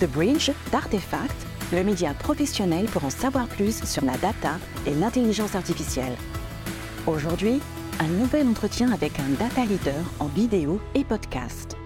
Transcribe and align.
The 0.00 0.04
Bridge 0.04 0.50
d'Artefact, 0.72 1.46
le 1.72 1.82
média 1.82 2.12
professionnel 2.12 2.84
pour 2.84 3.06
en 3.06 3.10
savoir 3.10 3.48
plus 3.48 3.82
sur 3.84 4.04
la 4.04 4.18
data 4.18 4.58
et 4.86 4.92
l'intelligence 4.92 5.54
artificielle. 5.54 6.12
Aujourd'hui, 7.06 7.60
un 7.98 8.08
nouvel 8.08 8.46
entretien 8.46 8.92
avec 8.92 9.18
un 9.18 9.30
data 9.38 9.64
leader 9.64 10.04
en 10.20 10.26
vidéo 10.26 10.80
et 10.94 11.02
podcast. 11.02 11.78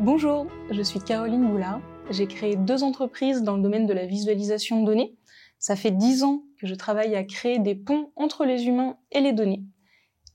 Bonjour, 0.00 0.48
je 0.72 0.82
suis 0.82 0.98
Caroline 0.98 1.46
Boulard. 1.46 1.80
J'ai 2.10 2.26
créé 2.26 2.56
deux 2.56 2.82
entreprises 2.82 3.42
dans 3.42 3.56
le 3.56 3.62
domaine 3.62 3.86
de 3.86 3.94
la 3.94 4.06
visualisation 4.06 4.80
de 4.80 4.86
données. 4.86 5.14
Ça 5.60 5.76
fait 5.76 5.92
dix 5.92 6.24
ans 6.24 6.42
que 6.58 6.66
je 6.66 6.74
travaille 6.74 7.14
à 7.14 7.22
créer 7.22 7.60
des 7.60 7.76
ponts 7.76 8.10
entre 8.16 8.44
les 8.44 8.66
humains 8.66 8.96
et 9.12 9.20
les 9.20 9.32
données 9.32 9.62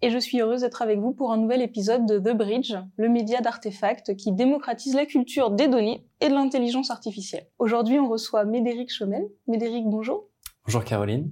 et 0.01 0.09
je 0.09 0.17
suis 0.17 0.39
heureuse 0.39 0.61
d'être 0.61 0.81
avec 0.81 0.99
vous 0.99 1.11
pour 1.11 1.31
un 1.31 1.37
nouvel 1.37 1.61
épisode 1.61 2.05
de 2.05 2.19
The 2.19 2.35
Bridge, 2.35 2.73
le 2.95 3.09
média 3.09 3.41
d'artefacts 3.41 4.15
qui 4.15 4.31
démocratise 4.31 4.95
la 4.95 5.05
culture 5.05 5.51
des 5.51 5.67
données 5.67 6.05
et 6.21 6.29
de 6.29 6.33
l'intelligence 6.33 6.89
artificielle. 6.89 7.47
Aujourd'hui, 7.59 7.99
on 7.99 8.07
reçoit 8.07 8.45
Médéric 8.45 8.91
Chomel. 8.93 9.27
Médéric, 9.47 9.85
bonjour. 9.85 10.29
Bonjour 10.65 10.83
Caroline. 10.83 11.29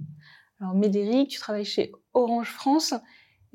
Alors 0.60 0.74
Médéric, 0.74 1.30
tu 1.30 1.38
travailles 1.38 1.64
chez 1.64 1.92
Orange 2.12 2.50
France. 2.50 2.94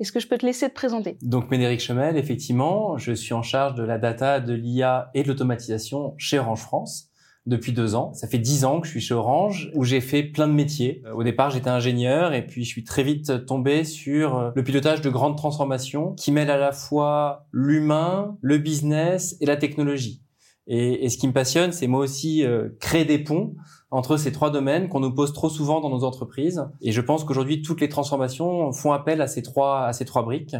Est-ce 0.00 0.10
que 0.10 0.18
je 0.18 0.26
peux 0.26 0.38
te 0.38 0.44
laisser 0.46 0.68
te 0.68 0.74
présenter? 0.74 1.16
Donc 1.22 1.50
Médéric 1.50 1.80
Chomel, 1.80 2.16
effectivement, 2.16 2.98
je 2.98 3.12
suis 3.12 3.34
en 3.34 3.42
charge 3.42 3.76
de 3.76 3.84
la 3.84 3.98
data, 3.98 4.40
de 4.40 4.54
l'IA 4.54 5.10
et 5.14 5.22
de 5.22 5.28
l'automatisation 5.28 6.14
chez 6.18 6.38
Orange 6.38 6.62
France 6.62 7.10
depuis 7.46 7.72
deux 7.72 7.94
ans. 7.94 8.12
Ça 8.14 8.26
fait 8.26 8.38
dix 8.38 8.64
ans 8.64 8.80
que 8.80 8.86
je 8.86 8.92
suis 8.92 9.00
chez 9.00 9.14
Orange, 9.14 9.70
où 9.74 9.84
j'ai 9.84 10.00
fait 10.00 10.22
plein 10.22 10.48
de 10.48 10.52
métiers. 10.52 11.02
Euh, 11.06 11.12
au 11.12 11.22
départ, 11.22 11.50
j'étais 11.50 11.70
ingénieur, 11.70 12.32
et 12.32 12.46
puis 12.46 12.64
je 12.64 12.68
suis 12.68 12.84
très 12.84 13.02
vite 13.02 13.44
tombé 13.46 13.84
sur 13.84 14.36
euh, 14.36 14.50
le 14.54 14.64
pilotage 14.64 15.00
de 15.00 15.10
grandes 15.10 15.36
transformations 15.36 16.14
qui 16.14 16.32
mêlent 16.32 16.50
à 16.50 16.56
la 16.56 16.72
fois 16.72 17.46
l'humain, 17.52 18.36
le 18.40 18.58
business 18.58 19.36
et 19.40 19.46
la 19.46 19.56
technologie. 19.56 20.24
Et, 20.66 21.08
ce 21.10 21.18
qui 21.18 21.28
me 21.28 21.32
passionne, 21.32 21.72
c'est 21.72 21.86
moi 21.86 22.00
aussi 22.00 22.44
euh, 22.44 22.70
créer 22.80 23.04
des 23.04 23.18
ponts 23.18 23.54
entre 23.90 24.16
ces 24.16 24.32
trois 24.32 24.50
domaines 24.50 24.88
qu'on 24.88 25.00
nous 25.00 25.14
pose 25.14 25.32
trop 25.32 25.50
souvent 25.50 25.80
dans 25.80 25.90
nos 25.90 26.04
entreprises. 26.04 26.66
Et 26.80 26.90
je 26.90 27.00
pense 27.00 27.22
qu'aujourd'hui, 27.22 27.62
toutes 27.62 27.80
les 27.80 27.88
transformations 27.88 28.72
font 28.72 28.92
appel 28.92 29.20
à 29.20 29.26
ces 29.26 29.42
trois, 29.42 29.86
à 29.86 29.92
ces 29.92 30.04
trois 30.04 30.22
briques. 30.22 30.56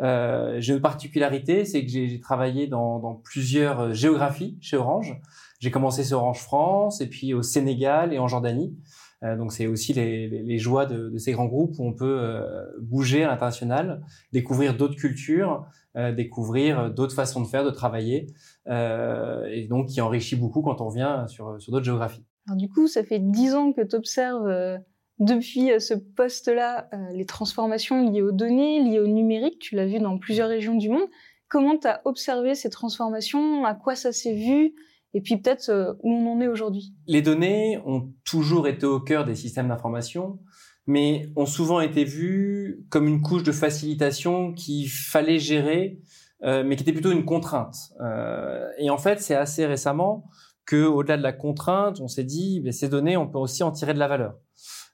Euh, 0.00 0.56
j'ai 0.58 0.74
une 0.74 0.80
particularité, 0.80 1.64
c'est 1.64 1.84
que 1.84 1.90
j'ai 1.90 2.20
travaillé 2.20 2.66
dans, 2.66 2.98
dans 2.98 3.14
plusieurs 3.14 3.94
géographies 3.94 4.58
chez 4.60 4.76
Orange. 4.76 5.18
J'ai 5.58 5.70
commencé 5.70 6.04
sur 6.04 6.18
Orange 6.18 6.40
France 6.40 7.00
et 7.00 7.08
puis 7.08 7.34
au 7.34 7.42
Sénégal 7.42 8.12
et 8.12 8.18
en 8.18 8.28
Jordanie. 8.28 8.76
Euh, 9.24 9.36
donc 9.36 9.52
c'est 9.52 9.66
aussi 9.66 9.92
les, 9.92 10.28
les, 10.28 10.58
joies 10.58 10.86
de, 10.86 11.16
ces 11.18 11.32
grands 11.32 11.46
groupes 11.46 11.74
où 11.78 11.84
on 11.84 11.92
peut 11.92 12.18
euh, 12.20 12.64
bouger 12.80 13.24
à 13.24 13.28
l'international, 13.28 14.04
découvrir 14.32 14.76
d'autres 14.76 14.94
cultures, 14.94 15.66
euh, 15.96 16.12
découvrir 16.12 16.90
d'autres 16.92 17.14
façons 17.14 17.42
de 17.42 17.48
faire, 17.48 17.64
de 17.64 17.70
travailler, 17.70 18.26
et 18.66 19.66
donc 19.68 19.88
qui 19.88 20.00
enrichit 20.00 20.36
beaucoup 20.36 20.62
quand 20.62 20.80
on 20.80 20.90
vient 20.90 21.26
sur, 21.26 21.60
sur 21.60 21.72
d'autres 21.72 21.84
géographies. 21.84 22.24
Alors 22.46 22.58
du 22.58 22.68
coup, 22.68 22.86
ça 22.86 23.02
fait 23.02 23.18
dix 23.18 23.54
ans 23.54 23.72
que 23.72 23.80
tu 23.80 23.96
observes 23.96 24.78
depuis 25.18 25.70
ce 25.80 25.94
poste-là 25.94 26.88
les 27.12 27.26
transformations 27.26 28.10
liées 28.10 28.22
aux 28.22 28.32
données, 28.32 28.82
liées 28.82 29.00
au 29.00 29.06
numérique. 29.06 29.58
Tu 29.58 29.74
l'as 29.74 29.86
vu 29.86 29.98
dans 29.98 30.18
plusieurs 30.18 30.48
régions 30.48 30.76
du 30.76 30.90
monde. 30.90 31.08
Comment 31.48 31.78
tu 31.78 31.88
as 31.88 32.02
observé 32.04 32.54
ces 32.54 32.68
transformations? 32.68 33.64
À 33.64 33.74
quoi 33.74 33.96
ça 33.96 34.12
s'est 34.12 34.34
vu? 34.34 34.74
Et 35.14 35.20
puis 35.20 35.36
peut-être 35.36 35.68
euh, 35.70 35.94
où 36.02 36.12
on 36.12 36.32
en 36.32 36.40
est 36.40 36.48
aujourd'hui. 36.48 36.92
Les 37.06 37.22
données 37.22 37.80
ont 37.86 38.12
toujours 38.24 38.68
été 38.68 38.86
au 38.86 39.00
cœur 39.00 39.24
des 39.24 39.34
systèmes 39.34 39.68
d'information, 39.68 40.38
mais 40.86 41.28
ont 41.36 41.46
souvent 41.46 41.80
été 41.80 42.04
vues 42.04 42.86
comme 42.88 43.06
une 43.06 43.20
couche 43.20 43.42
de 43.42 43.52
facilitation 43.52 44.54
qu'il 44.54 44.88
fallait 44.88 45.38
gérer, 45.38 46.00
euh, 46.44 46.64
mais 46.64 46.76
qui 46.76 46.82
était 46.82 46.92
plutôt 46.92 47.12
une 47.12 47.24
contrainte. 47.24 47.76
Euh, 48.00 48.66
et 48.78 48.90
en 48.90 48.98
fait, 48.98 49.20
c'est 49.20 49.34
assez 49.34 49.66
récemment 49.66 50.28
que, 50.64 50.84
au-delà 50.84 51.16
de 51.16 51.22
la 51.22 51.32
contrainte, 51.32 52.00
on 52.00 52.08
s'est 52.08 52.24
dit, 52.24 52.60
ben, 52.60 52.72
ces 52.72 52.88
données, 52.88 53.16
on 53.16 53.28
peut 53.28 53.38
aussi 53.38 53.62
en 53.62 53.70
tirer 53.70 53.92
de 53.92 53.98
la 53.98 54.08
valeur. 54.08 54.38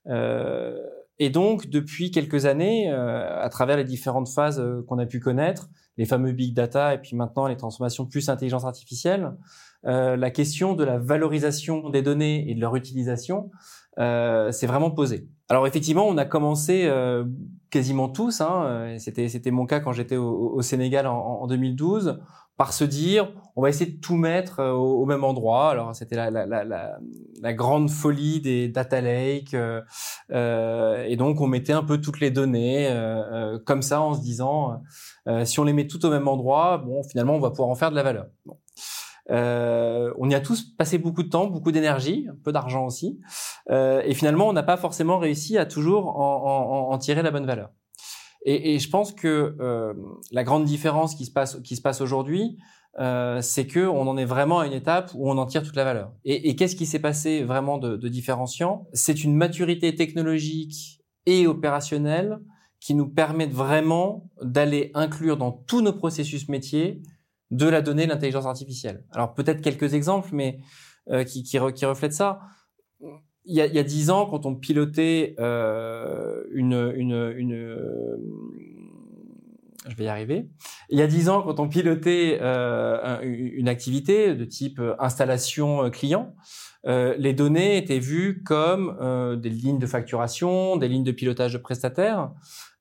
Euh, 0.09 0.77
et 1.19 1.31
donc, 1.31 1.69
depuis 1.69 2.11
quelques 2.11 2.47
années, 2.47 2.91
euh, 2.91 3.41
à 3.41 3.49
travers 3.49 3.77
les 3.77 3.84
différentes 3.84 4.28
phases 4.28 4.59
euh, 4.59 4.84
qu'on 4.88 4.99
a 4.99 5.06
pu 5.06 5.21
connaître, 5.21 5.69
les 5.97 6.06
fameux 6.06 6.33
big 6.33 6.55
data 6.55 6.93
et 6.93 6.99
puis 6.99 7.15
maintenant 7.15 7.47
les 7.47 7.56
transformations 7.56 8.05
plus 8.05 8.28
intelligence 8.28 8.65
artificielle, 8.65 9.33
euh, 9.87 10.16
la 10.16 10.31
question 10.31 10.75
de 10.75 10.83
la 10.83 10.99
valorisation 10.99 11.88
des 11.88 12.03
données 12.03 12.50
et 12.50 12.55
de 12.55 12.61
leur 12.61 12.75
utilisation 12.75 13.50
s'est 13.97 14.66
vraiment 14.66 14.91
posée. 14.91 15.28
Alors 15.49 15.66
effectivement, 15.66 16.06
on 16.06 16.16
a 16.16 16.25
commencé 16.25 16.84
euh, 16.87 17.25
quasiment 17.71 18.09
tous, 18.09 18.41
hein, 18.41 18.97
c'était 18.99 19.28
c'était 19.28 19.50
mon 19.50 19.66
cas 19.66 19.81
quand 19.81 19.93
j'étais 19.93 20.16
au, 20.16 20.55
au, 20.55 20.62
Sénégal 20.62 21.06
en, 21.06 21.19
en 21.19 21.47
2012, 21.47 22.19
par 22.56 22.72
se 22.72 22.84
dire 22.84 23.32
on 23.56 23.62
va 23.62 23.69
essayer 23.69 23.91
de 23.91 24.00
tout 24.00 24.16
mettre 24.16 24.60
euh, 24.60 24.72
au, 24.72 25.03
au 25.03 25.06
même 25.06 25.25
endroit. 25.25 25.71
Alors 25.71 25.94
c'était 25.94 26.16
la, 26.16 26.31
la, 26.31 26.47
la, 26.47 26.99
la, 27.41 27.53
grande 27.53 27.91
folie 27.91 28.41
des 28.41 28.69
data 28.69 29.00
lakes 29.00 29.55
euh, 29.55 29.81
euh, 30.32 31.05
et 31.05 31.16
donc 31.16 31.41
on 31.41 31.47
mettait 31.47 31.72
un 31.72 31.84
peu 31.84 32.00
toutes 32.00 32.21
les 32.21 32.31
données 32.31 32.88
euh, 32.91 33.59
comme 33.65 33.82
ça 33.82 34.00
en 34.00 34.15
se 34.15 34.21
disant 34.21 34.82
si 35.44 35.59
on 35.59 35.65
les 35.65 35.72
met 35.72 35.87
toutes 35.87 36.05
au 36.05 36.11
même 36.11 36.28
endroit, 36.28 36.78
bon 36.78 37.03
finalement 37.03 37.34
on 37.34 37.41
va 37.41 37.50
pouvoir 37.50 37.69
en 37.69 37.75
faire 37.75 37.91
de 37.91 37.97
la 37.97 38.03
valeur. 38.03 38.26
On 39.31 40.31
y 40.31 40.35
a 40.35 40.41
tous 40.41 40.62
passé 40.77 40.99
beaucoup 40.99 41.23
de 41.23 41.29
temps, 41.29 41.47
beaucoup 41.47 41.73
d'énergie, 41.73 42.27
un 42.31 42.37
peu 42.43 42.53
d'argent 42.53 42.87
aussi, 42.87 43.21
et 43.71 44.15
finalement 44.15 44.49
on 44.49 44.53
n'a 44.53 44.62
pas 44.62 44.77
forcément 44.77 45.19
réussi 45.19 45.59
à 45.59 45.67
toujours 45.67 46.19
en, 46.19 46.91
en, 46.91 46.93
en 46.93 46.99
tirer 46.99 47.23
la 47.23 47.31
bonne 47.31 47.47
valeur. 47.47 47.71
Et, 48.47 48.75
et 48.75 48.79
je 48.79 48.91
pense 48.91 49.12
que 49.12 49.57
euh, 49.59 49.95
la 50.31 50.45
grande 50.45 50.67
différence 50.67 51.15
qui 51.15 51.25
se 51.25 51.33
passe, 51.33 51.59
qui 51.62 51.77
se 51.77 51.81
passe 51.81 52.03
aujourd'hui, 52.03 52.59
euh, 53.01 53.41
c'est 53.41 53.67
que 53.67 53.87
on 53.87 54.07
en 54.07 54.19
est 54.19 54.27
vraiment 54.27 54.59
à 54.61 54.67
une 54.67 54.75
étape 54.75 55.12
où 55.15 55.31
on 55.31 55.39
en 55.39 55.47
tire 55.47 55.62
toute 55.62 55.77
la 55.77 55.85
valeur. 55.85 56.12
Et, 56.27 56.51
et 56.51 56.55
qu'est-ce 56.55 56.77
qui 56.77 56.85
s'est 56.85 56.99
passé 56.99 57.43
vraiment 57.43 57.79
de, 57.79 57.97
de 57.97 58.09
différenciant? 58.09 58.87
C'est 58.93 59.25
une 59.25 59.35
maturité 59.35 59.95
technologique 59.95 61.01
et 61.25 61.47
opérationnelle 61.47 62.39
qui 62.81 62.95
nous 62.95 63.09
permet 63.09 63.47
vraiment 63.47 64.29
d'aller 64.43 64.91
inclure 64.93 65.39
dans 65.39 65.51
tous 65.51 65.81
nos 65.81 65.95
processus 65.95 66.47
métiers 66.51 67.01
de 67.54 67.69
la 67.69 67.82
donnée, 67.82 68.06
l'intelligence 68.06 68.47
artificielle. 68.47 69.04
Alors 69.12 69.34
peut-être 69.34 69.60
quelques 69.60 69.94
exemples, 69.94 70.31
mais 70.32 70.59
euh, 71.10 71.25
qui, 71.25 71.59
reflètent 71.59 72.15
ça 72.15 72.41
il 73.47 73.54
y 73.54 73.60
a, 73.60 73.82
dix 73.82 74.09
ans, 74.09 74.25
quand 74.25 74.47
on 74.47 74.54
pilotait 74.54 75.37
euh, 75.38 76.44
une, 76.54 76.72
euh, 76.72 78.16
je 79.87 79.94
vais 79.97 80.04
y 80.04 80.09
arriver. 80.09 80.48
Il 80.88 80.98
y 80.98 81.03
a 81.03 81.06
dix 81.06 81.28
ans, 81.28 81.43
quand 81.43 81.60
on 81.60 81.69
pilotait 81.69 82.41
une 82.41 83.69
activité 83.69 84.34
de 84.34 84.47
type 84.47 84.81
installation 84.98 85.91
client, 85.91 86.34
les 86.87 87.34
données 87.34 87.76
étaient 87.76 87.98
vues 87.98 88.43
comme 88.43 89.38
des 89.43 89.50
lignes 89.50 89.78
de 89.78 89.87
facturation, 89.87 90.78
des 90.78 90.88
lignes 90.88 91.04
de 91.04 91.12
pilotage 91.12 91.53
de 91.53 91.59
prestataires, 91.59 92.31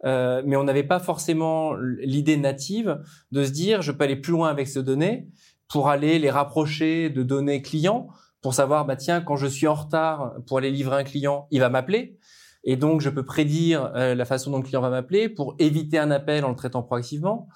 euh, 0.06 0.42
mais 0.46 0.56
on 0.56 0.64
n'avait 0.64 0.84
pas 0.84 1.00
forcément 1.00 1.74
l'idée 1.76 2.38
native 2.38 3.02
de 3.32 3.44
se 3.44 3.52
dire 3.52 3.82
je 3.82 3.92
peux 3.92 4.04
aller 4.04 4.16
plus 4.16 4.32
loin 4.32 4.50
avec 4.50 4.68
ces 4.68 4.84
données 4.84 5.28
pour 5.68 5.90
aller 5.90 6.20
les 6.20 6.30
rapprocher 6.30 7.10
de 7.10 7.24
données 7.24 7.62
clients 7.62 8.10
pour 8.44 8.54
savoir, 8.54 8.86
bah 8.86 8.98
tiens, 8.98 9.22
quand 9.22 9.38
je 9.38 9.48
suis 9.48 9.68
en 9.68 9.74
retard 9.74 10.36
pour 10.46 10.58
aller 10.58 10.70
livrer 10.70 10.98
un 10.98 11.04
client, 11.06 11.48
il 11.50 11.62
va 11.62 11.70
m'appeler. 11.70 12.20
Et 12.66 12.76
donc, 12.76 13.02
je 13.02 13.10
peux 13.10 13.24
prédire 13.24 13.92
euh, 13.96 14.16
la 14.16 14.26
façon 14.26 14.52
dont 14.52 14.58
le 14.58 14.64
client 14.64 14.82
va 14.82 14.90
m'appeler 14.90 15.30
pour 15.30 15.56
éviter 15.60 15.98
un 15.98 16.12
appel 16.12 16.46
en 16.46 16.50
le 16.50 16.56
traitant 16.56 16.84
proactivement. 16.84 17.48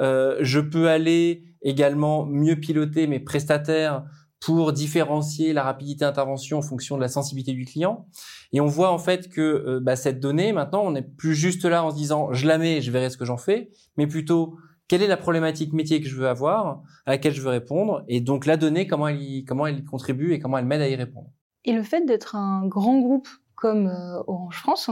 Euh, 0.00 0.36
je 0.40 0.60
peux 0.60 0.88
aller 0.88 1.42
également 1.62 2.26
mieux 2.26 2.56
piloter 2.56 3.06
mes 3.06 3.20
prestataires 3.20 4.04
pour 4.44 4.74
différencier 4.74 5.54
la 5.54 5.62
rapidité 5.62 6.04
d'intervention 6.04 6.58
en 6.58 6.62
fonction 6.62 6.96
de 6.96 7.00
la 7.00 7.08
sensibilité 7.08 7.52
du 7.52 7.64
client. 7.64 8.06
Et 8.52 8.60
on 8.60 8.66
voit 8.66 8.90
en 8.90 8.98
fait 8.98 9.30
que 9.30 9.40
euh, 9.40 9.80
bah, 9.80 9.96
cette 9.96 10.20
donnée, 10.20 10.52
maintenant, 10.52 10.84
on 10.84 10.90
n'est 10.90 11.02
plus 11.02 11.34
juste 11.34 11.64
là 11.64 11.82
en 11.82 11.90
se 11.90 11.96
disant, 11.96 12.30
je 12.32 12.46
la 12.46 12.58
mets, 12.58 12.82
je 12.82 12.90
verrai 12.90 13.08
ce 13.08 13.16
que 13.16 13.24
j'en 13.24 13.38
fais, 13.38 13.70
mais 13.96 14.06
plutôt, 14.06 14.58
quelle 14.86 15.00
est 15.00 15.06
la 15.06 15.16
problématique 15.16 15.72
métier 15.72 16.02
que 16.02 16.08
je 16.08 16.14
veux 16.14 16.28
avoir, 16.28 16.82
à 17.06 17.12
laquelle 17.12 17.32
je 17.32 17.40
veux 17.40 17.48
répondre, 17.48 18.04
et 18.06 18.20
donc 18.20 18.44
la 18.44 18.58
donnée, 18.58 18.86
comment 18.86 19.08
elle 19.08 19.22
y, 19.22 19.44
comment 19.46 19.66
elle 19.66 19.78
y 19.78 19.84
contribue 19.84 20.34
et 20.34 20.38
comment 20.38 20.58
elle 20.58 20.66
m'aide 20.66 20.82
à 20.82 20.88
y 20.88 20.94
répondre. 20.94 21.30
Et 21.64 21.72
le 21.72 21.82
fait 21.82 22.04
d'être 22.04 22.36
un 22.36 22.66
grand 22.66 22.98
groupe 22.98 23.28
comme 23.54 23.86
euh, 23.86 24.22
Orange 24.26 24.58
France, 24.58 24.90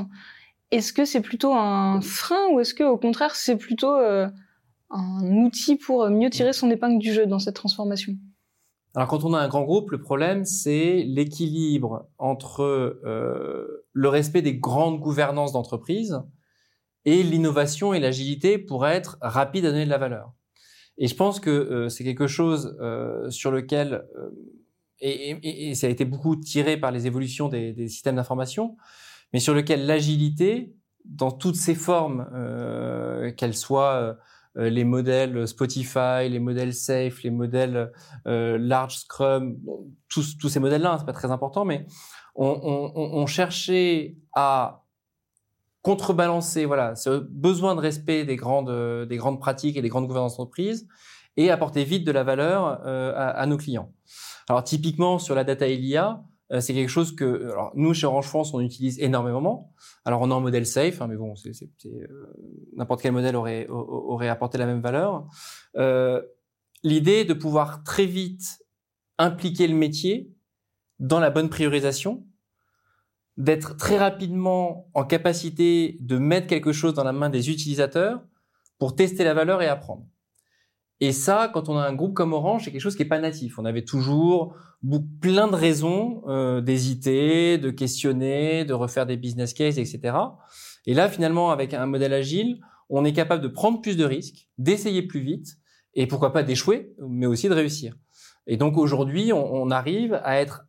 est-ce 0.70 0.94
que 0.94 1.04
c'est 1.04 1.20
plutôt 1.20 1.52
un 1.52 2.00
frein 2.00 2.48
ou 2.54 2.60
est-ce 2.60 2.72
que 2.72 2.84
au 2.84 2.96
contraire 2.96 3.36
c'est 3.36 3.58
plutôt 3.58 3.94
euh, 3.94 4.26
un 4.88 5.44
outil 5.44 5.76
pour 5.76 6.08
mieux 6.08 6.30
tirer 6.30 6.54
son 6.54 6.70
épingle 6.70 6.98
du 6.98 7.12
jeu 7.12 7.26
dans 7.26 7.38
cette 7.38 7.56
transformation? 7.56 8.14
Alors 8.94 9.08
quand 9.08 9.24
on 9.24 9.32
a 9.32 9.38
un 9.38 9.48
grand 9.48 9.62
groupe, 9.62 9.90
le 9.90 10.00
problème 10.00 10.44
c'est 10.44 11.02
l'équilibre 11.04 12.08
entre 12.18 12.62
euh, 12.62 13.86
le 13.92 14.08
respect 14.08 14.42
des 14.42 14.56
grandes 14.56 15.00
gouvernances 15.00 15.52
d'entreprise 15.52 16.20
et 17.04 17.22
l'innovation 17.22 17.94
et 17.94 18.00
l'agilité 18.00 18.58
pour 18.58 18.86
être 18.86 19.18
rapide 19.20 19.66
à 19.66 19.70
donner 19.70 19.84
de 19.84 19.90
la 19.90 19.98
valeur. 19.98 20.32
Et 20.98 21.08
je 21.08 21.16
pense 21.16 21.40
que 21.40 21.50
euh, 21.50 21.88
c'est 21.88 22.04
quelque 22.04 22.26
chose 22.26 22.76
euh, 22.80 23.30
sur 23.30 23.50
lequel, 23.50 24.04
euh, 24.16 24.30
et, 25.00 25.30
et, 25.30 25.70
et, 25.70 25.74
ça 25.74 25.86
a 25.86 25.90
été 25.90 26.04
beaucoup 26.04 26.36
tiré 26.36 26.76
par 26.76 26.90
les 26.92 27.06
évolutions 27.06 27.48
des, 27.48 27.72
des 27.72 27.88
systèmes 27.88 28.16
d'information, 28.16 28.76
mais 29.32 29.40
sur 29.40 29.54
lequel 29.54 29.86
l'agilité, 29.86 30.74
dans 31.04 31.32
toutes 31.32 31.56
ses 31.56 31.74
formes, 31.74 32.28
euh, 32.34 33.32
qu'elle 33.32 33.56
soit 33.56 34.16
les 34.54 34.84
modèles 34.84 35.48
Spotify, 35.48 36.28
les 36.28 36.38
modèles 36.38 36.74
Safe, 36.74 37.22
les 37.22 37.30
modèles 37.30 37.90
Large 38.24 38.96
Scrum, 38.98 39.56
tous, 40.08 40.36
tous 40.36 40.48
ces 40.48 40.60
modèles-là, 40.60 40.92
hein, 40.92 40.98
c'est 40.98 41.06
pas 41.06 41.12
très 41.12 41.30
important, 41.30 41.64
mais 41.64 41.86
on, 42.34 42.92
on, 42.94 43.20
on 43.22 43.26
cherchait 43.26 44.16
à 44.34 44.84
contrebalancer 45.82 46.64
voilà 46.64 46.94
ce 46.94 47.18
besoin 47.18 47.74
de 47.74 47.80
respect 47.80 48.24
des 48.24 48.36
grandes 48.36 49.06
des 49.06 49.16
grandes 49.16 49.40
pratiques 49.40 49.76
et 49.76 49.82
des 49.82 49.88
grandes 49.88 50.06
gouvernances 50.06 50.36
d'entreprise 50.36 50.86
et 51.36 51.50
apporter 51.50 51.84
vite 51.84 52.04
de 52.04 52.12
la 52.12 52.22
valeur 52.22 52.82
euh, 52.86 53.12
à, 53.14 53.30
à, 53.30 53.46
nos 53.46 53.56
clients. 53.56 53.92
Alors 54.48 54.62
typiquement 54.64 55.18
sur 55.18 55.34
la 55.34 55.44
data 55.44 55.66
et 55.66 55.76
l'IA, 55.76 56.08
euh, 56.10 56.31
c'est 56.60 56.74
quelque 56.74 56.88
chose 56.88 57.14
que 57.14 57.50
alors, 57.50 57.72
nous 57.74 57.94
chez 57.94 58.06
Orange 58.06 58.26
France 58.26 58.52
on 58.52 58.60
utilise 58.60 58.98
énormément. 59.00 59.72
Alors 60.04 60.20
on 60.20 60.30
est 60.30 60.34
en 60.34 60.40
modèle 60.40 60.66
safe, 60.66 61.00
hein, 61.00 61.06
mais 61.06 61.16
bon, 61.16 61.34
c'est, 61.34 61.52
euh, 61.86 62.06
n'importe 62.76 63.02
quel 63.02 63.12
modèle 63.12 63.36
aurait 63.36 63.66
aurait 63.68 64.28
apporté 64.28 64.58
la 64.58 64.66
même 64.66 64.80
valeur. 64.80 65.26
Euh, 65.76 66.22
L'idée 66.84 67.24
de 67.24 67.32
pouvoir 67.32 67.84
très 67.84 68.06
vite 68.06 68.58
impliquer 69.16 69.68
le 69.68 69.74
métier 69.74 70.32
dans 70.98 71.20
la 71.20 71.30
bonne 71.30 71.48
priorisation, 71.48 72.26
d'être 73.36 73.76
très 73.76 73.98
rapidement 73.98 74.88
en 74.94 75.04
capacité 75.04 75.96
de 76.00 76.18
mettre 76.18 76.46
quelque 76.46 76.72
chose 76.72 76.94
dans 76.94 77.04
la 77.04 77.12
main 77.12 77.30
des 77.30 77.50
utilisateurs 77.50 78.22
pour 78.78 78.94
tester 78.94 79.24
la 79.24 79.34
valeur 79.34 79.62
et 79.62 79.68
apprendre. 79.68 80.06
Et 81.00 81.12
ça, 81.12 81.50
quand 81.52 81.68
on 81.68 81.76
a 81.76 81.86
un 81.86 81.94
groupe 81.94 82.14
comme 82.14 82.32
Orange, 82.32 82.64
c'est 82.64 82.70
quelque 82.70 82.80
chose 82.80 82.96
qui 82.96 83.02
est 83.02 83.06
pas 83.06 83.18
natif. 83.18 83.58
On 83.58 83.64
avait 83.64 83.84
toujours 83.84 84.56
plein 85.20 85.48
de 85.48 85.56
raisons 85.56 86.22
euh, 86.28 86.60
d'hésiter, 86.60 87.58
de 87.58 87.70
questionner, 87.70 88.64
de 88.64 88.72
refaire 88.72 89.06
des 89.06 89.16
business 89.16 89.52
cases, 89.52 89.78
etc. 89.78 90.14
Et 90.86 90.94
là, 90.94 91.08
finalement, 91.08 91.50
avec 91.50 91.74
un 91.74 91.86
modèle 91.86 92.12
agile, 92.12 92.60
on 92.88 93.04
est 93.04 93.12
capable 93.12 93.42
de 93.42 93.48
prendre 93.48 93.80
plus 93.80 93.96
de 93.96 94.04
risques, 94.04 94.48
d'essayer 94.58 95.02
plus 95.02 95.20
vite, 95.20 95.56
et 95.94 96.06
pourquoi 96.06 96.32
pas 96.32 96.42
d'échouer, 96.42 96.94
mais 97.08 97.26
aussi 97.26 97.48
de 97.48 97.54
réussir. 97.54 97.96
Et 98.46 98.56
donc 98.56 98.76
aujourd'hui, 98.76 99.32
on, 99.32 99.54
on 99.54 99.70
arrive 99.70 100.20
à 100.24 100.40
être 100.40 100.66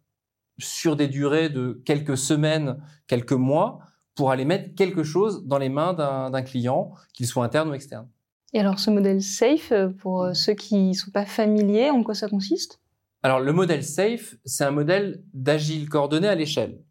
sur 0.59 0.95
des 0.95 1.07
durées 1.07 1.49
de 1.49 1.81
quelques 1.85 2.17
semaines, 2.17 2.77
quelques 3.07 3.33
mois, 3.33 3.79
pour 4.15 4.31
aller 4.31 4.45
mettre 4.45 4.75
quelque 4.75 5.03
chose 5.03 5.45
dans 5.45 5.57
les 5.57 5.69
mains 5.69 5.93
d'un 5.93 6.41
client, 6.43 6.93
qu'il 7.13 7.25
soit 7.25 7.43
interne 7.43 7.69
ou 7.69 7.73
externe. 7.73 8.07
Et 8.53 8.59
alors 8.59 8.79
ce 8.79 8.91
modèle 8.91 9.21
SAFE, 9.21 9.71
euh, 9.71 9.89
pour 9.89 10.23
euh, 10.23 10.33
ceux 10.33 10.53
qui 10.53 10.75
ne 10.75 10.94
sont 10.94 11.11
pas 11.11 11.25
familiers, 11.25 11.89
en 11.89 12.03
quoi 12.03 12.13
ça 12.13 12.27
consiste? 12.27 12.79
Alors 13.23 13.39
le 13.39 13.51
modèle 13.51 13.83
SAFE, 13.83 14.35
c'est 14.45 14.63
un 14.63 14.71
modèle 14.71 15.23
d'agile 15.33 15.89
coordonné 15.89 16.27
à 16.27 16.35
l'échelle. 16.35 16.83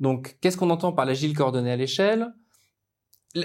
Donc 0.00 0.38
qu'est-ce 0.40 0.56
qu'on 0.56 0.70
entend 0.70 0.92
par 0.92 1.04
l'agile 1.04 1.36
coordonné 1.36 1.70
à 1.70 1.76
l'échelle? 1.76 2.32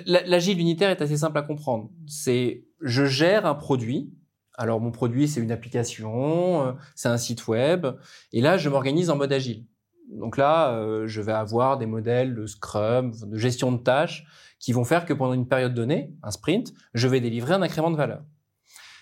L'agile 0.06 0.59
unitaire 0.59 0.91
est 0.91 1.01
assez 1.01 1.17
simple 1.17 1.38
à 1.39 1.41
comprendre. 1.41 1.89
C'est 2.07 2.65
je 2.81 3.06
gère 3.06 3.45
un 3.45 3.56
produit. 3.56 4.13
Alors 4.53 4.79
mon 4.79 4.91
produit, 4.91 5.27
c'est 5.27 5.41
une 5.41 5.51
application, 5.51 6.67
euh, 6.67 6.71
c'est 6.95 7.09
un 7.09 7.17
site 7.17 7.47
web, 7.47 7.88
et 8.33 8.41
là 8.41 8.57
je 8.57 8.69
m'organise 8.69 9.09
en 9.09 9.15
mode 9.15 9.33
agile. 9.33 9.65
Donc 10.09 10.38
là, 10.38 11.06
je 11.06 11.21
vais 11.21 11.31
avoir 11.31 11.77
des 11.77 11.85
modèles 11.85 12.35
de 12.35 12.45
Scrum, 12.45 13.11
de 13.11 13.38
gestion 13.38 13.71
de 13.71 13.77
tâches 13.77 14.25
qui 14.59 14.73
vont 14.73 14.83
faire 14.83 15.06
que 15.06 15.13
pendant 15.13 15.33
une 15.33 15.47
période 15.47 15.73
donnée, 15.73 16.13
un 16.21 16.31
sprint, 16.31 16.73
je 16.94 17.07
vais 17.07 17.21
délivrer 17.21 17.53
un 17.53 17.61
incrément 17.61 17.91
de 17.91 17.95
valeur. 17.95 18.23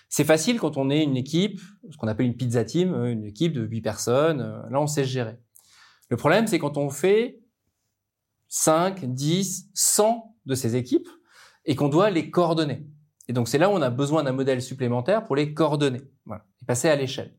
C'est 0.08 0.24
facile 0.24 0.58
quand 0.58 0.76
on 0.76 0.88
est 0.88 1.02
une 1.02 1.16
équipe, 1.16 1.60
ce 1.90 1.96
qu'on 1.96 2.08
appelle 2.08 2.26
une 2.26 2.36
pizza 2.36 2.64
team, 2.64 2.94
euh, 2.94 3.12
une 3.12 3.24
équipe 3.24 3.52
de 3.52 3.62
8 3.62 3.82
personnes, 3.82 4.40
euh, 4.40 4.62
là 4.70 4.80
on 4.80 4.86
sait 4.86 5.04
se 5.04 5.10
gérer. 5.10 5.38
Le 6.08 6.16
problème, 6.16 6.46
c'est 6.46 6.58
quand 6.58 6.78
on 6.78 6.88
fait 6.88 7.40
5, 8.48 9.04
10, 9.04 9.70
100 9.74 10.34
de 10.46 10.54
ces 10.54 10.76
équipes 10.76 11.08
et 11.66 11.76
qu'on 11.76 11.88
doit 11.88 12.08
les 12.08 12.30
coordonner. 12.30 12.86
Et 13.26 13.34
donc 13.34 13.48
c'est 13.48 13.58
là 13.58 13.68
où 13.68 13.72
on 13.72 13.82
a 13.82 13.90
besoin 13.90 14.22
d'un 14.22 14.32
modèle 14.32 14.62
supplémentaire 14.62 15.24
pour 15.24 15.36
les 15.36 15.52
coordonner, 15.52 16.00
et 16.00 16.64
passer 16.66 16.88
à 16.88 16.96
l'échelle. 16.96 17.36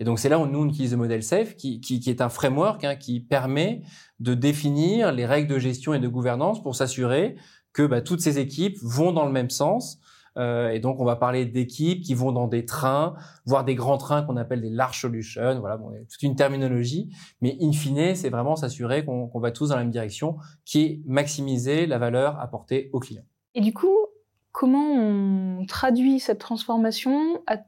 Et 0.00 0.04
donc 0.04 0.18
c'est 0.18 0.28
là 0.28 0.38
où 0.38 0.46
nous 0.46 0.60
on 0.60 0.68
utilise 0.68 0.92
le 0.92 0.96
modèle 0.96 1.22
SAFE, 1.22 1.56
qui, 1.56 1.80
qui, 1.80 2.00
qui 2.00 2.10
est 2.10 2.20
un 2.20 2.28
framework 2.28 2.84
hein, 2.84 2.96
qui 2.96 3.20
permet 3.20 3.82
de 4.20 4.34
définir 4.34 5.12
les 5.12 5.26
règles 5.26 5.48
de 5.48 5.58
gestion 5.58 5.94
et 5.94 5.98
de 5.98 6.08
gouvernance 6.08 6.62
pour 6.62 6.76
s'assurer 6.76 7.36
que 7.72 7.82
bah, 7.86 8.00
toutes 8.00 8.20
ces 8.20 8.38
équipes 8.38 8.76
vont 8.82 9.12
dans 9.12 9.26
le 9.26 9.32
même 9.32 9.50
sens. 9.50 10.00
Euh, 10.36 10.70
et 10.70 10.78
donc 10.78 11.00
on 11.00 11.04
va 11.04 11.16
parler 11.16 11.46
d'équipes 11.46 12.00
qui 12.02 12.14
vont 12.14 12.30
dans 12.30 12.46
des 12.46 12.64
trains, 12.64 13.14
voire 13.44 13.64
des 13.64 13.74
grands 13.74 13.98
trains 13.98 14.22
qu'on 14.22 14.36
appelle 14.36 14.60
des 14.60 14.70
large 14.70 15.00
solutions. 15.00 15.58
Voilà, 15.58 15.76
bon, 15.76 15.92
toute 16.08 16.22
une 16.22 16.36
terminologie, 16.36 17.10
mais 17.40 17.56
in 17.60 17.72
fine, 17.72 18.14
c'est 18.14 18.30
vraiment 18.30 18.54
s'assurer 18.54 19.04
qu'on 19.04 19.40
va 19.40 19.50
tous 19.50 19.70
dans 19.70 19.76
la 19.76 19.82
même 19.82 19.90
direction, 19.90 20.36
qui 20.64 20.80
est 20.82 21.02
maximiser 21.06 21.86
la 21.86 21.98
valeur 21.98 22.38
apportée 22.40 22.88
aux 22.92 23.00
clients. 23.00 23.24
Et 23.56 23.60
du 23.60 23.72
coup, 23.72 23.96
comment 24.52 24.92
on 24.92 25.66
traduit 25.66 26.20
cette 26.20 26.38
transformation 26.38 27.42
à 27.48 27.58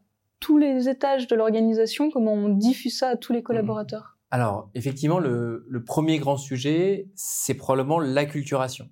tous 0.40 0.58
les 0.58 0.88
étages 0.88 1.26
de 1.26 1.36
l'organisation 1.36 2.10
Comment 2.10 2.32
on 2.32 2.48
diffuse 2.48 2.98
ça 2.98 3.10
à 3.10 3.16
tous 3.16 3.32
les 3.32 3.42
collaborateurs 3.42 4.18
Alors, 4.30 4.70
effectivement, 4.74 5.18
le, 5.18 5.64
le, 5.68 5.84
premier 5.84 6.18
grand 6.18 6.36
sujet, 6.36 7.08
c'est 7.14 7.54
probablement 7.54 8.00
l'acculturation. 8.00 8.88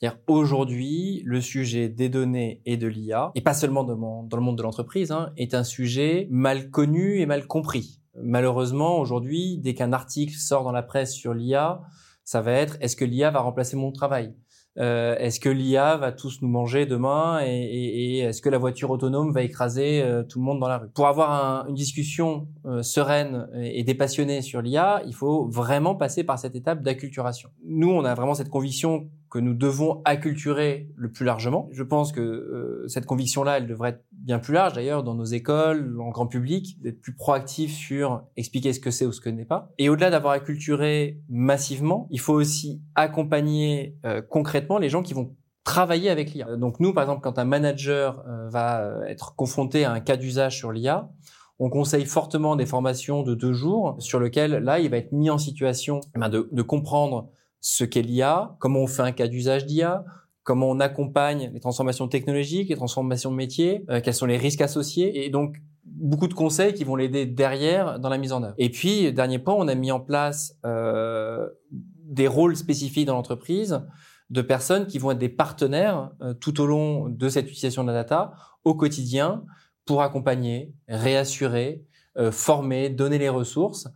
C'est-à-dire 0.00 0.20
aujourd'hui, 0.28 1.22
le 1.24 1.40
sujet 1.40 1.88
des 1.88 2.08
données 2.08 2.62
et 2.64 2.76
de 2.76 2.86
l'IA, 2.86 3.32
et 3.34 3.40
pas 3.40 3.54
seulement 3.54 3.82
dans 3.82 4.28
le 4.36 4.42
monde 4.42 4.58
de 4.58 4.62
l'entreprise, 4.62 5.10
hein, 5.10 5.32
est 5.36 5.54
un 5.54 5.64
sujet 5.64 6.28
mal 6.30 6.70
connu 6.70 7.20
et 7.20 7.26
mal 7.26 7.46
compris. 7.46 8.00
Malheureusement, 8.14 9.00
aujourd'hui, 9.00 9.58
dès 9.58 9.74
qu'un 9.74 9.92
article 9.92 10.34
sort 10.34 10.62
dans 10.62 10.72
la 10.72 10.82
presse 10.82 11.14
sur 11.14 11.34
l'IA, 11.34 11.80
ça 12.24 12.40
va 12.40 12.52
être 12.52 12.76
est-ce 12.80 12.94
que 12.94 13.04
l'IA 13.04 13.30
va 13.30 13.40
remplacer 13.40 13.76
mon 13.76 13.90
travail? 13.90 14.34
Euh, 14.78 15.16
est-ce 15.18 15.40
que 15.40 15.48
l'IA 15.48 15.96
va 15.96 16.12
tous 16.12 16.40
nous 16.40 16.48
manger 16.48 16.86
demain 16.86 17.40
et, 17.44 18.18
est-ce 18.20 18.40
que 18.40 18.48
la 18.48 18.58
voiture 18.58 18.90
autonome 18.90 19.32
va 19.32 19.42
écraser 19.42 20.02
euh, 20.02 20.22
tout 20.22 20.38
le 20.38 20.44
monde 20.44 20.60
dans 20.60 20.68
la 20.68 20.78
rue? 20.78 20.88
Pour 20.90 21.08
avoir 21.08 21.32
un, 21.32 21.68
une 21.68 21.74
discussion 21.74 22.48
euh, 22.64 22.82
sereine 22.82 23.48
et, 23.60 23.82
dépassionnée 23.82 24.40
sur 24.42 24.62
l'IA, 24.62 25.02
il 25.06 25.14
faut 25.14 25.48
vraiment 25.48 25.96
passer 25.96 26.22
par 26.22 26.38
cette 26.38 26.54
étape 26.54 26.82
d'acculturation. 26.82 27.50
Nous, 27.64 27.90
on 27.90 28.04
a 28.04 28.14
vraiment 28.14 28.34
cette 28.34 28.50
conviction 28.50 29.08
que 29.30 29.38
nous 29.38 29.54
devons 29.54 30.00
acculturer 30.04 30.88
le 30.96 31.10
plus 31.10 31.24
largement. 31.24 31.68
Je 31.72 31.82
pense 31.82 32.12
que 32.12 32.20
euh, 32.20 32.88
cette 32.88 33.06
conviction-là, 33.06 33.58
elle 33.58 33.66
devrait 33.66 33.90
être 33.90 34.04
bien 34.12 34.38
plus 34.38 34.54
large 34.54 34.72
d'ailleurs 34.74 35.02
dans 35.02 35.14
nos 35.14 35.24
écoles, 35.24 36.00
en 36.00 36.10
grand 36.10 36.26
public, 36.26 36.80
d'être 36.80 37.00
plus 37.00 37.14
proactif 37.14 37.72
sur 37.72 38.22
expliquer 38.36 38.72
ce 38.72 38.80
que 38.80 38.90
c'est 38.90 39.06
ou 39.06 39.12
ce 39.12 39.20
que 39.20 39.28
n'est 39.28 39.44
pas. 39.44 39.70
Et 39.78 39.88
au-delà 39.88 40.10
d'avoir 40.10 40.32
acculturé 40.32 41.20
massivement, 41.28 42.08
il 42.10 42.20
faut 42.20 42.34
aussi 42.34 42.80
accompagner 42.94 43.96
euh, 44.04 44.22
concrètement 44.22 44.78
les 44.78 44.88
gens 44.88 45.02
qui 45.02 45.14
vont 45.14 45.34
travailler 45.64 46.08
avec 46.08 46.32
l'IA. 46.32 46.56
Donc 46.56 46.80
nous, 46.80 46.94
par 46.94 47.04
exemple, 47.04 47.20
quand 47.20 47.38
un 47.38 47.44
manager 47.44 48.24
euh, 48.26 48.48
va 48.48 49.00
être 49.06 49.34
confronté 49.36 49.84
à 49.84 49.92
un 49.92 50.00
cas 50.00 50.16
d'usage 50.16 50.56
sur 50.56 50.72
l'IA, 50.72 51.10
on 51.58 51.70
conseille 51.70 52.06
fortement 52.06 52.56
des 52.56 52.66
formations 52.66 53.22
de 53.22 53.34
deux 53.34 53.52
jours 53.52 53.96
sur 53.98 54.20
lesquelles 54.20 54.52
là, 54.52 54.78
il 54.78 54.90
va 54.90 54.96
être 54.96 55.12
mis 55.12 55.28
en 55.28 55.38
situation 55.38 56.00
eh 56.14 56.18
ben, 56.18 56.28
de, 56.28 56.48
de 56.50 56.62
comprendre 56.62 57.28
ce 57.60 57.84
qu'est 57.84 58.02
l'IA, 58.02 58.56
comment 58.58 58.80
on 58.80 58.86
fait 58.86 59.02
un 59.02 59.12
cas 59.12 59.28
d'usage 59.28 59.66
d'IA, 59.66 60.04
comment 60.42 60.70
on 60.70 60.80
accompagne 60.80 61.50
les 61.52 61.60
transformations 61.60 62.08
technologiques, 62.08 62.68
les 62.68 62.76
transformations 62.76 63.30
de 63.30 63.36
métiers, 63.36 63.84
euh, 63.90 64.00
quels 64.00 64.14
sont 64.14 64.26
les 64.26 64.38
risques 64.38 64.60
associés, 64.60 65.24
et 65.24 65.30
donc 65.30 65.58
beaucoup 65.98 66.28
de 66.28 66.34
conseils 66.34 66.74
qui 66.74 66.84
vont 66.84 66.96
l'aider 66.96 67.26
derrière 67.26 67.98
dans 67.98 68.08
la 68.08 68.18
mise 68.18 68.32
en 68.32 68.42
œuvre. 68.42 68.54
Et 68.58 68.70
puis, 68.70 69.12
dernier 69.12 69.38
point, 69.38 69.54
on 69.54 69.68
a 69.68 69.74
mis 69.74 69.90
en 69.90 70.00
place 70.00 70.56
euh, 70.64 71.48
des 71.70 72.26
rôles 72.26 72.56
spécifiques 72.56 73.06
dans 73.06 73.14
l'entreprise 73.14 73.82
de 74.30 74.42
personnes 74.42 74.86
qui 74.86 74.98
vont 74.98 75.10
être 75.10 75.18
des 75.18 75.28
partenaires 75.28 76.10
euh, 76.22 76.34
tout 76.34 76.60
au 76.60 76.66
long 76.66 77.08
de 77.08 77.28
cette 77.28 77.46
utilisation 77.46 77.82
de 77.82 77.88
la 77.88 77.94
data 77.94 78.32
au 78.64 78.74
quotidien 78.74 79.44
pour 79.86 80.02
accompagner, 80.02 80.74
réassurer, 80.86 81.84
euh, 82.18 82.30
former, 82.30 82.90
donner 82.90 83.18
les 83.18 83.28
ressources, 83.28 83.88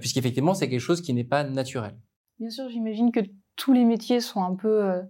puisqu'effectivement, 0.00 0.54
c'est 0.54 0.70
quelque 0.70 0.80
chose 0.80 1.02
qui 1.02 1.12
n'est 1.12 1.24
pas 1.24 1.44
naturel. 1.44 1.94
Bien 2.38 2.50
sûr, 2.50 2.68
j'imagine 2.68 3.12
que 3.12 3.20
tous 3.56 3.72
les 3.72 3.84
métiers 3.84 4.20
sont 4.20 4.42
un 4.42 4.54
peu 4.54 4.84
euh, 4.84 5.02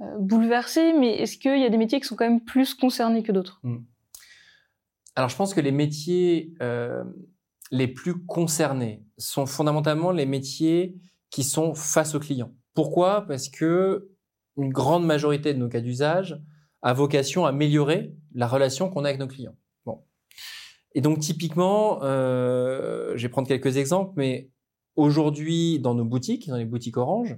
euh, 0.00 0.18
bouleversés, 0.18 0.92
mais 0.92 1.14
est-ce 1.16 1.38
qu'il 1.38 1.60
y 1.60 1.64
a 1.64 1.68
des 1.68 1.76
métiers 1.76 2.00
qui 2.00 2.06
sont 2.06 2.16
quand 2.16 2.28
même 2.28 2.44
plus 2.44 2.74
concernés 2.74 3.22
que 3.22 3.32
d'autres? 3.32 3.60
Hmm. 3.62 3.84
Alors, 5.14 5.28
je 5.28 5.36
pense 5.36 5.54
que 5.54 5.60
les 5.60 5.72
métiers 5.72 6.54
euh, 6.60 7.04
les 7.70 7.88
plus 7.88 8.24
concernés 8.26 9.04
sont 9.16 9.46
fondamentalement 9.46 10.10
les 10.10 10.26
métiers 10.26 10.96
qui 11.30 11.44
sont 11.44 11.74
face 11.74 12.14
aux 12.14 12.20
clients. 12.20 12.52
Pourquoi? 12.74 13.22
Parce 13.26 13.48
que 13.48 14.10
une 14.56 14.72
grande 14.72 15.06
majorité 15.06 15.54
de 15.54 15.58
nos 15.58 15.68
cas 15.68 15.80
d'usage 15.80 16.40
a 16.82 16.92
vocation 16.92 17.46
à 17.46 17.50
améliorer 17.50 18.14
la 18.34 18.46
relation 18.46 18.90
qu'on 18.90 19.04
a 19.04 19.08
avec 19.08 19.20
nos 19.20 19.26
clients. 19.26 19.56
Bon. 19.84 20.04
Et 20.94 21.00
donc, 21.00 21.20
typiquement, 21.20 22.00
je 22.02 23.16
vais 23.16 23.28
prendre 23.28 23.48
quelques 23.48 23.76
exemples, 23.76 24.12
mais 24.16 24.50
Aujourd'hui, 24.96 25.78
dans 25.78 25.94
nos 25.94 26.06
boutiques, 26.06 26.48
dans 26.48 26.56
les 26.56 26.64
boutiques 26.64 26.96
Orange, 26.96 27.36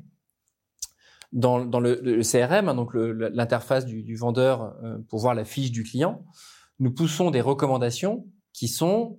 dans, 1.33 1.59
le, 1.59 2.23
CRM, 2.23 2.69
hein, 2.69 2.75
donc 2.75 2.95
l'interface 2.95 3.85
du, 3.85 4.17
vendeur 4.17 4.77
euh, 4.83 4.99
pour 5.09 5.19
voir 5.19 5.35
la 5.35 5.45
fiche 5.45 5.71
du 5.71 5.83
client, 5.83 6.25
nous 6.79 6.93
poussons 6.93 7.31
des 7.31 7.41
recommandations 7.41 8.27
qui 8.53 8.69
sont 8.69 9.19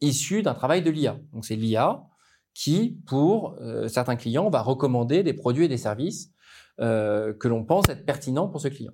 issues 0.00 0.42
d'un 0.42 0.54
travail 0.54 0.82
de 0.82 0.90
l'IA. 0.90 1.18
Donc 1.32 1.44
c'est 1.44 1.56
l'IA 1.56 2.02
qui, 2.54 2.98
pour 3.06 3.56
euh, 3.60 3.86
certains 3.88 4.16
clients, 4.16 4.48
va 4.48 4.62
recommander 4.62 5.22
des 5.22 5.34
produits 5.34 5.66
et 5.66 5.68
des 5.68 5.76
services 5.76 6.32
euh, 6.80 7.34
que 7.34 7.48
l'on 7.48 7.64
pense 7.64 7.88
être 7.88 8.04
pertinents 8.04 8.48
pour 8.48 8.60
ce 8.60 8.68
client. 8.68 8.92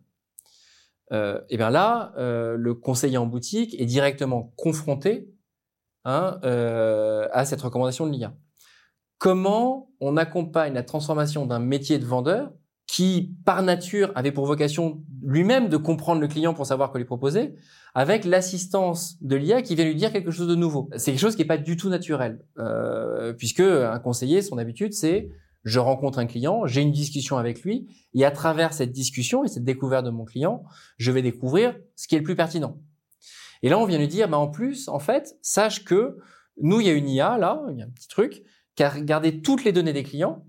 Et 1.13 1.57
bien 1.57 1.71
là, 1.71 2.13
le 2.17 2.73
conseiller 2.73 3.17
en 3.17 3.27
boutique 3.27 3.75
est 3.81 3.85
directement 3.85 4.53
confronté 4.55 5.29
hein, 6.05 6.39
à 7.33 7.45
cette 7.45 7.61
recommandation 7.63 8.07
de 8.07 8.13
l'IA. 8.13 8.33
Comment 9.21 9.91
on 10.01 10.17
accompagne 10.17 10.73
la 10.73 10.83
transformation 10.83 11.45
d'un 11.45 11.59
métier 11.59 11.99
de 11.99 12.07
vendeur 12.07 12.55
qui, 12.87 13.37
par 13.45 13.63
nature, 13.63 14.11
avait 14.15 14.33
pour 14.33 14.47
vocation 14.47 15.05
lui-même 15.23 15.69
de 15.69 15.77
comprendre 15.77 16.23
le 16.23 16.27
client 16.27 16.55
pour 16.55 16.65
savoir 16.65 16.91
quoi 16.91 16.99
lui 16.99 17.05
proposer, 17.05 17.55
avec 17.95 18.25
l'assistance 18.25 19.23
de 19.23 19.37
l'IA 19.37 19.61
qui 19.61 19.75
vient 19.75 19.85
lui 19.85 19.95
dire 19.95 20.11
quelque 20.11 20.31
chose 20.31 20.49
de 20.49 20.55
nouveau. 20.55 20.89
C'est 20.97 21.11
quelque 21.11 21.21
chose 21.21 21.37
qui 21.37 21.43
n'est 21.43 21.49
pas 21.49 21.59
du 21.59 21.77
tout 21.77 21.91
naturel, 21.91 22.43
euh, 22.59 23.35
puisque 23.35 23.61
un 23.61 23.99
conseiller, 23.99 24.41
son 24.41 24.57
habitude, 24.57 24.95
c'est 24.95 25.29
je 25.65 25.79
rencontre 25.79 26.19
un 26.19 26.27
client, 26.27 26.67
j'ai 26.67 26.81
une 26.81 26.91
discussion 26.91 27.37
avec 27.37 27.63
lui, 27.63 27.89
et 28.15 28.25
à 28.25 28.31
travers 28.31 28.73
cette 28.73 28.91
discussion 28.91 29.45
et 29.45 29.49
cette 29.49 29.65
découverte 29.65 30.07
de 30.07 30.11
mon 30.11 30.25
client, 30.25 30.65
je 30.97 31.13
vais 31.13 31.21
découvrir 31.21 31.77
ce 31.95 32.09
qui 32.09 32.15
est 32.15 32.19
le 32.19 32.25
plus 32.25 32.37
pertinent. 32.37 32.79
Et 33.63 33.69
là, 33.69 33.79
on 33.79 33.85
vient 33.85 33.99
lui 33.99 34.09
dire, 34.09 34.31
bah, 34.31 34.39
en 34.39 34.49
plus, 34.49 34.89
en 34.89 34.99
fait, 34.99 35.37
sache 35.43 35.85
que 35.85 36.17
nous, 36.63 36.81
il 36.81 36.87
y 36.87 36.91
a 36.91 36.95
une 36.95 37.09
IA, 37.11 37.37
là, 37.37 37.63
il 37.71 37.79
y 37.79 37.83
a 37.83 37.85
un 37.85 37.91
petit 37.91 38.09
truc, 38.09 38.43
qui 38.77 38.83
a 38.83 39.21
toutes 39.43 39.65
les 39.65 39.73
données 39.73 39.93
des 39.93 40.03
clients 40.03 40.45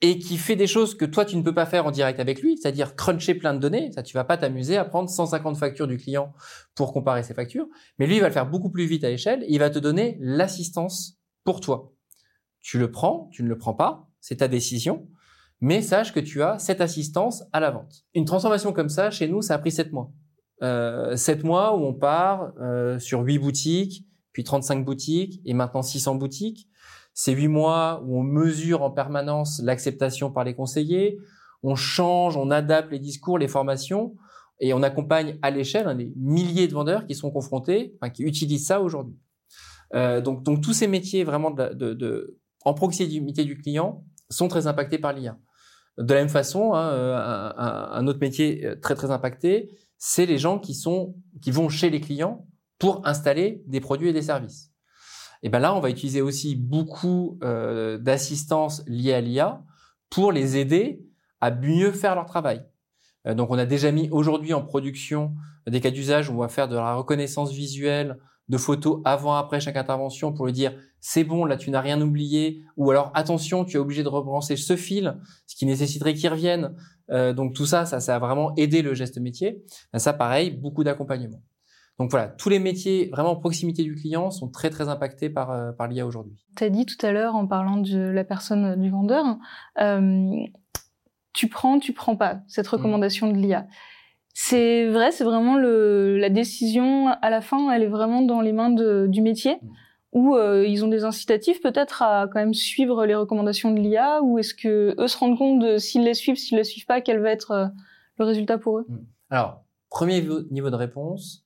et 0.00 0.18
qui 0.18 0.36
fait 0.36 0.54
des 0.54 0.66
choses 0.66 0.96
que 0.96 1.04
toi, 1.04 1.24
tu 1.24 1.36
ne 1.36 1.42
peux 1.42 1.54
pas 1.54 1.66
faire 1.66 1.86
en 1.86 1.90
direct 1.90 2.20
avec 2.20 2.40
lui, 2.40 2.56
c'est-à-dire 2.56 2.94
cruncher 2.94 3.34
plein 3.34 3.52
de 3.52 3.58
données. 3.58 3.90
Ça, 3.92 4.02
tu 4.02 4.14
vas 4.14 4.24
pas 4.24 4.36
t'amuser 4.36 4.76
à 4.76 4.84
prendre 4.84 5.08
150 5.08 5.56
factures 5.56 5.88
du 5.88 5.96
client 5.96 6.32
pour 6.76 6.92
comparer 6.92 7.22
ses 7.24 7.34
factures. 7.34 7.66
Mais 7.98 8.06
lui, 8.06 8.16
il 8.16 8.20
va 8.20 8.28
le 8.28 8.32
faire 8.32 8.48
beaucoup 8.48 8.70
plus 8.70 8.86
vite 8.86 9.02
à 9.02 9.08
l'échelle. 9.08 9.44
Il 9.48 9.58
va 9.58 9.70
te 9.70 9.78
donner 9.78 10.16
l'assistance 10.20 11.18
pour 11.42 11.60
toi. 11.60 11.92
Tu 12.60 12.78
le 12.78 12.90
prends, 12.90 13.28
tu 13.32 13.42
ne 13.42 13.48
le 13.48 13.58
prends 13.58 13.74
pas 13.74 14.08
c'est 14.20 14.36
ta 14.36 14.48
décision, 14.48 15.08
mais 15.60 15.82
sache 15.82 16.12
que 16.12 16.20
tu 16.20 16.42
as 16.42 16.58
cette 16.58 16.80
assistance 16.80 17.44
à 17.52 17.60
la 17.60 17.70
vente. 17.70 18.04
Une 18.14 18.24
transformation 18.24 18.72
comme 18.72 18.88
ça, 18.88 19.10
chez 19.10 19.28
nous, 19.28 19.42
ça 19.42 19.54
a 19.54 19.58
pris 19.58 19.72
7 19.72 19.92
mois. 19.92 20.12
Euh, 20.62 21.16
7 21.16 21.44
mois 21.44 21.76
où 21.76 21.84
on 21.84 21.94
part 21.94 22.52
euh, 22.60 22.98
sur 22.98 23.20
8 23.20 23.38
boutiques, 23.38 24.04
puis 24.32 24.44
35 24.44 24.84
boutiques, 24.84 25.40
et 25.44 25.54
maintenant 25.54 25.82
600 25.82 26.16
boutiques. 26.16 26.68
C'est 27.20 27.32
8 27.32 27.48
mois 27.48 28.00
où 28.06 28.16
on 28.16 28.22
mesure 28.22 28.82
en 28.82 28.92
permanence 28.92 29.60
l'acceptation 29.60 30.30
par 30.30 30.44
les 30.44 30.54
conseillers, 30.54 31.18
on 31.64 31.74
change, 31.74 32.36
on 32.36 32.52
adapte 32.52 32.92
les 32.92 33.00
discours, 33.00 33.38
les 33.38 33.48
formations, 33.48 34.14
et 34.60 34.72
on 34.72 34.84
accompagne 34.84 35.36
à 35.42 35.50
l'échelle 35.50 35.96
des 35.96 36.12
milliers 36.14 36.68
de 36.68 36.74
vendeurs 36.74 37.06
qui 37.06 37.16
sont 37.16 37.32
confrontés, 37.32 37.96
enfin, 37.96 38.10
qui 38.10 38.22
utilisent 38.22 38.66
ça 38.68 38.80
aujourd'hui. 38.80 39.16
Euh, 39.96 40.20
donc, 40.20 40.44
donc 40.44 40.60
tous 40.60 40.72
ces 40.72 40.86
métiers 40.86 41.24
vraiment 41.24 41.50
de, 41.50 41.74
de, 41.74 41.92
de 41.92 42.38
en 42.64 42.72
proximité 42.72 43.44
du 43.44 43.58
client, 43.58 44.04
sont 44.30 44.46
très 44.46 44.68
impactés 44.68 44.98
par 44.98 45.12
l'IA. 45.12 45.36
De 45.96 46.14
la 46.14 46.20
même 46.20 46.28
façon, 46.28 46.74
hein, 46.74 46.88
euh, 46.92 47.52
un, 47.56 48.06
autre 48.06 48.20
métier 48.20 48.64
euh, 48.64 48.76
très 48.76 48.94
très 48.94 49.10
impacté, 49.10 49.76
c'est 49.96 50.26
les 50.26 50.38
gens 50.38 50.60
qui 50.60 50.74
sont 50.74 51.16
qui 51.42 51.50
vont 51.50 51.68
chez 51.68 51.90
les 51.90 52.00
clients 52.00 52.46
pour 52.78 53.04
installer 53.08 53.64
des 53.66 53.80
produits 53.80 54.10
et 54.10 54.12
des 54.12 54.22
services. 54.22 54.67
Et 55.42 55.48
ben 55.48 55.58
là, 55.58 55.74
on 55.74 55.80
va 55.80 55.90
utiliser 55.90 56.20
aussi 56.20 56.56
beaucoup 56.56 57.38
euh, 57.42 57.98
d'assistance 57.98 58.82
liée 58.86 59.14
à 59.14 59.20
l'IA 59.20 59.62
pour 60.10 60.32
les 60.32 60.56
aider 60.56 61.04
à 61.40 61.50
mieux 61.50 61.92
faire 61.92 62.14
leur 62.14 62.26
travail. 62.26 62.64
donc, 63.24 63.50
on 63.50 63.58
a 63.58 63.66
déjà 63.66 63.92
mis 63.92 64.08
aujourd'hui 64.10 64.52
en 64.54 64.62
production 64.62 65.34
des 65.68 65.80
cas 65.80 65.90
d'usage 65.90 66.30
où 66.30 66.34
on 66.34 66.38
va 66.38 66.48
faire 66.48 66.66
de 66.66 66.74
la 66.74 66.94
reconnaissance 66.94 67.52
visuelle 67.52 68.18
de 68.48 68.56
photos 68.56 69.00
avant-après 69.04 69.60
chaque 69.60 69.76
intervention 69.76 70.32
pour 70.32 70.46
lui 70.46 70.52
dire 70.52 70.72
c'est 71.00 71.24
bon, 71.24 71.44
là 71.44 71.56
tu 71.56 71.70
n'as 71.70 71.80
rien 71.80 72.00
oublié, 72.00 72.62
ou 72.76 72.90
alors 72.90 73.10
attention, 73.14 73.64
tu 73.64 73.76
es 73.76 73.80
obligé 73.80 74.02
de 74.02 74.08
repenser 74.08 74.56
ce 74.56 74.76
fil, 74.76 75.16
ce 75.46 75.54
qui 75.54 75.66
nécessiterait 75.66 76.14
qu'il 76.14 76.30
revienne. 76.30 76.74
Euh, 77.10 77.32
donc 77.32 77.54
tout 77.54 77.66
ça, 77.66 77.86
ça, 77.86 78.00
ça 78.00 78.16
a 78.16 78.18
vraiment 78.18 78.54
aidé 78.56 78.82
le 78.82 78.94
geste 78.94 79.18
métier. 79.18 79.62
Ben, 79.92 79.98
ça, 79.98 80.12
pareil, 80.12 80.50
beaucoup 80.50 80.84
d'accompagnement. 80.84 81.42
Donc 81.98 82.10
voilà, 82.10 82.28
tous 82.28 82.48
les 82.48 82.60
métiers 82.60 83.08
vraiment 83.12 83.30
en 83.30 83.36
proximité 83.36 83.82
du 83.82 83.94
client 83.94 84.30
sont 84.30 84.48
très 84.48 84.70
très 84.70 84.88
impactés 84.88 85.30
par, 85.30 85.50
euh, 85.50 85.72
par 85.72 85.88
l'IA 85.88 86.06
aujourd'hui. 86.06 86.46
Tu 86.56 86.64
as 86.64 86.70
dit 86.70 86.86
tout 86.86 87.04
à 87.04 87.10
l'heure 87.10 87.34
en 87.34 87.46
parlant 87.46 87.76
de 87.78 87.98
la 87.98 88.24
personne 88.24 88.64
euh, 88.64 88.76
du 88.76 88.88
vendeur, 88.88 89.24
euh, 89.80 90.30
tu 91.32 91.48
prends, 91.48 91.78
tu 91.78 91.92
prends 91.92 92.16
pas 92.16 92.40
cette 92.46 92.66
mmh. 92.66 92.76
recommandation 92.76 93.32
de 93.32 93.36
l'IA. 93.36 93.66
C'est 94.34 94.88
vrai, 94.88 95.10
c'est 95.10 95.24
vraiment 95.24 95.56
le, 95.56 96.16
la 96.16 96.30
décision 96.30 97.08
à 97.08 97.30
la 97.30 97.40
fin, 97.40 97.70
elle 97.72 97.82
est 97.82 97.88
vraiment 97.88 98.22
dans 98.22 98.40
les 98.40 98.52
mains 98.52 98.70
de, 98.70 99.06
du 99.08 99.20
métier. 99.20 99.56
Mmh. 99.56 99.68
Ou 100.12 100.36
euh, 100.36 100.64
ils 100.66 100.84
ont 100.84 100.88
des 100.88 101.04
incitatifs 101.04 101.60
peut-être 101.60 102.02
à 102.02 102.28
quand 102.32 102.40
même 102.40 102.54
suivre 102.54 103.04
les 103.04 103.14
recommandations 103.14 103.72
de 103.72 103.78
l'IA 103.78 104.22
ou 104.22 104.38
est-ce 104.38 104.54
que 104.54 104.94
eux 104.98 105.06
se 105.06 105.18
rendent 105.18 105.36
compte 105.36 105.58
de 105.58 105.76
s'ils 105.76 106.02
les 106.02 106.14
suivent, 106.14 106.36
s'ils 106.36 106.56
les 106.56 106.64
suivent 106.64 106.86
pas, 106.86 107.00
quel 107.00 107.20
va 107.20 107.30
être 107.30 107.50
euh, 107.50 107.66
le 108.18 108.24
résultat 108.24 108.58
pour 108.58 108.78
eux? 108.78 108.86
Mmh. 108.88 108.96
Alors, 109.30 109.64
premier 109.90 110.26
niveau 110.50 110.70
de 110.70 110.76
réponse, 110.76 111.44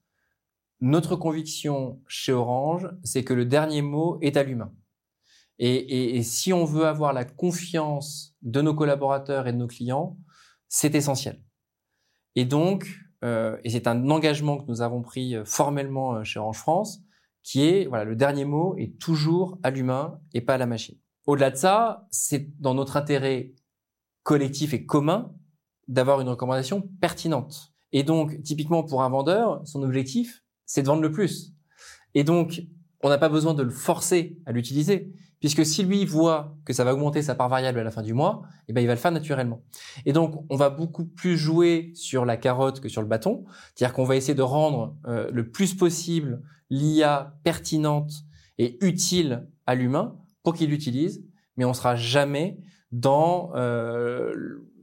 notre 0.83 1.15
conviction 1.15 2.03
chez 2.09 2.33
Orange, 2.33 2.91
c'est 3.05 3.23
que 3.23 3.33
le 3.33 3.47
dernier 3.47 3.83
mot 3.83 4.19
est 4.21 4.37
à 4.37 4.43
l'humain. 4.43 4.75
Et, 5.59 5.75
et, 5.75 6.17
et, 6.17 6.23
si 6.25 6.53
on 6.53 6.65
veut 6.65 6.87
avoir 6.87 7.12
la 7.12 7.25
confiance 7.25 8.35
de 8.43 8.61
nos 8.61 8.75
collaborateurs 8.75 9.47
et 9.47 9.53
de 9.53 9.59
nos 9.59 9.69
clients, 9.69 10.19
c'est 10.69 10.97
essentiel. 10.97 11.41
Et 12.35 12.45
donc, 12.45 12.89
euh, 13.23 13.57
et 13.62 13.71
c'est 13.71 13.87
un 13.87 14.11
engagement 14.11 14.59
que 14.59 14.67
nous 14.67 14.83
avons 14.83 15.03
pris 15.03 15.37
euh, 15.37 15.45
formellement 15.45 16.17
euh, 16.17 16.25
chez 16.25 16.41
Orange 16.41 16.59
France, 16.59 17.01
qui 17.45 17.65
est, 17.65 17.87
voilà, 17.87 18.05
le 18.05 18.17
dernier 18.17 18.45
mot 18.45 18.75
est 18.77 18.99
toujours 18.99 19.59
à 19.62 19.71
l'humain 19.71 20.21
et 20.35 20.41
pas 20.41 20.55
à 20.55 20.59
la 20.59 20.67
machine. 20.67 20.99
Au-delà 21.27 21.53
de 21.53 21.57
ça, 21.57 22.09
c'est 22.11 22.59
dans 22.61 22.75
notre 22.75 22.97
intérêt 22.97 23.55
collectif 24.25 24.75
et 24.75 24.85
commun 24.85 25.33
d'avoir 25.87 26.21
une 26.21 26.29
recommandation 26.29 26.89
pertinente. 27.01 27.73
Et 27.93 28.03
donc, 28.03 28.43
typiquement 28.43 28.83
pour 28.83 29.05
un 29.05 29.09
vendeur, 29.09 29.61
son 29.65 29.83
objectif, 29.85 30.42
c'est 30.66 30.83
de 30.83 30.87
vendre 30.87 31.02
le 31.02 31.12
plus. 31.12 31.54
Et 32.14 32.25
donc, 32.25 32.62
on 33.02 33.09
n'a 33.09 33.19
pas 33.19 33.28
besoin 33.28 33.54
de 33.54 33.62
le 33.62 33.71
forcer 33.71 34.38
à 34.47 34.52
l'utiliser 34.52 35.12
puisque 35.42 35.66
si 35.66 35.83
lui 35.83 36.04
voit 36.07 36.57
que 36.64 36.73
ça 36.73 36.85
va 36.85 36.95
augmenter 36.95 37.21
sa 37.21 37.35
part 37.35 37.49
variable 37.49 37.81
à 37.81 37.83
la 37.83 37.90
fin 37.90 38.02
du 38.02 38.14
mois, 38.14 38.42
eh 38.69 38.73
ben 38.73 38.81
il 38.81 38.87
va 38.87 38.95
le 38.95 38.99
faire 39.00 39.11
naturellement. 39.11 39.61
Et 40.07 40.12
donc 40.12 40.45
on 40.49 40.57
va 40.57 40.71
beaucoup 40.71 41.04
plus 41.04 41.37
jouer 41.37 41.90
sur 41.95 42.25
la 42.25 42.37
carotte 42.37 42.78
que 42.78 42.88
sur 42.88 43.02
le 43.02 43.09
bâton, 43.09 43.45
c'est-à-dire 43.75 43.92
qu'on 43.92 44.04
va 44.04 44.14
essayer 44.14 44.37
de 44.37 44.42
rendre 44.42 44.97
euh, 45.09 45.28
le 45.33 45.50
plus 45.50 45.75
possible 45.75 46.42
l'IA 46.71 47.35
pertinente 47.42 48.12
et 48.59 48.78
utile 48.87 49.49
à 49.66 49.75
l'humain 49.75 50.16
pour 50.45 50.54
qu'il 50.54 50.71
l'utilise, 50.71 51.25
mais 51.57 51.64
on 51.64 51.75
sera 51.75 51.97
jamais 51.97 52.61
dans 52.92 53.50
euh, 53.57 54.33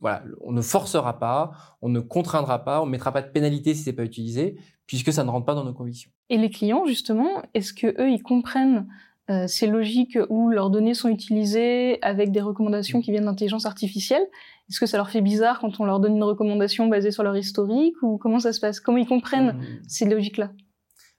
voilà, 0.02 0.24
on 0.42 0.52
ne 0.52 0.62
forcera 0.62 1.20
pas, 1.20 1.52
on 1.82 1.90
ne 1.90 2.00
contraindra 2.00 2.64
pas, 2.64 2.82
on 2.82 2.86
ne 2.86 2.92
mettra 2.92 3.12
pas 3.12 3.22
de 3.22 3.30
pénalité 3.30 3.74
si 3.74 3.84
c'est 3.84 3.94
pas 3.94 4.04
utilisé, 4.04 4.58
puisque 4.86 5.12
ça 5.12 5.24
ne 5.24 5.30
rentre 5.30 5.46
pas 5.46 5.56
dans 5.56 5.64
nos 5.64 5.74
convictions. 5.74 6.12
Et 6.30 6.38
les 6.38 6.50
clients, 6.50 6.86
justement, 6.86 7.44
est-ce 7.54 7.74
que 7.74 7.88
eux, 8.02 8.10
ils 8.10 8.24
comprennent 8.24 8.88
euh, 9.30 9.48
ces 9.48 9.68
logiques 9.68 10.18
où 10.30 10.50
leurs 10.50 10.70
données 10.70 10.94
sont 10.94 11.10
utilisées 11.10 12.02
avec 12.02 12.32
des 12.32 12.42
recommandations 12.42 13.02
qui 13.02 13.12
viennent 13.12 13.26
d'intelligence 13.26 13.66
artificielle? 13.66 14.26
Est-ce 14.70 14.80
que 14.80 14.86
ça 14.86 14.98
leur 14.98 15.10
fait 15.10 15.22
bizarre 15.22 15.60
quand 15.60 15.80
on 15.80 15.86
leur 15.86 16.00
donne 16.00 16.16
une 16.16 16.24
recommandation 16.24 16.88
basée 16.88 17.12
sur 17.12 17.24
leur 17.24 17.36
historique 17.36 17.96
ou 18.02 18.18
comment 18.18 18.40
ça 18.40 18.54
se 18.54 18.60
passe? 18.60 18.80
Comment 18.80 18.98
ils 18.98 19.08
comprennent 19.08 19.58
mmh. 19.58 19.66
ces 19.88 20.06
logiques-là? 20.06 20.52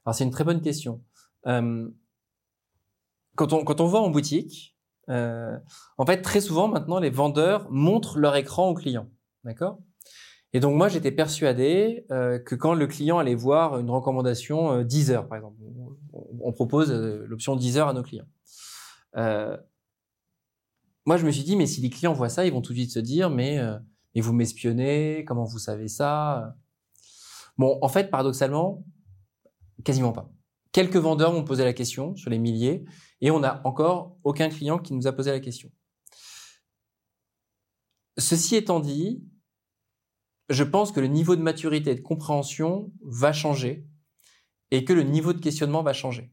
Alors 0.05 0.15
c'est 0.15 0.25
une 0.25 0.31
très 0.31 0.45
bonne 0.45 0.61
question. 0.61 1.03
Euh, 1.47 1.89
quand, 3.37 3.53
on, 3.53 3.65
quand 3.65 3.81
on 3.81 3.87
va 3.87 3.99
en 4.01 4.11
boutique, 4.11 4.77
euh, 5.11 5.59
en 5.99 6.07
fait 6.07 6.23
très 6.23 6.41
souvent 6.41 6.69
maintenant 6.69 6.99
les 6.99 7.11
vendeurs 7.11 7.71
montrent 7.71 8.19
leur 8.19 8.37
écran 8.37 8.71
aux 8.71 8.75
clients, 8.75 9.09
d'accord? 9.45 9.79
Et 10.53 10.61
donc 10.61 10.75
moi 10.77 10.89
j'étais 10.89 11.13
persuadé 11.13 12.05
euh, 12.11 12.39
que 12.39 12.55
quand 12.55 12.75
le 12.75 12.87
client 12.87 13.19
allait 13.19 13.35
voir 13.35 13.79
une 13.79 13.91
recommandation 13.91 14.73
euh, 14.73 14.85
10 14.85 15.13
heures 15.13 15.29
par 15.29 15.37
exemple, 15.37 15.57
on, 16.41 16.53
propose 16.53 16.91
euh, 16.91 17.25
l'option 17.29 17.55
10 17.55 17.79
heures 17.79 17.89
à 17.89 17.93
nos 17.93 18.03
clients. 18.03 18.27
Moi 21.07 21.17
je 21.17 21.25
me 21.25 21.31
suis 21.31 21.45
dit 21.45 21.57
mais 21.57 21.67
si 21.67 21.81
les 21.81 21.91
clients 21.91 22.13
voient 22.13 22.29
ça, 22.29 22.45
ils 22.47 22.53
vont 22.53 22.63
tout 22.63 22.73
de 22.73 22.79
suite 22.79 22.93
se 22.93 22.99
dire 22.99 23.31
mais 23.31 23.59
mais 24.15 24.21
vous 24.21 24.33
m'espionnez, 24.33 25.25
comment 25.27 25.45
vous 25.45 25.59
savez 25.59 25.89
ça? 25.89 26.57
Bon 27.57 27.79
en 27.81 27.89
fait 27.89 28.11
paradoxalement 28.11 28.85
quasiment 29.85 30.13
pas. 30.13 30.31
Quelques 30.73 30.97
vendeurs 30.97 31.33
m'ont 31.33 31.45
posé 31.45 31.65
la 31.65 31.73
question 31.73 32.15
sur 32.17 32.31
les 32.31 32.39
milliers 32.39 32.85
et 33.21 33.31
on 33.31 33.41
n'a 33.41 33.61
encore 33.65 34.17
aucun 34.25 34.49
client 34.49 34.79
qui 34.79 34.95
nous 34.95 35.07
a 35.07 35.13
posé 35.13 35.31
la 35.31 35.41
question. 35.41 35.71
Ceci 38.19 38.57
étant 38.57 38.81
dit, 38.81 39.25
je 40.49 40.65
pense 40.65 40.93
que 40.93 41.01
le 41.01 41.07
niveau 41.07 41.37
de 41.37 41.43
maturité 41.43 41.93
et 41.93 41.95
de 41.95 42.01
compréhension 42.01 42.93
va 43.03 43.33
changer 43.33 43.87
et 44.71 44.85
que 44.85 44.93
le 44.93 45.03
niveau 45.03 45.33
de 45.33 45.41
questionnement 45.41 45.83
va 45.83 45.93
changer. 45.93 46.33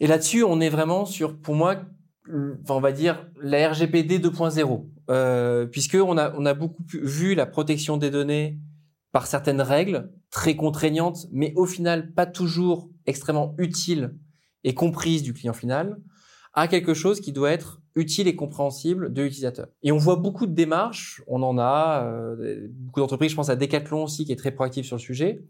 Et 0.00 0.06
là-dessus, 0.06 0.42
on 0.42 0.60
est 0.60 0.70
vraiment 0.70 1.06
sur, 1.06 1.40
pour 1.40 1.54
moi, 1.54 1.82
on 2.28 2.80
va 2.80 2.92
dire 2.92 3.28
la 3.40 3.70
RGPD 3.70 4.18
2.0, 4.18 4.88
euh, 5.10 5.66
puisque 5.66 5.94
on 5.94 6.16
a 6.16 6.54
beaucoup 6.54 6.84
vu 6.92 7.34
la 7.34 7.46
protection 7.46 7.96
des 7.96 8.10
données 8.10 8.58
par 9.12 9.26
certaines 9.26 9.60
règles 9.60 10.10
très 10.30 10.56
contraignantes, 10.56 11.26
mais 11.30 11.52
au 11.54 11.66
final 11.66 12.12
pas 12.12 12.26
toujours 12.26 12.90
extrêmement 13.06 13.54
utiles 13.58 14.16
et 14.64 14.74
comprises 14.74 15.22
du 15.22 15.32
client 15.32 15.52
final, 15.52 16.00
à 16.54 16.68
quelque 16.68 16.94
chose 16.94 17.20
qui 17.20 17.32
doit 17.32 17.50
être 17.50 17.80
utile 17.96 18.26
et 18.26 18.36
compréhensible 18.36 19.12
de 19.12 19.22
l'utilisateur. 19.22 19.68
Et 19.82 19.92
on 19.92 19.98
voit 19.98 20.16
beaucoup 20.16 20.46
de 20.46 20.54
démarches, 20.54 21.22
on 21.26 21.42
en 21.42 21.58
a, 21.58 22.04
euh, 22.06 22.68
beaucoup 22.70 23.00
d'entreprises, 23.00 23.30
je 23.30 23.36
pense 23.36 23.48
à 23.48 23.56
Decathlon 23.56 24.04
aussi 24.04 24.24
qui 24.24 24.32
est 24.32 24.36
très 24.36 24.52
proactif 24.52 24.86
sur 24.86 24.96
le 24.96 25.00
sujet, 25.00 25.44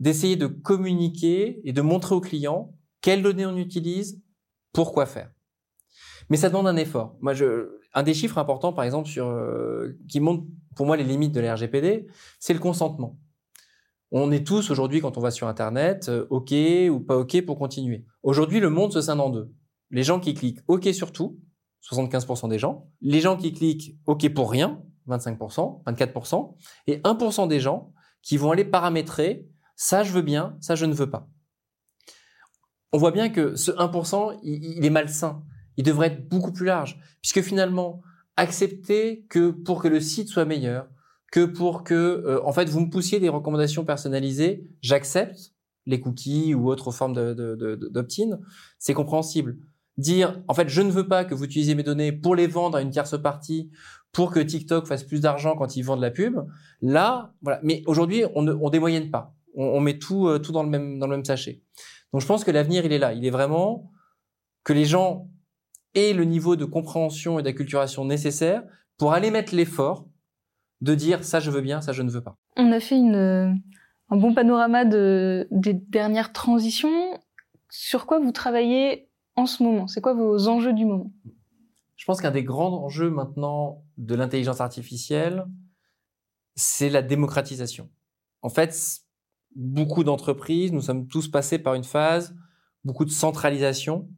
d'essayer 0.00 0.36
de 0.36 0.46
communiquer 0.46 1.60
et 1.64 1.72
de 1.72 1.80
montrer 1.80 2.14
aux 2.14 2.20
clients 2.20 2.74
quelles 3.00 3.22
données 3.22 3.46
on 3.46 3.56
utilise, 3.56 4.20
pourquoi 4.72 5.06
faire. 5.06 5.30
Mais 6.30 6.36
ça 6.36 6.48
demande 6.48 6.66
un 6.66 6.76
effort. 6.76 7.16
Un 7.92 8.02
des 8.02 8.14
chiffres 8.14 8.38
importants, 8.38 8.72
par 8.72 8.84
exemple, 8.84 9.08
euh, 9.18 9.98
qui 10.08 10.20
montre 10.20 10.44
pour 10.74 10.86
moi 10.86 10.96
les 10.96 11.04
limites 11.04 11.32
de 11.32 11.40
la 11.40 11.54
RGPD, 11.54 12.06
c'est 12.40 12.54
le 12.54 12.58
consentement. 12.58 13.18
On 14.10 14.32
est 14.32 14.46
tous 14.46 14.70
aujourd'hui, 14.70 15.00
quand 15.00 15.16
on 15.18 15.20
va 15.20 15.30
sur 15.30 15.48
Internet, 15.48 16.08
euh, 16.08 16.26
OK 16.30 16.52
ou 16.90 17.00
pas 17.00 17.16
OK 17.16 17.44
pour 17.44 17.58
continuer. 17.58 18.04
Aujourd'hui, 18.24 18.58
le 18.58 18.70
monde 18.70 18.90
se 18.90 19.02
scinde 19.02 19.20
en 19.20 19.28
deux. 19.28 19.52
Les 19.90 20.02
gens 20.02 20.18
qui 20.18 20.32
cliquent 20.32 20.60
OK 20.66 20.88
sur 20.94 21.12
tout, 21.12 21.38
75% 21.88 22.48
des 22.48 22.58
gens. 22.58 22.88
Les 23.02 23.20
gens 23.20 23.36
qui 23.36 23.52
cliquent 23.52 23.98
OK 24.06 24.32
pour 24.32 24.50
rien, 24.50 24.82
25%, 25.08 25.84
24%. 25.84 26.56
Et 26.86 27.00
1% 27.00 27.48
des 27.48 27.60
gens 27.60 27.92
qui 28.22 28.38
vont 28.38 28.50
aller 28.50 28.64
paramétrer 28.64 29.46
ça 29.76 30.02
je 30.04 30.12
veux 30.12 30.22
bien, 30.22 30.56
ça 30.60 30.74
je 30.74 30.86
ne 30.86 30.94
veux 30.94 31.10
pas. 31.10 31.28
On 32.92 32.98
voit 32.98 33.10
bien 33.10 33.28
que 33.28 33.56
ce 33.56 33.72
1%, 33.72 34.38
il, 34.42 34.84
est 34.84 34.90
malsain. 34.90 35.42
Il 35.76 35.84
devrait 35.84 36.06
être 36.06 36.28
beaucoup 36.28 36.52
plus 36.52 36.64
large. 36.64 36.98
Puisque 37.20 37.42
finalement, 37.42 38.00
accepter 38.36 39.26
que 39.28 39.50
pour 39.50 39.82
que 39.82 39.88
le 39.88 40.00
site 40.00 40.28
soit 40.28 40.46
meilleur, 40.46 40.88
que 41.30 41.44
pour 41.44 41.84
que, 41.84 41.94
euh, 41.94 42.40
en 42.46 42.52
fait, 42.52 42.70
vous 42.70 42.80
me 42.80 42.88
poussiez 42.88 43.20
des 43.20 43.28
recommandations 43.28 43.84
personnalisées, 43.84 44.66
j'accepte 44.80 45.53
les 45.86 46.00
cookies 46.00 46.54
ou 46.54 46.70
autres 46.70 46.90
formes 46.90 47.14
d'opt-in, 47.14 48.38
c'est 48.78 48.94
compréhensible. 48.94 49.58
Dire, 49.96 50.42
en 50.48 50.54
fait, 50.54 50.68
je 50.68 50.82
ne 50.82 50.90
veux 50.90 51.06
pas 51.06 51.24
que 51.24 51.34
vous 51.34 51.44
utilisiez 51.44 51.74
mes 51.74 51.82
données 51.82 52.10
pour 52.10 52.34
les 52.34 52.46
vendre 52.46 52.76
à 52.76 52.82
une 52.82 52.90
tierce 52.90 53.20
partie, 53.20 53.70
pour 54.12 54.32
que 54.32 54.40
TikTok 54.40 54.86
fasse 54.86 55.04
plus 55.04 55.20
d'argent 55.20 55.56
quand 55.56 55.76
ils 55.76 55.82
vendent 55.82 56.00
la 56.00 56.10
pub. 56.10 56.40
Là, 56.80 57.32
voilà. 57.42 57.60
Mais 57.62 57.82
aujourd'hui, 57.86 58.24
on 58.34 58.42
ne 58.42 58.52
on 58.52 58.70
démoyenne 58.70 59.10
pas. 59.10 59.34
On, 59.54 59.64
on 59.64 59.80
met 59.80 59.98
tout, 59.98 60.26
euh, 60.28 60.38
tout 60.38 60.52
dans 60.52 60.62
le 60.62 60.68
même, 60.68 60.98
dans 60.98 61.06
le 61.06 61.16
même 61.16 61.24
sachet. 61.24 61.62
Donc, 62.12 62.22
je 62.22 62.26
pense 62.26 62.44
que 62.44 62.50
l'avenir, 62.50 62.84
il 62.84 62.92
est 62.92 62.98
là. 62.98 63.12
Il 63.12 63.24
est 63.24 63.30
vraiment 63.30 63.90
que 64.64 64.72
les 64.72 64.84
gens 64.84 65.28
aient 65.94 66.12
le 66.12 66.24
niveau 66.24 66.56
de 66.56 66.64
compréhension 66.64 67.38
et 67.38 67.42
d'acculturation 67.42 68.04
nécessaire 68.04 68.64
pour 68.98 69.12
aller 69.12 69.30
mettre 69.30 69.54
l'effort 69.54 70.08
de 70.80 70.94
dire 70.94 71.24
ça 71.24 71.40
je 71.40 71.50
veux 71.50 71.60
bien, 71.60 71.80
ça 71.80 71.92
je 71.92 72.02
ne 72.02 72.10
veux 72.10 72.20
pas. 72.20 72.36
On 72.56 72.72
a 72.72 72.80
fait 72.80 72.96
une, 72.96 73.14
euh, 73.14 73.52
un 74.10 74.16
bon 74.16 74.34
panorama 74.34 74.84
de, 74.84 75.48
des 75.50 75.74
dernières 75.74 76.32
transitions. 76.32 77.20
Sur 77.70 78.06
quoi 78.06 78.20
vous 78.20 78.32
travaillez 78.32 79.08
en 79.36 79.46
ce 79.46 79.62
moment? 79.62 79.86
C'est 79.86 80.00
quoi 80.00 80.14
vos 80.14 80.48
enjeux 80.48 80.72
du 80.72 80.84
moment? 80.84 81.12
Je 81.96 82.04
pense 82.04 82.20
qu'un 82.20 82.30
des 82.30 82.44
grands 82.44 82.84
enjeux 82.84 83.10
maintenant 83.10 83.84
de 83.96 84.14
l'intelligence 84.14 84.60
artificielle, 84.60 85.46
c'est 86.54 86.90
la 86.90 87.02
démocratisation. 87.02 87.90
En 88.42 88.50
fait, 88.50 89.00
beaucoup 89.56 90.04
d'entreprises, 90.04 90.72
nous 90.72 90.82
sommes 90.82 91.08
tous 91.08 91.28
passés 91.28 91.58
par 91.58 91.74
une 91.74 91.84
phase, 91.84 92.36
beaucoup 92.84 93.04
de 93.04 93.10
centralisation, 93.10 94.08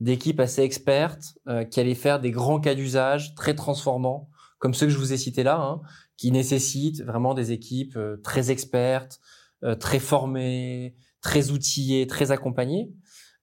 d'équipes 0.00 0.40
assez 0.40 0.62
expertes 0.62 1.38
euh, 1.48 1.64
qui 1.64 1.80
allaient 1.80 1.94
faire 1.94 2.20
des 2.20 2.30
grands 2.30 2.60
cas 2.60 2.74
d'usage 2.74 3.34
très 3.34 3.54
transformants, 3.54 4.28
comme 4.58 4.74
ceux 4.74 4.86
que 4.86 4.92
je 4.92 4.98
vous 4.98 5.12
ai 5.12 5.16
cités 5.16 5.42
là, 5.42 5.60
hein, 5.60 5.80
qui 6.22 6.30
nécessitent 6.30 7.02
vraiment 7.02 7.34
des 7.34 7.50
équipes 7.50 7.96
euh, 7.96 8.16
très 8.16 8.52
expertes, 8.52 9.18
euh, 9.64 9.74
très 9.74 9.98
formées, 9.98 10.94
très 11.20 11.50
outillées, 11.50 12.06
très 12.06 12.30
accompagnées, 12.30 12.92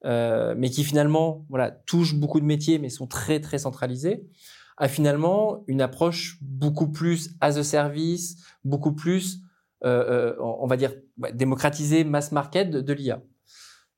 euh, 0.06 0.56
mais 0.58 0.70
qui 0.70 0.86
finalement 0.86 1.46
voilà 1.50 1.72
touchent 1.72 2.16
beaucoup 2.16 2.40
de 2.40 2.46
métiers, 2.46 2.80
mais 2.80 2.88
sont 2.88 3.06
très 3.06 3.42
très 3.42 3.58
centralisés, 3.58 4.30
à 4.78 4.88
finalement 4.88 5.66
une 5.68 5.82
approche 5.82 6.38
beaucoup 6.40 6.90
plus 6.90 7.32
as 7.42 7.58
a 7.58 7.64
service, 7.64 8.46
beaucoup 8.64 8.96
plus 8.96 9.42
on 9.82 10.68
va 10.68 10.78
dire 10.78 10.94
démocratisée, 11.34 12.06
mass 12.06 12.32
market 12.32 12.70
de 12.70 12.94
l'IA. 12.94 13.22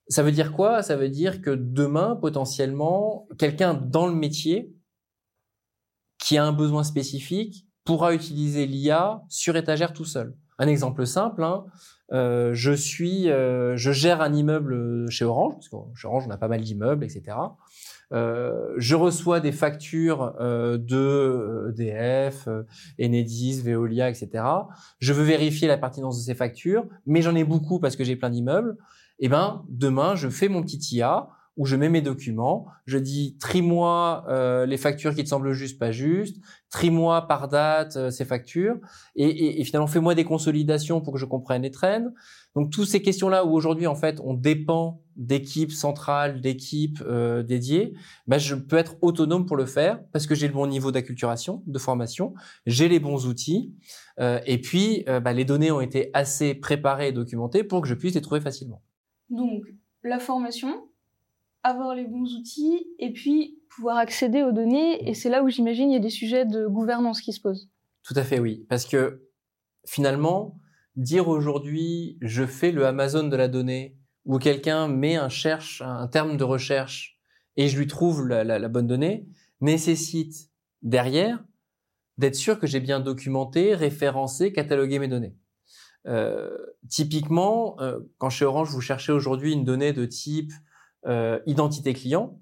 Ça 0.08 0.24
veut 0.24 0.32
dire 0.32 0.54
quoi? 0.54 0.82
Ça 0.82 0.96
veut 0.96 1.10
dire 1.10 1.42
que 1.42 1.52
demain, 1.52 2.16
potentiellement, 2.16 3.28
quelqu'un 3.38 3.76
dans 3.76 4.08
le 4.08 4.14
métier 4.14 4.76
qui 6.20 6.38
a 6.38 6.46
un 6.46 6.52
besoin 6.52 6.84
spécifique 6.84 7.68
pourra 7.84 8.14
utiliser 8.14 8.66
l'IA 8.66 9.22
sur 9.30 9.56
étagère 9.56 9.94
tout 9.94 10.06
seul. 10.06 10.36
Un 10.60 10.68
exemple 10.68 11.06
simple, 11.08 11.44
hein, 11.44 11.66
euh, 12.14 12.52
je 12.54 12.72
suis, 12.72 13.30
euh, 13.30 13.76
je 13.78 13.92
gère 13.92 14.22
un 14.22 14.34
immeuble 14.34 15.10
chez 15.10 15.26
Orange, 15.26 15.56
parce 15.56 15.70
que 15.70 15.76
chez 15.96 16.08
Orange 16.08 16.26
on 16.28 16.32
a 16.32 16.38
pas 16.38 16.48
mal 16.48 16.62
d'immeubles, 16.62 17.04
etc. 17.04 17.38
Euh, 18.14 18.74
je 18.78 18.96
reçois 18.96 19.40
des 19.40 19.54
factures 19.54 20.34
de 20.40 21.70
EDF, 21.70 22.48
euh, 22.48 22.64
Enedis, 23.02 23.62
Veolia, 23.62 24.10
etc. 24.10 24.44
Je 25.00 25.14
veux 25.14 25.24
vérifier 25.24 25.68
la 25.68 25.78
pertinence 25.78 26.18
de 26.18 26.24
ces 26.24 26.36
factures, 26.36 26.86
mais 27.06 27.22
j'en 27.22 27.36
ai 27.36 27.46
beaucoup 27.46 27.80
parce 27.80 27.96
que 27.96 28.04
j'ai 28.04 28.18
plein 28.18 28.30
d'immeubles. 28.30 28.76
Et 29.20 29.26
eh 29.26 29.30
ben 29.30 29.64
demain 29.70 30.16
je 30.16 30.30
fais 30.30 30.48
mon 30.48 30.64
petit 30.64 30.80
IA 30.96 31.30
où 31.62 31.66
je 31.68 31.76
mets 31.76 31.90
mes 31.90 32.02
documents, 32.02 32.66
je 32.88 32.98
dis 32.98 33.38
trie-moi 33.40 34.26
euh, 34.30 34.66
les 34.66 34.78
factures 34.78 35.14
qui 35.14 35.24
te 35.24 35.30
semblent 35.30 35.54
justes, 35.54 35.78
pas 35.78 35.92
justes, 35.92 36.38
trie-moi 36.72 37.28
par 37.28 37.50
date 37.50 37.98
euh, 37.98 38.10
ces 38.10 38.26
factures, 38.26 38.78
et, 39.16 39.62
et, 39.62 39.64
finalement 39.64 39.86
fais-moi 39.86 40.16
des 40.16 40.24
consolidations 40.24 41.02
pour 41.02 41.14
que 41.14 41.20
je 41.20 41.26
comprenne 41.26 41.62
les 41.62 41.70
trends. 41.70 42.08
Donc 42.56 42.72
toutes 42.72 42.88
ces 42.88 43.04
questions-là 43.04 43.46
où 43.46 43.54
aujourd'hui 43.54 43.86
en 43.86 43.94
fait 43.94 44.20
on 44.24 44.34
dépend 44.34 45.04
d'équipes 45.16 45.72
centrales, 45.72 46.42
d'équipes 46.42 47.04
euh, 47.06 47.44
dédiées, 47.44 47.94
ben, 48.26 48.40
je 48.40 48.56
peux 48.56 48.78
être 48.78 48.96
autonome 49.04 49.46
pour 49.46 49.56
le 49.56 49.68
faire 49.68 50.04
parce 50.14 50.26
que 50.26 50.34
j'ai 50.34 50.48
le 50.48 50.56
bon 50.56 50.66
niveau 50.66 50.92
d'acculturation, 50.92 51.62
de 51.68 51.78
formation, 51.78 52.34
j'ai 52.66 52.90
les 52.90 53.00
bons 53.00 53.28
outils, 53.28 53.76
euh, 54.20 54.40
et 54.48 54.60
puis 54.60 55.04
ben, 55.06 55.34
les 55.34 55.46
données 55.46 55.70
ont 55.70 55.82
été 55.82 56.10
assez 56.16 56.56
préparées 56.56 57.10
et 57.10 57.12
documentées 57.12 57.64
pour 57.64 57.82
que 57.82 57.88
je 57.88 57.94
puisse 57.94 58.16
les 58.16 58.22
trouver 58.22 58.42
facilement. 58.42 58.82
Donc 59.30 59.62
la 60.04 60.18
formation, 60.18 60.88
avoir 61.64 61.96
les 61.96 62.06
bons 62.06 62.36
outils 62.36 62.88
et 63.00 63.12
puis 63.14 63.60
pouvoir 63.70 63.98
accéder 63.98 64.44
aux 64.44 64.52
données. 64.52 65.08
Et 65.10 65.14
c'est 65.14 65.30
là 65.30 65.44
où 65.44 65.50
j'imagine 65.50 65.90
il 65.92 65.94
y 65.94 65.98
a 65.98 66.00
des 66.00 66.10
sujets 66.10 66.46
de 66.46 66.68
gouvernance 66.68 67.22
qui 67.22 67.34
se 67.34 67.42
posent. 67.42 67.70
Tout 68.04 68.14
à 68.16 68.24
fait, 68.24 68.40
oui. 68.40 68.66
Parce 68.70 68.86
que 68.86 69.28
finalement, 69.86 70.60
dire 70.96 71.28
aujourd'hui 71.28 72.18
je 72.22 72.46
fais 72.46 72.72
le 72.72 72.86
Amazon 72.86 73.28
de 73.28 73.36
la 73.36 73.48
donnée 73.48 73.98
où 74.26 74.38
quelqu'un 74.38 74.88
met 74.88 75.16
un 75.16 75.30
cherche, 75.30 75.82
un 75.82 76.08
terme 76.08 76.38
de 76.38 76.44
recherche 76.44 77.18
et 77.58 77.68
je 77.68 77.78
lui 77.78 77.88
trouve 77.88 78.28
la, 78.28 78.44
la, 78.44 78.70
bonne 78.70 78.88
donnée 78.88 79.28
nécessite 79.62 80.50
derrière 80.82 81.44
d'être 82.18 82.36
sûr 82.36 82.60
que 82.60 82.68
j'ai 82.68 82.80
bien 82.80 83.00
documenté, 83.00 83.74
référencé, 83.74 84.54
catalogué 84.54 85.00
mes 85.00 85.08
données. 85.08 85.36
Euh, 86.08 86.58
typiquement, 86.90 87.80
euh, 87.80 88.00
quand 88.18 88.30
chez 88.30 88.46
Orange 88.46 88.70
vous 88.70 88.82
cherchez 88.82 89.12
aujourd'hui 89.12 89.54
une 89.54 89.64
donnée 89.64 89.94
de 89.94 90.06
type 90.06 90.52
euh, 91.08 91.40
identité 91.46 91.94
client, 91.94 92.40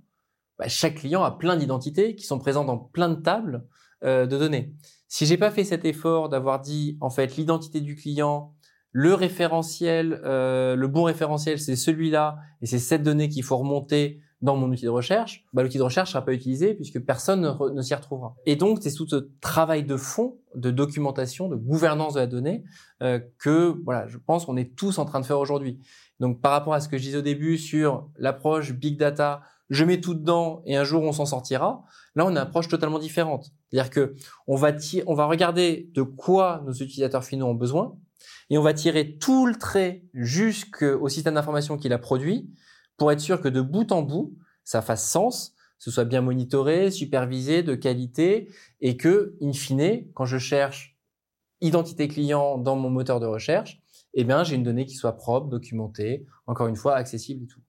bah, 0.58 0.67
chaque 0.67 0.95
client 0.95 1.24
a 1.24 1.32
plein 1.32 1.56
d'identités 1.56 2.15
qui 2.15 2.26
sont 2.26 2.39
présentes 2.39 2.67
dans 2.67 2.78
plein 2.78 3.10
de 3.10 3.22
tables 3.22 3.65
euh, 4.04 4.26
de 4.26 4.38
données. 4.38 4.74
Si 5.08 5.26
j'ai 5.26 5.38
pas 5.38 5.52
fait 5.52 5.63
cet 5.63 5.86
effort 5.86 6.30
d'avoir 6.30 6.60
dit 6.60 6.98
en 7.02 7.10
fait 7.10 7.38
l'identité 7.38 7.82
du 7.82 7.95
client, 7.95 8.54
le 8.91 9.13
référentiel, 9.13 10.22
euh, 10.26 10.76
le 10.76 10.88
bon 10.88 11.04
référentiel, 11.04 11.60
c'est 11.60 11.76
celui-là 11.76 12.38
et 12.62 12.65
c'est 12.65 12.80
cette 12.80 13.04
donnée 13.04 13.30
qu'il 13.30 13.43
faut 13.43 13.58
remonter 13.58 14.22
dans 14.41 14.56
mon 14.56 14.69
outil 14.69 14.86
de 14.86 14.89
recherche, 14.89 15.45
bah, 15.52 15.63
l'outil 15.63 15.78
de 15.78 15.84
recherche 15.84 16.12
sera 16.12 16.23
pas 16.23 16.34
utilisé 16.34 16.73
puisque 16.73 16.99
personne 16.99 17.58
ne, 17.73 17.82
s'y 17.82 17.93
retrouvera. 17.93 18.36
Et 18.45 18.56
donc 18.56 18.80
c'est 18.82 18.93
tout 18.93 19.08
ce 19.08 19.30
travail 19.41 19.84
de 19.84 19.97
fond, 19.97 20.38
de 20.56 20.71
documentation, 20.71 21.49
de 21.49 21.56
gouvernance 21.56 22.13
de 22.13 22.19
la 22.21 22.28
donnée 22.28 22.63
euh, 23.04 23.19
que 23.38 23.75
voilà, 23.84 24.08
je 24.08 24.17
pense 24.17 24.45
qu'on 24.45 24.58
est 24.58 24.75
tous 24.75 24.97
en 24.97 25.06
train 25.06 25.19
de 25.19 25.25
faire 25.25 25.39
aujourd'hui. 25.39 25.80
Donc 26.19 26.41
par 26.41 26.52
rapport 26.52 26.73
à 26.73 26.80
ce 26.80 26.88
que 26.88 26.97
je 26.97 27.04
disais 27.04 27.17
au 27.17 27.21
début 27.21 27.58
sur 27.58 28.10
l'approche 28.17 28.71
big 28.73 28.97
data, 28.97 29.41
je 29.69 29.84
mets 29.84 29.99
tout 29.99 30.13
dedans 30.13 30.62
et 30.65 30.75
un 30.78 30.84
jour 30.84 31.04
on 31.04 31.12
s'en 31.12 31.25
sortira. 31.25 31.84
Là, 32.15 32.25
on 32.25 32.30
a 32.30 32.32
une 32.32 32.38
approche 32.38 32.67
totalement 32.67 32.99
différente. 32.99 33.52
C'est-à-dire 33.69 33.91
que 33.91 34.15
on 34.47 34.56
va 34.56 34.71
on 35.06 35.13
va 35.13 35.25
regarder 35.25 35.89
de 35.93 36.02
quoi 36.02 36.63
nos 36.65 36.73
utilisateurs 36.73 37.23
finaux 37.23 37.47
ont 37.47 37.56
besoin 37.56 37.95
et 38.49 38.58
on 38.58 38.62
va 38.63 38.73
tirer 38.73 39.17
tout 39.17 39.45
le 39.45 39.56
trait 39.56 40.04
jusqu'au 40.13 41.08
système 41.10 41.36
d'information 41.36 41.78
qu'il 41.78 41.93
a 41.93 41.99
produit 41.99 42.49
pour 43.00 43.12
être 43.12 43.20
sûr 43.20 43.42
que 43.42 43.48
de 43.48 43.62
bout 43.62 43.92
en 43.92 44.04
bout, 44.04 44.38
ça 44.64 44.84
fasse 44.84 45.10
sens, 45.10 45.56
ce 45.80 45.90
soit 45.90 46.06
bien 46.06 46.22
monitoré, 46.22 46.92
supervisé, 46.92 47.64
de 47.64 47.74
qualité 47.74 48.50
et 48.82 48.98
que, 48.98 49.36
in 49.42 49.54
fine, 49.54 50.12
quand 50.14 50.26
je 50.26 50.38
cherche 50.38 50.98
identité 51.62 52.08
client 52.08 52.58
dans 52.58 52.76
mon 52.76 52.90
moteur 52.90 53.20
de 53.20 53.26
recherche, 53.26 53.82
eh 54.14 54.24
bien, 54.24 54.44
j'ai 54.44 54.56
une 54.56 54.64
donnée 54.64 54.86
qui 54.86 54.96
soit 54.96 55.18
propre, 55.18 55.48
documentée, 55.48 56.26
encore 56.46 56.68
une 56.68 56.76
fois, 56.76 56.96
accessible 56.96 57.46
et 57.46 57.48
tout. 57.48 57.62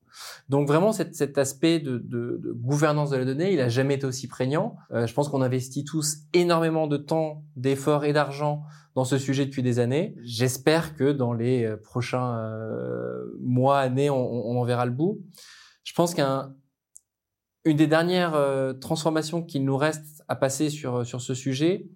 Donc 0.48 0.66
vraiment, 0.66 0.92
cet, 0.92 1.38
aspect 1.38 1.78
de, 1.78 2.40
gouvernance 2.54 3.10
de 3.10 3.16
la 3.16 3.24
donnée, 3.24 3.52
il 3.52 3.60
a 3.60 3.68
jamais 3.68 3.94
été 3.94 4.06
aussi 4.06 4.28
prégnant. 4.28 4.76
Euh, 4.92 5.06
je 5.06 5.14
pense 5.14 5.28
qu'on 5.28 5.42
investit 5.42 5.84
tous 5.84 6.18
énormément 6.32 6.86
de 6.86 6.96
temps, 6.96 7.44
d'efforts 7.56 8.04
et 8.04 8.12
d'argent 8.12 8.62
dans 8.94 9.04
ce 9.04 9.18
sujet 9.18 9.46
depuis 9.46 9.62
des 9.62 9.78
années. 9.78 10.16
J'espère 10.22 10.94
que 10.96 11.12
dans 11.12 11.32
les 11.32 11.64
euh, 11.64 11.76
prochains 11.76 12.36
euh, 12.38 13.24
mois, 13.40 13.78
années, 13.78 14.10
on, 14.10 14.58
en 14.58 14.64
verra 14.64 14.86
le 14.86 14.92
bout. 14.92 15.20
Je 15.84 15.92
pense 15.94 16.14
qu'un 16.14 16.54
une 17.66 17.76
des 17.76 17.86
dernières 17.86 18.34
transformations 18.80 19.42
qu'il 19.42 19.66
nous 19.66 19.76
reste 19.76 20.24
à 20.28 20.34
passer 20.34 20.70
sur, 20.70 21.04
sur 21.04 21.20
ce 21.20 21.34
sujet, 21.34 21.90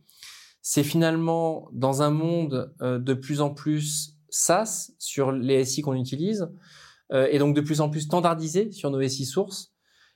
c'est 0.61 0.83
finalement 0.83 1.71
dans 1.73 2.03
un 2.03 2.11
monde 2.11 2.75
de 2.83 3.15
plus 3.15 3.41
en 3.41 3.49
plus 3.49 4.15
SaaS 4.35 4.91
sur 4.99 5.33
les 5.33 5.65
SI 5.65 5.81
qu'on 5.81 5.95
utilise, 5.95 6.51
euh, 7.13 7.29
et 7.31 7.39
donc 7.39 7.55
de 7.55 7.61
plus 7.61 7.81
en 7.81 7.91
plus 7.91 8.03
standardisé 8.03 8.73
sur 8.73 8.91
nos 8.91 9.07
SI 9.07 9.25
sources, 9.25 9.73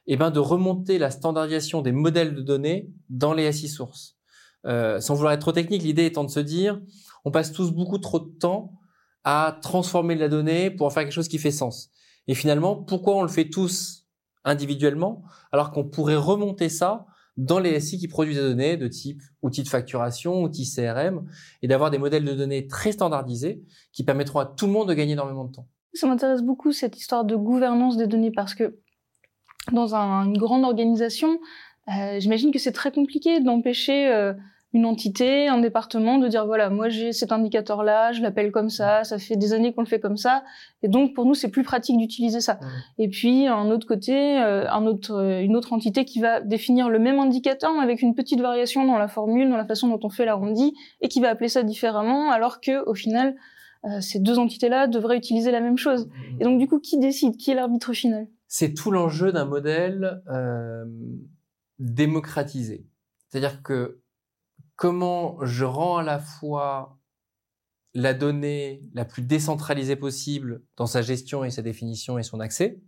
et 0.07 0.15
eh 0.15 0.17
ben 0.17 0.31
de 0.31 0.41
remonter 0.41 0.99
la 0.99 1.11
standardisation 1.11 1.83
des 1.83 1.93
modèles 1.93 2.35
de 2.35 2.41
données 2.41 2.91
dans 3.11 3.35
les 3.35 3.53
SI 3.53 3.69
sources. 3.69 4.17
sans 4.65 5.15
vouloir 5.15 5.35
être 5.35 5.43
trop 5.43 5.53
technique, 5.53 5.83
l'idée 5.83 6.07
étant 6.07 6.25
de 6.25 6.31
se 6.31 6.41
dire, 6.41 6.81
on 7.27 7.31
passe 7.31 7.53
tous 7.53 7.73
beaucoup 7.73 7.99
trop 7.99 8.19
de 8.19 8.31
temps 8.39 8.73
à 9.25 9.59
transformer 9.61 10.15
la 10.15 10.29
donnée 10.29 10.71
pour 10.71 10.87
en 10.87 10.91
faire 10.91 11.03
quelque 11.03 11.13
chose 11.13 11.29
qui 11.29 11.37
fait 11.37 11.51
sens. 11.51 11.91
Et 12.27 12.35
finalement, 12.35 12.75
pourquoi 12.75 13.17
on 13.17 13.23
le 13.23 13.29
fait 13.29 13.51
tous 13.51 14.07
individuellement, 14.45 15.23
alors 15.53 15.71
qu'on 15.71 15.85
pourrait 15.85 16.17
remonter 16.17 16.69
ça 16.69 17.07
dans 17.37 17.59
les 17.59 17.79
SI 17.81 17.99
qui 17.99 18.09
produisent 18.09 18.37
des 18.37 18.43
données 18.43 18.77
de 18.77 18.89
type 18.89 19.23
outils 19.43 19.63
de 19.63 19.69
facturation, 19.69 20.43
outils 20.43 20.69
CRM, 20.69 21.29
et 21.63 21.69
d'avoir 21.69 21.91
des 21.91 21.99
modèles 21.99 22.25
de 22.25 22.35
données 22.35 22.67
très 22.67 22.93
standardisés 22.93 23.63
qui 23.93 24.05
permettront 24.05 24.41
à 24.41 24.47
tout 24.47 24.67
le 24.67 24.73
monde 24.73 24.89
de 24.89 24.95
gagner 24.95 25.13
énormément 25.13 25.45
de 25.45 25.53
temps. 25.53 25.69
Ça 25.95 26.07
m'intéresse 26.07 26.43
beaucoup 26.43 26.73
cette 26.73 26.97
histoire 26.97 27.25
de 27.25 27.35
gouvernance 27.37 27.97
des 27.97 28.07
données 28.07 28.31
parce 28.31 28.55
que 28.55 28.79
dans 29.73 29.95
une 29.95 30.39
grande 30.39 30.65
organisation, 30.65 31.39
euh, 31.89 32.21
j'imagine 32.21 32.53
que 32.53 32.59
c'est 32.59 32.73
très 32.73 32.93
compliqué 32.93 33.41
d'empêcher 33.41 34.09
euh, 34.09 34.33
une 34.75 34.85
entité, 34.85 35.49
un 35.49 35.59
département, 35.59 36.19
de 36.19 36.29
dire 36.29 36.45
voilà, 36.45 36.69
moi 36.69 36.91
j'ai 36.91 37.13
cet 37.13 37.33
indicateur-là, 37.33 38.13
je 38.13 38.21
l'appelle 38.21 38.53
comme 38.53 38.69
ça, 38.69 39.03
ça 39.03 39.19
fait 39.19 39.37
des 39.37 39.55
années 39.55 39.73
qu'on 39.73 39.81
le 39.81 39.87
fait 39.87 40.01
comme 40.01 40.19
ça, 40.19 40.45
et 40.83 40.89
donc 40.89 41.15
pour 41.15 41.25
nous 41.25 41.35
c'est 41.35 41.49
plus 41.49 41.63
pratique 41.63 41.97
d'utiliser 41.97 42.41
ça. 42.41 42.59
Et 42.99 43.09
puis 43.09 43.47
un 43.47 43.71
autre 43.71 43.87
côté, 43.87 44.39
euh, 44.39 44.69
un 44.71 44.85
autre, 44.85 45.15
euh, 45.15 45.41
une 45.41 45.57
autre 45.57 45.73
entité 45.73 46.05
qui 46.05 46.21
va 46.21 46.41
définir 46.41 46.91
le 46.91 46.99
même 46.99 47.19
indicateur 47.19 47.73
mais 47.73 47.83
avec 47.83 48.03
une 48.03 48.15
petite 48.15 48.41
variation 48.41 48.87
dans 48.87 48.99
la 48.99 49.09
formule, 49.09 49.49
dans 49.49 49.57
la 49.57 49.65
façon 49.65 49.89
dont 49.89 50.01
on 50.03 50.11
fait 50.11 50.27
l'arrondi, 50.27 50.75
et 51.01 51.09
qui 51.09 51.21
va 51.21 51.31
appeler 51.31 51.49
ça 51.49 51.63
différemment, 51.63 52.31
alors 52.31 52.61
que 52.61 52.85
au 52.87 52.95
final 52.95 53.37
euh, 53.85 54.01
ces 54.01 54.19
deux 54.19 54.39
entités-là 54.39 54.87
devraient 54.87 55.17
utiliser 55.17 55.51
la 55.51 55.61
même 55.61 55.79
chose. 55.79 56.09
Et 56.41 56.45
donc 56.45 56.59
du 56.59 56.69
coup, 56.69 56.81
qui 56.81 56.99
décide? 56.99 57.37
Qui 57.37 57.51
est 57.51 57.55
l'arbitre 57.55 57.93
final? 57.93 58.29
C'est 58.47 58.75
tout 58.75 58.91
l'enjeu 58.91 59.33
d'un 59.33 59.45
modèle 59.45 60.23
démocratisé. 61.79 62.87
C'est-à-dire 63.29 63.63
que 63.63 64.01
comment 64.77 65.39
je 65.45 65.65
rends 65.65 65.99
à 65.99 66.03
la 66.03 66.19
fois 66.19 66.99
la 67.95 68.15
donnée 68.15 68.83
la 68.95 69.05
plus 69.05 69.23
décentralisée 69.23 69.97
possible 69.97 70.63
dans 70.77 70.87
sa 70.87 71.03
gestion 71.03 71.45
et 71.45 71.51
sa 71.51 71.63
définition 71.63 72.19
et 72.19 72.23
son 72.23 72.41
accès, 72.41 72.81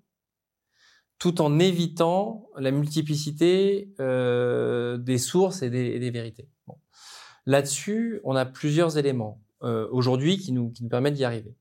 tout 1.19 1.41
en 1.41 1.59
évitant 1.59 2.49
la 2.57 2.71
multiplicité 2.71 3.93
euh, 4.01 4.99
des 4.99 5.19
sources 5.19 5.63
et 5.63 5.71
des, 5.71 6.11
vérités. 6.11 6.49
Là-dessus, 7.47 8.21
on 8.25 8.37
a 8.37 8.47
plusieurs 8.47 8.99
éléments 8.99 9.43
euh, 9.63 9.89
aujourd'hui 9.91 10.39
qui 10.39 10.53
nous, 10.53 10.71
qui 10.71 10.83
nous 10.83 10.89
permettent 10.89 11.15
d'y 11.15 11.25
arriver. 11.25 11.55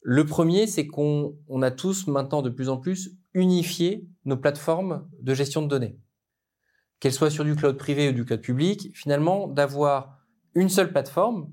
Le 0.00 0.26
premier, 0.26 0.66
c'est 0.66 0.86
qu'on 0.86 1.36
on 1.48 1.62
a 1.62 1.70
tous 1.70 2.06
maintenant 2.06 2.42
de 2.42 2.50
plus 2.50 2.68
en 2.68 2.76
plus 2.76 3.16
unifié 3.34 4.08
nos 4.24 4.36
plateformes 4.36 5.08
de 5.20 5.34
gestion 5.34 5.62
de 5.62 5.68
données 5.68 5.98
qu'elle 7.02 7.12
soit 7.12 7.30
sur 7.30 7.44
du 7.44 7.56
cloud 7.56 7.76
privé 7.76 8.10
ou 8.10 8.12
du 8.12 8.24
cloud 8.24 8.40
public, 8.40 8.92
finalement, 8.94 9.48
d'avoir 9.48 10.20
une 10.54 10.68
seule 10.68 10.92
plateforme, 10.92 11.52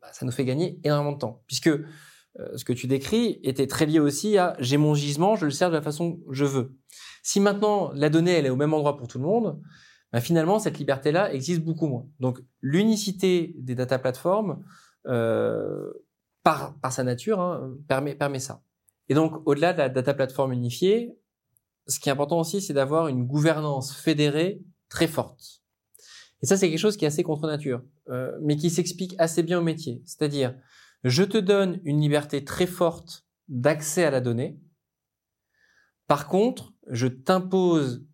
bah, 0.00 0.08
ça 0.12 0.24
nous 0.24 0.32
fait 0.32 0.46
gagner 0.46 0.80
énormément 0.82 1.12
de 1.12 1.18
temps. 1.18 1.42
Puisque 1.46 1.66
euh, 1.66 1.82
ce 2.56 2.64
que 2.64 2.72
tu 2.72 2.86
décris 2.86 3.38
était 3.42 3.66
très 3.66 3.84
lié 3.84 4.00
aussi 4.00 4.38
à 4.38 4.56
j'ai 4.60 4.78
mon 4.78 4.94
gisement, 4.94 5.36
je 5.36 5.44
le 5.44 5.50
sers 5.50 5.68
de 5.68 5.74
la 5.74 5.82
façon 5.82 6.16
que 6.16 6.32
je 6.32 6.46
veux. 6.46 6.74
Si 7.22 7.38
maintenant 7.38 7.92
la 7.92 8.08
donnée 8.08 8.30
elle 8.30 8.46
est 8.46 8.50
au 8.50 8.56
même 8.56 8.72
endroit 8.72 8.96
pour 8.96 9.08
tout 9.08 9.18
le 9.18 9.24
monde, 9.24 9.60
bah, 10.10 10.22
finalement 10.22 10.58
cette 10.58 10.78
liberté-là 10.78 11.34
existe 11.34 11.60
beaucoup 11.60 11.86
moins. 11.86 12.06
Donc 12.18 12.40
l'unicité 12.62 13.54
des 13.58 13.74
data 13.74 13.98
platforms, 13.98 14.64
euh, 15.08 15.92
par, 16.42 16.74
sa 16.90 17.04
nature, 17.04 17.40
hein, 17.40 17.74
permet, 17.88 18.38
ça. 18.38 18.62
Et 19.08 19.14
donc 19.14 19.42
au-delà 19.46 19.72
de 19.72 19.78
la 19.78 19.88
data 19.88 20.14
platform 20.14 20.52
unifiée, 20.52 21.18
ce 21.86 21.98
qui 22.00 22.08
est 22.08 22.12
important 22.12 22.40
aussi, 22.40 22.60
c'est 22.60 22.74
d'avoir 22.74 23.08
une 23.08 23.24
gouvernance 23.24 23.94
fédérée 23.94 24.60
très 24.88 25.06
forte. 25.06 25.62
Et 26.42 26.46
ça, 26.46 26.56
c'est 26.56 26.70
quelque 26.70 26.78
chose 26.78 26.96
qui 26.96 27.04
est 27.04 27.08
assez 27.08 27.22
contre 27.22 27.46
nature, 27.46 27.82
euh, 28.08 28.38
mais 28.42 28.56
qui 28.56 28.70
s'explique 28.70 29.14
assez 29.18 29.42
bien 29.42 29.58
au 29.58 29.62
métier. 29.62 30.02
C'est-à-dire, 30.04 30.54
je 31.04 31.22
te 31.22 31.38
donne 31.38 31.80
une 31.84 32.00
liberté 32.00 32.44
très 32.44 32.66
forte 32.66 33.26
d'accès 33.48 34.04
à 34.04 34.10
la 34.10 34.20
donnée. 34.20 34.60
Par 36.06 36.28
contre, 36.28 36.72
je 36.88 37.06
t'impose 37.06 38.06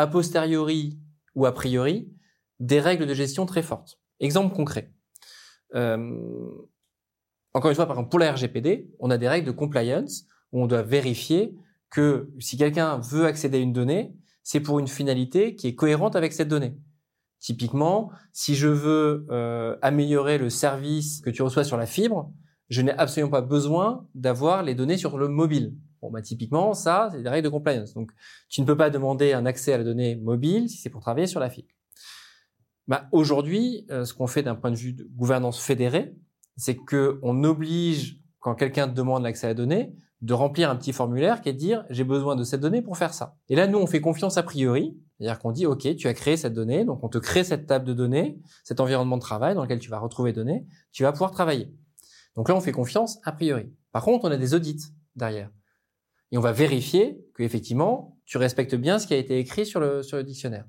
a 0.00 0.06
posteriori 0.06 0.98
ou 1.34 1.46
a 1.46 1.52
priori 1.52 2.10
des 2.58 2.80
règles 2.80 3.06
de 3.06 3.14
gestion 3.14 3.46
très 3.46 3.62
fortes. 3.62 4.00
Exemple 4.18 4.54
concret. 4.54 4.92
Euh, 5.74 5.96
encore 7.54 7.70
une 7.70 7.74
fois, 7.74 7.86
par 7.86 7.96
exemple, 7.96 8.10
pour 8.10 8.18
la 8.18 8.32
RGPD, 8.32 8.90
on 9.00 9.10
a 9.10 9.18
des 9.18 9.28
règles 9.28 9.46
de 9.46 9.52
compliance 9.52 10.26
où 10.52 10.62
on 10.62 10.66
doit 10.66 10.82
vérifier 10.82 11.54
que 11.90 12.30
si 12.38 12.56
quelqu'un 12.56 12.98
veut 12.98 13.24
accéder 13.24 13.58
à 13.58 13.60
une 13.60 13.72
donnée, 13.72 14.14
c'est 14.42 14.60
pour 14.60 14.78
une 14.78 14.88
finalité 14.88 15.56
qui 15.56 15.66
est 15.66 15.74
cohérente 15.74 16.16
avec 16.16 16.32
cette 16.32 16.48
donnée. 16.48 16.76
Typiquement, 17.40 18.10
si 18.32 18.54
je 18.54 18.68
veux 18.68 19.26
euh, 19.30 19.76
améliorer 19.82 20.38
le 20.38 20.50
service 20.50 21.20
que 21.20 21.30
tu 21.30 21.42
reçois 21.42 21.64
sur 21.64 21.76
la 21.76 21.86
fibre, 21.86 22.32
je 22.68 22.82
n'ai 22.82 22.92
absolument 22.92 23.30
pas 23.30 23.40
besoin 23.40 24.06
d'avoir 24.14 24.62
les 24.62 24.74
données 24.74 24.98
sur 24.98 25.18
le 25.18 25.28
mobile. 25.28 25.74
Bon, 26.02 26.10
bah, 26.10 26.22
typiquement, 26.22 26.72
ça, 26.74 27.08
c'est 27.12 27.22
des 27.22 27.28
règles 27.28 27.44
de 27.44 27.50
compliance. 27.50 27.94
Donc, 27.94 28.10
tu 28.48 28.60
ne 28.60 28.66
peux 28.66 28.76
pas 28.76 28.90
demander 28.90 29.32
un 29.32 29.44
accès 29.46 29.72
à 29.72 29.78
la 29.78 29.84
donnée 29.84 30.16
mobile 30.16 30.68
si 30.68 30.78
c'est 30.78 30.90
pour 30.90 31.02
travailler 31.02 31.26
sur 31.26 31.40
la 31.40 31.50
fibre. 31.50 31.68
Bah, 32.90 33.06
aujourd'hui, 33.12 33.86
euh, 33.92 34.04
ce 34.04 34.12
qu'on 34.12 34.26
fait 34.26 34.42
d'un 34.42 34.56
point 34.56 34.72
de 34.72 34.76
vue 34.76 34.92
de 34.92 35.04
gouvernance 35.14 35.60
fédérée, 35.60 36.12
c'est 36.56 36.74
que 36.74 37.20
on 37.22 37.44
oblige, 37.44 38.20
quand 38.40 38.56
quelqu'un 38.56 38.88
demande 38.88 39.22
l'accès 39.22 39.46
à 39.46 39.50
la 39.50 39.54
donnée, 39.54 39.94
de 40.22 40.34
remplir 40.34 40.68
un 40.68 40.74
petit 40.74 40.92
formulaire 40.92 41.40
qui 41.40 41.50
est 41.50 41.52
de 41.52 41.58
dire 41.58 41.84
j'ai 41.88 42.02
besoin 42.02 42.34
de 42.34 42.42
cette 42.42 42.60
donnée 42.60 42.82
pour 42.82 42.98
faire 42.98 43.14
ça. 43.14 43.36
Et 43.48 43.54
là, 43.54 43.68
nous, 43.68 43.78
on 43.78 43.86
fait 43.86 44.00
confiance 44.00 44.38
a 44.38 44.42
priori, 44.42 44.98
c'est-à-dire 45.16 45.38
qu'on 45.38 45.52
dit 45.52 45.66
ok, 45.66 45.94
tu 45.94 46.08
as 46.08 46.14
créé 46.14 46.36
cette 46.36 46.52
donnée, 46.52 46.84
donc 46.84 47.04
on 47.04 47.08
te 47.08 47.18
crée 47.18 47.44
cette 47.44 47.68
table 47.68 47.84
de 47.84 47.92
données, 47.92 48.40
cet 48.64 48.80
environnement 48.80 49.18
de 49.18 49.22
travail 49.22 49.54
dans 49.54 49.62
lequel 49.62 49.78
tu 49.78 49.88
vas 49.88 50.00
retrouver 50.00 50.32
données, 50.32 50.66
tu 50.90 51.04
vas 51.04 51.12
pouvoir 51.12 51.30
travailler. 51.30 51.72
Donc 52.34 52.48
là, 52.48 52.56
on 52.56 52.60
fait 52.60 52.72
confiance 52.72 53.20
a 53.22 53.30
priori. 53.30 53.72
Par 53.92 54.02
contre, 54.02 54.24
on 54.24 54.32
a 54.32 54.36
des 54.36 54.52
audits 54.52 54.82
derrière. 55.14 55.52
Et 56.32 56.38
on 56.38 56.40
va 56.40 56.50
vérifier 56.50 57.24
que 57.34 57.44
effectivement, 57.44 58.18
tu 58.24 58.36
respectes 58.36 58.74
bien 58.74 58.98
ce 58.98 59.06
qui 59.06 59.14
a 59.14 59.16
été 59.16 59.38
écrit 59.38 59.64
sur 59.64 59.78
le, 59.78 60.02
sur 60.02 60.16
le 60.16 60.24
dictionnaire. 60.24 60.64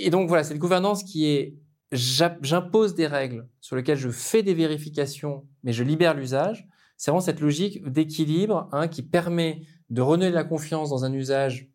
Et 0.00 0.10
donc 0.10 0.28
voilà, 0.28 0.44
cette 0.44 0.58
gouvernance 0.58 1.02
qui 1.02 1.26
est 1.26 1.56
j'impose 1.90 2.94
des 2.94 3.06
règles 3.06 3.48
sur 3.60 3.74
lesquelles 3.74 3.96
je 3.96 4.10
fais 4.10 4.42
des 4.42 4.52
vérifications, 4.52 5.46
mais 5.62 5.72
je 5.72 5.82
libère 5.82 6.14
l'usage 6.14 6.68
c'est 6.98 7.12
vraiment 7.12 7.22
cette 7.22 7.40
logique 7.40 7.82
d'équilibre 7.88 8.68
hein, 8.72 8.88
qui 8.88 9.02
permet 9.02 9.62
de 9.88 10.02
renouer 10.02 10.30
la 10.30 10.44
confiance 10.44 10.90
dans 10.90 11.04
un 11.04 11.12
usage 11.12 11.70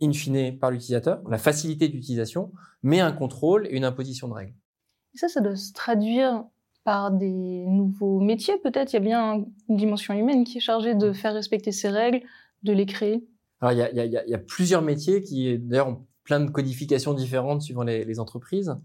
in 0.00 0.12
fine 0.12 0.58
par 0.58 0.70
l'utilisateur, 0.70 1.20
la 1.28 1.38
facilité 1.38 1.88
d'utilisation, 1.88 2.52
mais 2.82 3.00
un 3.00 3.12
contrôle 3.12 3.66
et 3.66 3.76
une 3.76 3.84
imposition 3.84 4.28
de 4.28 4.32
règles. 4.32 4.54
Et 5.14 5.18
ça, 5.18 5.28
ça 5.28 5.40
doit 5.40 5.56
se 5.56 5.72
traduire 5.72 6.44
par 6.84 7.10
des 7.10 7.66
nouveaux 7.66 8.20
métiers 8.20 8.58
peut-être. 8.58 8.92
Il 8.92 8.96
y 8.96 8.98
a 8.98 9.00
bien 9.00 9.44
une 9.68 9.76
dimension 9.76 10.14
humaine 10.14 10.44
qui 10.44 10.58
est 10.58 10.62
chargée 10.62 10.94
de 10.94 11.12
faire 11.12 11.34
respecter 11.34 11.72
ces 11.72 11.88
règles, 11.88 12.22
de 12.62 12.72
les 12.72 12.86
créer. 12.86 13.26
Alors 13.60 13.72
il 13.72 13.78
y 13.78 13.82
a, 13.82 13.90
il 13.90 13.96
y 13.96 14.16
a, 14.16 14.24
il 14.24 14.30
y 14.30 14.34
a 14.34 14.38
plusieurs 14.38 14.82
métiers 14.82 15.20
qui 15.20 15.58
d'ailleurs 15.58 16.00
plein 16.30 16.38
de 16.38 16.50
codifications 16.50 17.12
différentes 17.12 17.60
suivant 17.62 17.82
les, 17.82 18.20
entreprises. 18.20 18.76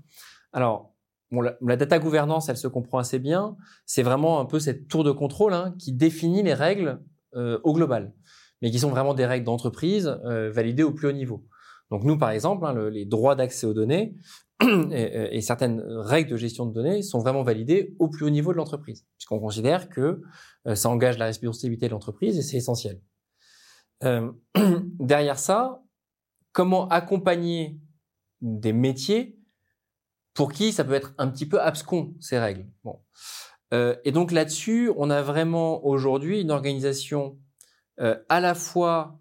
Alors 0.52 0.96
Bon, 1.32 1.42
la, 1.42 1.76
data 1.76 2.00
gouvernance, 2.00 2.50
elle 2.50 2.58
se 2.58 2.68
comprend 2.68 3.00
assez 3.00 3.20
bien. 3.20 3.56
C'est 3.86 4.04
vraiment 4.04 4.40
un 4.40 4.46
peu 4.46 4.60
cette 4.60 4.88
tour 4.88 5.04
de 5.04 5.12
contrôle 5.12 5.54
hein, 5.54 5.76
qui 5.80 5.92
définit 5.92 6.44
les 6.44 6.54
règles 6.54 7.02
euh, 7.36 7.60
au 7.64 7.74
global, 7.74 8.14
mais 8.62 8.72
qui 8.72 8.80
sont 8.80 8.90
vraiment 8.90 9.14
des 9.14 9.26
règles 9.26 9.46
d'entreprise 9.46 10.08
euh, 10.26 10.52
validées 10.52 10.84
au 10.84 10.92
plus 10.92 11.08
haut 11.08 11.12
niveau. 11.12 11.46
Donc 11.92 12.04
nous, 12.04 12.18
par 12.18 12.30
exemple, 12.30 12.66
hein, 12.66 12.90
les 12.90 13.06
droits 13.06 13.36
d'accès 13.36 13.66
aux 13.68 13.74
données 13.74 14.16
et, 14.92 15.42
certaines 15.42 15.82
règles 15.82 16.32
de 16.32 16.38
gestion 16.38 16.66
de 16.66 16.74
données 16.74 17.02
sont 17.02 17.20
vraiment 17.20 17.44
validées 17.44 17.96
au 18.00 18.08
plus 18.08 18.26
haut 18.26 18.32
niveau 18.32 18.52
de 18.54 18.58
l'entreprise, 18.58 19.06
puisqu'on 19.18 19.40
considère 19.40 19.90
que 19.90 20.22
euh, 20.68 20.76
ça 20.76 20.90
engage 20.90 21.18
la 21.18 21.26
responsabilité 21.26 21.88
de 21.88 21.92
l'entreprise 21.92 22.38
et 22.38 22.44
c'est 22.44 22.58
essentiel. 22.58 23.02
Derrière 25.00 25.40
ça, 25.40 25.85
comment 26.56 26.88
accompagner 26.88 27.78
des 28.42 28.72
métiers 28.72 29.38
pour 30.34 30.54
qui 30.54 30.72
ça 30.72 30.86
peut 30.86 30.94
être 30.94 31.14
un 31.18 31.28
petit 31.28 31.46
peu 31.46 31.62
abscon 31.62 32.16
ces 32.22 32.40
règles. 32.40 32.66
Bon. 32.86 33.02
Euh, 33.74 33.98
et 34.06 34.14
donc 34.14 34.32
là-dessus, 34.32 34.90
on 34.96 35.10
a 35.10 35.22
vraiment 35.22 35.86
aujourd'hui 35.86 36.40
une 36.40 36.52
organisation 36.52 37.38
euh, 38.00 38.18
à 38.30 38.40
la 38.40 38.56
fois 38.56 39.20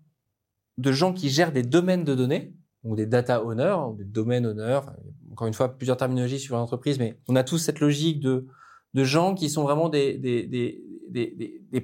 de 0.79 0.93
gens 0.93 1.13
qui 1.13 1.29
gèrent 1.29 1.51
des 1.51 1.65
domaines 1.65 2.05
de 2.05 2.15
données, 2.15 2.55
ou 2.85 2.95
des 2.95 3.07
data 3.07 3.45
owners, 3.45 3.79
ou 3.91 3.97
des 3.97 4.05
domaines 4.05 4.47
owners, 4.47 4.81
encore 5.33 5.49
une 5.49 5.55
fois, 5.55 5.77
plusieurs 5.77 5.97
terminologies 5.97 6.39
sur 6.39 6.55
l'entreprise, 6.55 7.01
mais 7.01 7.19
on 7.27 7.35
a 7.35 7.43
tous 7.43 7.59
cette 7.59 7.81
logique 7.81 8.21
de, 8.21 8.47
gens 8.95 9.35
qui 9.35 9.51
sont 9.51 9.65
vraiment 9.65 9.89
des 9.89 10.81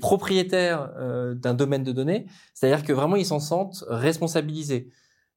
propriétaires 0.00 0.92
euh, 0.96 1.34
d'un 1.34 1.54
domaine 1.54 1.82
de 1.82 1.90
données, 1.90 2.26
c'est-à-dire 2.54 2.84
que 2.84 2.92
vraiment 2.92 3.16
ils 3.16 3.26
s'en 3.26 3.40
sentent 3.40 3.84
responsabilisés. 3.88 4.92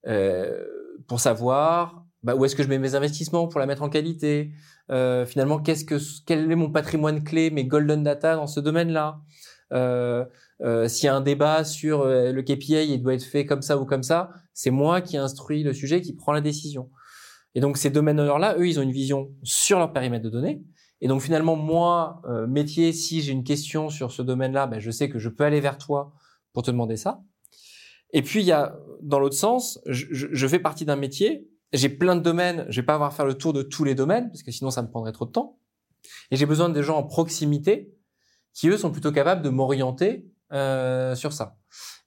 Euh, 0.07 0.65
pour 1.07 1.19
savoir 1.19 2.05
bah, 2.23 2.35
où 2.35 2.45
est-ce 2.45 2.55
que 2.55 2.63
je 2.63 2.69
mets 2.69 2.79
mes 2.79 2.95
investissements 2.95 3.47
pour 3.47 3.59
la 3.59 3.65
mettre 3.65 3.83
en 3.83 3.89
qualité. 3.89 4.51
Euh, 4.91 5.25
finalement, 5.25 5.59
qu'est-ce 5.59 5.85
que 5.85 5.95
quel 6.25 6.49
est 6.49 6.55
mon 6.55 6.71
patrimoine 6.71 7.23
clé, 7.23 7.49
mes 7.51 7.65
golden 7.65 8.03
data 8.03 8.35
dans 8.35 8.47
ce 8.47 8.59
domaine-là? 8.59 9.19
Euh, 9.73 10.25
euh, 10.61 10.87
S'il 10.87 11.05
y 11.05 11.09
a 11.09 11.15
un 11.15 11.21
débat 11.21 11.63
sur 11.63 12.01
euh, 12.01 12.31
le 12.31 12.41
KPI, 12.41 12.93
il 12.93 13.01
doit 13.01 13.13
être 13.13 13.23
fait 13.23 13.45
comme 13.45 13.61
ça 13.61 13.77
ou 13.77 13.85
comme 13.85 14.03
ça, 14.03 14.31
c'est 14.53 14.71
moi 14.71 15.01
qui 15.01 15.17
instruis 15.17 15.63
le 15.63 15.73
sujet, 15.73 16.01
qui 16.01 16.13
prend 16.13 16.31
la 16.31 16.41
décision. 16.41 16.89
Et 17.55 17.59
donc 17.59 17.77
ces 17.77 17.89
domaines 17.89 18.21
là 18.21 18.55
eux, 18.57 18.67
ils 18.67 18.79
ont 18.79 18.83
une 18.83 18.91
vision 18.91 19.31
sur 19.43 19.79
leur 19.79 19.91
périmètre 19.93 20.23
de 20.23 20.29
données. 20.29 20.63
Et 21.01 21.07
donc 21.07 21.21
finalement, 21.21 21.55
moi, 21.57 22.21
métier, 22.47 22.93
si 22.93 23.21
j'ai 23.21 23.33
une 23.33 23.43
question 23.43 23.89
sur 23.89 24.11
ce 24.11 24.21
domaine-là, 24.21 24.67
ben, 24.67 24.79
je 24.79 24.89
sais 24.89 25.09
que 25.09 25.19
je 25.19 25.27
peux 25.27 25.43
aller 25.43 25.59
vers 25.59 25.77
toi 25.77 26.13
pour 26.53 26.63
te 26.63 26.71
demander 26.71 26.95
ça. 26.95 27.21
Et 28.13 28.21
puis 28.21 28.39
il 28.41 28.45
y 28.45 28.51
a, 28.51 28.79
dans 29.01 29.19
l'autre 29.19 29.35
sens, 29.35 29.79
je, 29.85 30.05
je, 30.11 30.47
fais 30.47 30.59
partie 30.59 30.85
d'un 30.85 30.95
métier 30.95 31.49
j'ai 31.73 31.89
plein 31.89 32.15
de 32.15 32.21
domaines, 32.21 32.65
je 32.69 32.79
vais 32.79 32.85
pas 32.85 32.93
avoir 32.93 33.11
à 33.11 33.11
faire 33.11 33.25
le 33.25 33.33
tour 33.33 33.51
de 33.51 33.63
tous 33.63 33.83
les 33.83 33.95
domaines 33.95 34.29
parce 34.29 34.43
que 34.43 34.51
sinon 34.51 34.69
ça 34.69 34.81
me 34.81 34.87
prendrait 34.87 35.11
trop 35.11 35.25
de 35.25 35.31
temps. 35.31 35.59
Et 36.31 36.35
j'ai 36.35 36.45
besoin 36.45 36.69
des 36.69 36.83
gens 36.83 36.97
en 36.97 37.03
proximité 37.03 37.93
qui 38.53 38.69
eux 38.69 38.77
sont 38.77 38.91
plutôt 38.91 39.11
capables 39.11 39.41
de 39.41 39.49
m'orienter 39.49 40.31
euh, 40.51 41.15
sur 41.15 41.33
ça. 41.33 41.57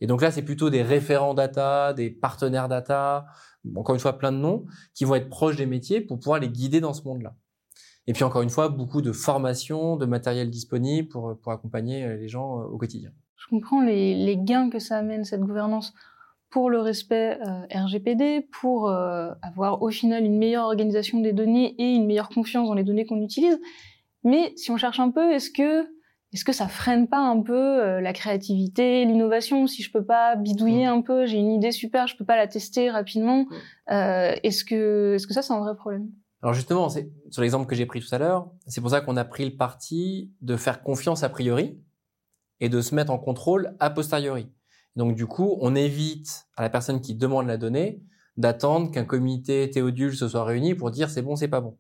Et 0.01 0.07
donc 0.07 0.23
là, 0.23 0.31
c'est 0.31 0.43
plutôt 0.43 0.71
des 0.71 0.83
référents 0.83 1.35
data, 1.35 1.93
des 1.93 2.11
partenaires 2.11 2.69
data, 2.69 3.27
encore 3.75 3.97
une 3.97 4.01
fois 4.01 4.17
plein 4.17 4.31
de 4.31 4.37
noms 4.37 4.65
qui 4.95 5.05
vont 5.05 5.17
être 5.17 5.29
proches 5.29 5.57
des 5.57 5.67
métiers 5.67 6.01
pour 6.01 6.21
pouvoir 6.21 6.39
les 6.39 6.49
guider 6.49 6.81
dans 6.81 6.93
ce 6.93 7.03
monde-là. 7.03 7.35
Et 8.07 8.13
puis 8.13 8.23
encore 8.23 8.43
une 8.43 8.51
fois, 8.51 8.69
beaucoup 8.69 9.03
de 9.03 9.11
formations, 9.11 9.97
de 9.97 10.07
matériel 10.07 10.49
disponible 10.49 11.09
pour 11.09 11.37
pour 11.41 11.51
accompagner 11.51 12.17
les 12.17 12.29
gens 12.29 12.61
euh, 12.61 12.67
au 12.67 12.79
quotidien. 12.79 13.11
Je 13.37 13.47
comprends 13.49 13.81
les, 13.81 14.15
les 14.15 14.37
gains 14.37 14.71
que 14.71 14.79
ça 14.79 14.99
amène 14.99 15.25
cette 15.25 15.41
gouvernance 15.41 15.95
pour 16.51 16.71
le 16.71 16.81
respect 16.81 17.39
euh, 17.47 17.67
RGPD, 17.85 18.49
pour 18.61 18.89
euh, 18.89 19.31
avoir 19.43 19.83
au 19.83 19.91
final 19.91 20.25
une 20.25 20.39
meilleure 20.39 20.65
organisation 20.65 21.21
des 21.21 21.33
données 21.33 21.75
et 21.79 21.95
une 21.95 22.07
meilleure 22.07 22.29
confiance 22.29 22.69
dans 22.69 22.75
les 22.75 22.85
données 22.85 23.05
qu'on 23.05 23.21
utilise. 23.21 23.61
Mais 24.25 24.53
si 24.57 24.71
on 24.71 24.77
cherche 24.77 25.01
un 25.01 25.11
peu, 25.11 25.33
est-ce 25.33 25.51
que 25.51 25.87
est-ce 26.33 26.45
que 26.45 26.53
ça 26.53 26.67
freine 26.67 27.09
pas 27.09 27.21
un 27.21 27.41
peu 27.41 27.55
euh, 27.55 28.01
la 28.01 28.13
créativité, 28.13 29.05
l'innovation? 29.05 29.67
Si 29.67 29.83
je 29.83 29.93
peux 29.93 30.05
pas 30.05 30.35
bidouiller 30.35 30.87
un 30.87 31.01
peu, 31.01 31.25
j'ai 31.27 31.39
une 31.39 31.53
idée 31.53 31.73
super, 31.73 32.07
je 32.07 32.17
peux 32.17 32.25
pas 32.25 32.37
la 32.37 32.47
tester 32.47 32.91
rapidement. 32.91 33.47
est-ce 33.89 34.65
que 34.65 35.15
est-ce 35.15 35.27
que 35.27 35.35
ça 35.35 35.43
c'est 35.43 35.53
un 35.53 35.61
vrai 35.61 35.77
problème? 35.77 36.09
Alors 36.43 36.55
justement, 36.55 36.89
c'est 36.89 37.11
sur 37.31 37.43
l'exemple 37.43 37.67
que 37.67 37.75
j'ai 37.75 37.87
pris 37.87 38.01
tout 38.01 38.15
à 38.15 38.19
l'heure, 38.19 38.51
c'est 38.67 38.81
pour 38.81 38.91
ça 38.91 39.01
qu'on 39.01 39.17
a 39.17 39.25
pris 39.25 39.45
le 39.45 39.57
parti 39.57 40.31
de 40.43 40.57
faire 40.57 40.83
confiance 40.83 41.23
a 41.23 41.29
priori 41.29 41.79
et 42.61 42.69
de 42.69 42.81
se 42.81 42.95
mettre 42.95 43.13
en 43.13 43.19
contrôle 43.19 43.75
a 43.81 43.91
posteriori. 43.91 44.49
Donc 44.97 45.15
du 45.15 45.27
coup, 45.27 45.59
on 45.61 45.75
évite 45.75 46.47
à 46.57 46.63
la 46.63 46.71
personne 46.71 47.01
qui 47.01 47.15
demande 47.15 47.47
la 47.47 47.57
donnée 47.57 48.03
d'attendre 48.37 48.91
qu'un 48.91 49.05
comité 49.05 49.71
théodule 49.71 50.15
se 50.17 50.29
soit 50.29 50.45
réuni 50.45 50.75
pour 50.75 50.91
dire 50.91 51.11
c'est 51.11 51.23
bon, 51.23 51.37
c'est 51.37 51.49
pas 51.49 51.61
bon. 51.61 51.79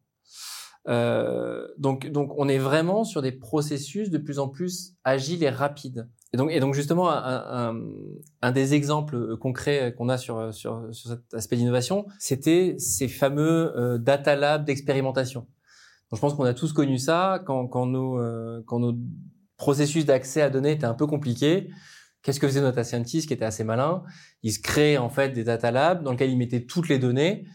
Euh, 0.88 1.66
donc, 1.78 2.10
donc 2.10 2.32
on 2.36 2.48
est 2.48 2.58
vraiment 2.58 3.04
sur 3.04 3.20
des 3.20 3.32
processus 3.32 4.10
de 4.10 4.18
plus 4.18 4.38
en 4.38 4.48
plus 4.48 4.94
agiles 5.02 5.42
et 5.42 5.50
rapides. 5.50 6.08
Et 6.32 6.36
donc, 6.36 6.50
et 6.52 6.60
donc 6.60 6.74
justement, 6.74 7.10
un, 7.10 7.72
un, 7.72 7.82
un 8.42 8.52
des 8.52 8.74
exemples 8.74 9.36
concrets 9.38 9.94
qu'on 9.96 10.08
a 10.08 10.18
sur, 10.18 10.52
sur, 10.52 10.86
sur 10.92 11.10
cet 11.10 11.34
aspect 11.34 11.56
d'innovation, 11.56 12.06
c'était 12.18 12.76
ces 12.78 13.08
fameux 13.08 13.72
euh, 13.76 13.98
data 13.98 14.36
labs 14.36 14.64
d'expérimentation. 14.64 15.46
Je 16.12 16.20
pense 16.20 16.34
qu'on 16.34 16.44
a 16.44 16.54
tous 16.54 16.72
connu 16.72 16.98
ça 16.98 17.42
quand, 17.46 17.66
quand, 17.66 17.86
nos, 17.86 18.20
euh, 18.20 18.62
quand 18.66 18.78
nos 18.78 18.94
processus 19.56 20.04
d'accès 20.04 20.42
à 20.42 20.50
données 20.50 20.72
étaient 20.72 20.86
un 20.86 20.94
peu 20.94 21.06
compliqués. 21.06 21.68
Qu'est-ce 22.22 22.40
que 22.40 22.48
faisait 22.48 22.60
notre 22.60 22.82
scientist 22.82 23.28
qui 23.28 23.34
était 23.34 23.44
assez 23.44 23.64
malin? 23.64 24.02
Il 24.42 24.52
se 24.52 24.58
crée 24.58 24.98
en 24.98 25.08
fait 25.08 25.30
des 25.30 25.44
data 25.44 25.70
labs 25.70 26.02
dans 26.02 26.10
lesquels 26.10 26.30
il 26.30 26.36
mettait 26.36 26.64
toutes 26.64 26.88
les 26.88 26.98
données. 26.98 27.46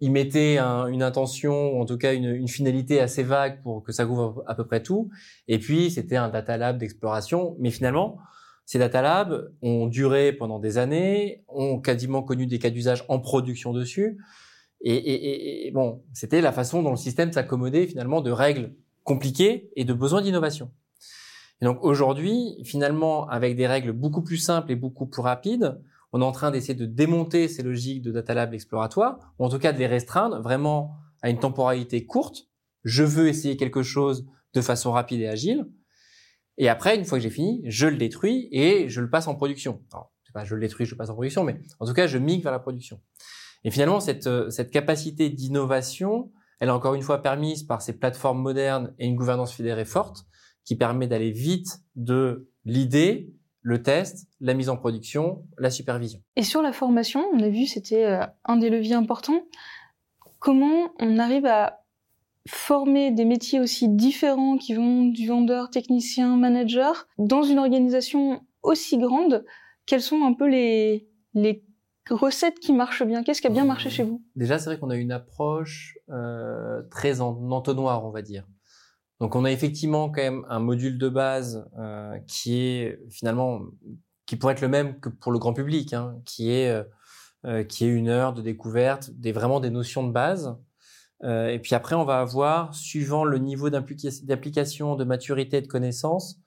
Il 0.00 0.12
mettait 0.12 0.58
une 0.58 1.02
intention, 1.02 1.80
en 1.80 1.84
tout 1.84 1.98
cas 1.98 2.14
une, 2.14 2.46
finalité 2.46 3.00
assez 3.00 3.24
vague 3.24 3.60
pour 3.62 3.82
que 3.82 3.90
ça 3.90 4.06
couvre 4.06 4.44
à 4.46 4.54
peu 4.54 4.64
près 4.64 4.82
tout. 4.82 5.10
Et 5.48 5.58
puis 5.58 5.90
c'était 5.90 6.16
un 6.16 6.28
data 6.28 6.56
lab 6.56 6.78
d'exploration. 6.78 7.56
Mais 7.58 7.70
finalement, 7.70 8.18
ces 8.64 8.78
data 8.78 9.02
labs 9.02 9.52
ont 9.62 9.88
duré 9.88 10.32
pendant 10.32 10.60
des 10.60 10.78
années, 10.78 11.42
ont 11.48 11.80
quasiment 11.80 12.22
connu 12.22 12.46
des 12.46 12.60
cas 12.60 12.70
d'usage 12.70 13.04
en 13.08 13.18
production 13.18 13.72
dessus. 13.72 14.18
Et, 14.80 14.94
et, 14.94 15.66
et 15.66 15.70
bon, 15.72 16.04
c'était 16.12 16.40
la 16.40 16.52
façon 16.52 16.84
dont 16.84 16.90
le 16.90 16.96
système 16.96 17.32
s'accommodait 17.32 17.88
finalement 17.88 18.20
de 18.20 18.30
règles 18.30 18.76
compliquées 19.02 19.70
et 19.74 19.84
de 19.84 19.92
besoins 19.92 20.22
d'innovation. 20.22 20.70
Et 21.60 21.64
donc 21.64 21.78
aujourd'hui, 21.82 22.56
finalement, 22.64 23.28
avec 23.28 23.56
des 23.56 23.66
règles 23.66 23.92
beaucoup 23.92 24.22
plus 24.22 24.36
simples 24.36 24.70
et 24.70 24.76
beaucoup 24.76 25.06
plus 25.06 25.22
rapides, 25.22 25.80
on 26.12 26.22
est 26.22 26.24
en 26.24 26.32
train 26.32 26.50
d'essayer 26.50 26.74
de 26.74 26.86
démonter 26.86 27.48
ces 27.48 27.62
logiques 27.62 28.02
de 28.02 28.12
data 28.12 28.34
lab 28.34 28.54
exploratoire, 28.54 29.34
ou 29.38 29.44
en 29.44 29.48
tout 29.48 29.58
cas 29.58 29.72
de 29.72 29.78
les 29.78 29.86
restreindre 29.86 30.40
vraiment 30.40 30.96
à 31.20 31.30
une 31.30 31.38
temporalité 31.38 32.06
courte. 32.06 32.48
Je 32.84 33.02
veux 33.02 33.28
essayer 33.28 33.56
quelque 33.56 33.82
chose 33.82 34.26
de 34.54 34.60
façon 34.60 34.92
rapide 34.92 35.20
et 35.20 35.28
agile. 35.28 35.66
Et 36.56 36.68
après, 36.68 36.96
une 36.96 37.04
fois 37.04 37.18
que 37.18 37.22
j'ai 37.22 37.30
fini, 37.30 37.62
je 37.66 37.86
le 37.86 37.96
détruis 37.96 38.48
et 38.52 38.88
je 38.88 39.00
le 39.00 39.10
passe 39.10 39.28
en 39.28 39.34
production. 39.34 39.82
Alors, 39.92 40.12
sais 40.28 40.32
pas, 40.32 40.44
je 40.44 40.54
le 40.54 40.60
détruis, 40.60 40.86
je 40.86 40.92
le 40.92 40.96
passe 40.96 41.10
en 41.10 41.14
production, 41.14 41.44
mais 41.44 41.60
en 41.80 41.86
tout 41.86 41.92
cas, 41.92 42.06
je 42.06 42.18
migre 42.18 42.44
vers 42.44 42.52
la 42.52 42.58
production. 42.58 43.00
Et 43.64 43.70
finalement, 43.70 44.00
cette, 44.00 44.28
cette 44.50 44.70
capacité 44.70 45.30
d'innovation, 45.30 46.30
elle 46.60 46.68
est 46.68 46.72
encore 46.72 46.94
une 46.94 47.02
fois 47.02 47.22
permise 47.22 47.64
par 47.64 47.82
ces 47.82 47.98
plateformes 47.98 48.40
modernes 48.40 48.94
et 48.98 49.06
une 49.06 49.16
gouvernance 49.16 49.52
fédérée 49.52 49.84
forte 49.84 50.26
qui 50.68 50.76
permet 50.76 51.06
d'aller 51.06 51.30
vite 51.30 51.78
de 51.96 52.50
l'idée, 52.66 53.32
le 53.62 53.82
test, 53.82 54.28
la 54.38 54.52
mise 54.52 54.68
en 54.68 54.76
production, 54.76 55.46
la 55.56 55.70
supervision. 55.70 56.20
Et 56.36 56.42
sur 56.42 56.60
la 56.60 56.72
formation, 56.72 57.24
on 57.32 57.40
a 57.40 57.48
vu 57.48 57.64
c'était 57.64 58.04
euh, 58.04 58.26
un 58.44 58.58
des 58.58 58.68
leviers 58.68 58.92
importants. 58.92 59.40
Comment 60.38 60.92
on 61.00 61.16
arrive 61.16 61.46
à 61.46 61.86
former 62.46 63.12
des 63.12 63.24
métiers 63.24 63.60
aussi 63.60 63.88
différents 63.88 64.58
qui 64.58 64.74
vont 64.74 65.06
du 65.06 65.26
vendeur, 65.26 65.70
technicien, 65.70 66.36
manager 66.36 67.08
dans 67.16 67.42
une 67.42 67.58
organisation 67.58 68.42
aussi 68.62 68.98
grande? 68.98 69.46
Quelles 69.86 70.02
sont 70.02 70.22
un 70.22 70.34
peu 70.34 70.46
les, 70.46 71.08
les 71.32 71.64
recettes 72.10 72.58
qui 72.58 72.74
marchent 72.74 73.04
bien? 73.04 73.22
Qu'est-ce 73.22 73.40
qui 73.40 73.46
a 73.46 73.50
bien 73.50 73.64
marché 73.64 73.88
chez 73.88 74.02
vous? 74.02 74.22
Déjà, 74.36 74.58
c'est 74.58 74.68
vrai 74.68 74.78
qu'on 74.78 74.90
a 74.90 74.96
une 74.96 75.12
approche 75.12 75.96
euh, 76.10 76.82
très 76.90 77.22
en 77.22 77.50
entonnoir, 77.52 78.04
on 78.04 78.10
va 78.10 78.20
dire. 78.20 78.46
Donc 79.20 79.34
on 79.34 79.44
a 79.44 79.50
effectivement 79.50 80.10
quand 80.10 80.22
même 80.22 80.46
un 80.48 80.60
module 80.60 80.98
de 80.98 81.08
base 81.08 81.68
euh, 81.78 82.18
qui 82.26 82.60
est 82.60 83.00
finalement 83.10 83.62
qui 84.28 84.36
pourrait 84.36 84.52
être 84.52 84.60
le 84.60 84.68
même 84.68 85.00
que 85.00 85.08
pour 85.08 85.32
le 85.32 85.38
grand 85.38 85.54
public, 85.54 85.94
hein, 85.94 86.20
qui 86.24 86.52
est 86.52 86.70
euh, 86.70 86.84
euh 87.46 87.64
qui 87.64 87.84
est 87.84 87.88
une 87.88 88.08
heure 88.08 88.34
de 88.34 88.42
découverte, 88.42 89.10
des 89.12 89.32
vraiment 89.32 89.58
des 89.58 89.70
notions 89.70 90.06
de 90.06 90.12
base. 90.12 90.56
Euh, 91.24 91.48
et 91.48 91.58
puis 91.58 91.74
après 91.74 91.96
on 91.96 92.04
va 92.04 92.20
avoir, 92.20 92.74
suivant 92.74 93.24
le 93.24 93.38
niveau 93.38 93.70
d'application, 93.70 94.96
de 94.96 95.04
maturité, 95.04 95.60
de 95.62 95.66
connaissance, 95.66 96.38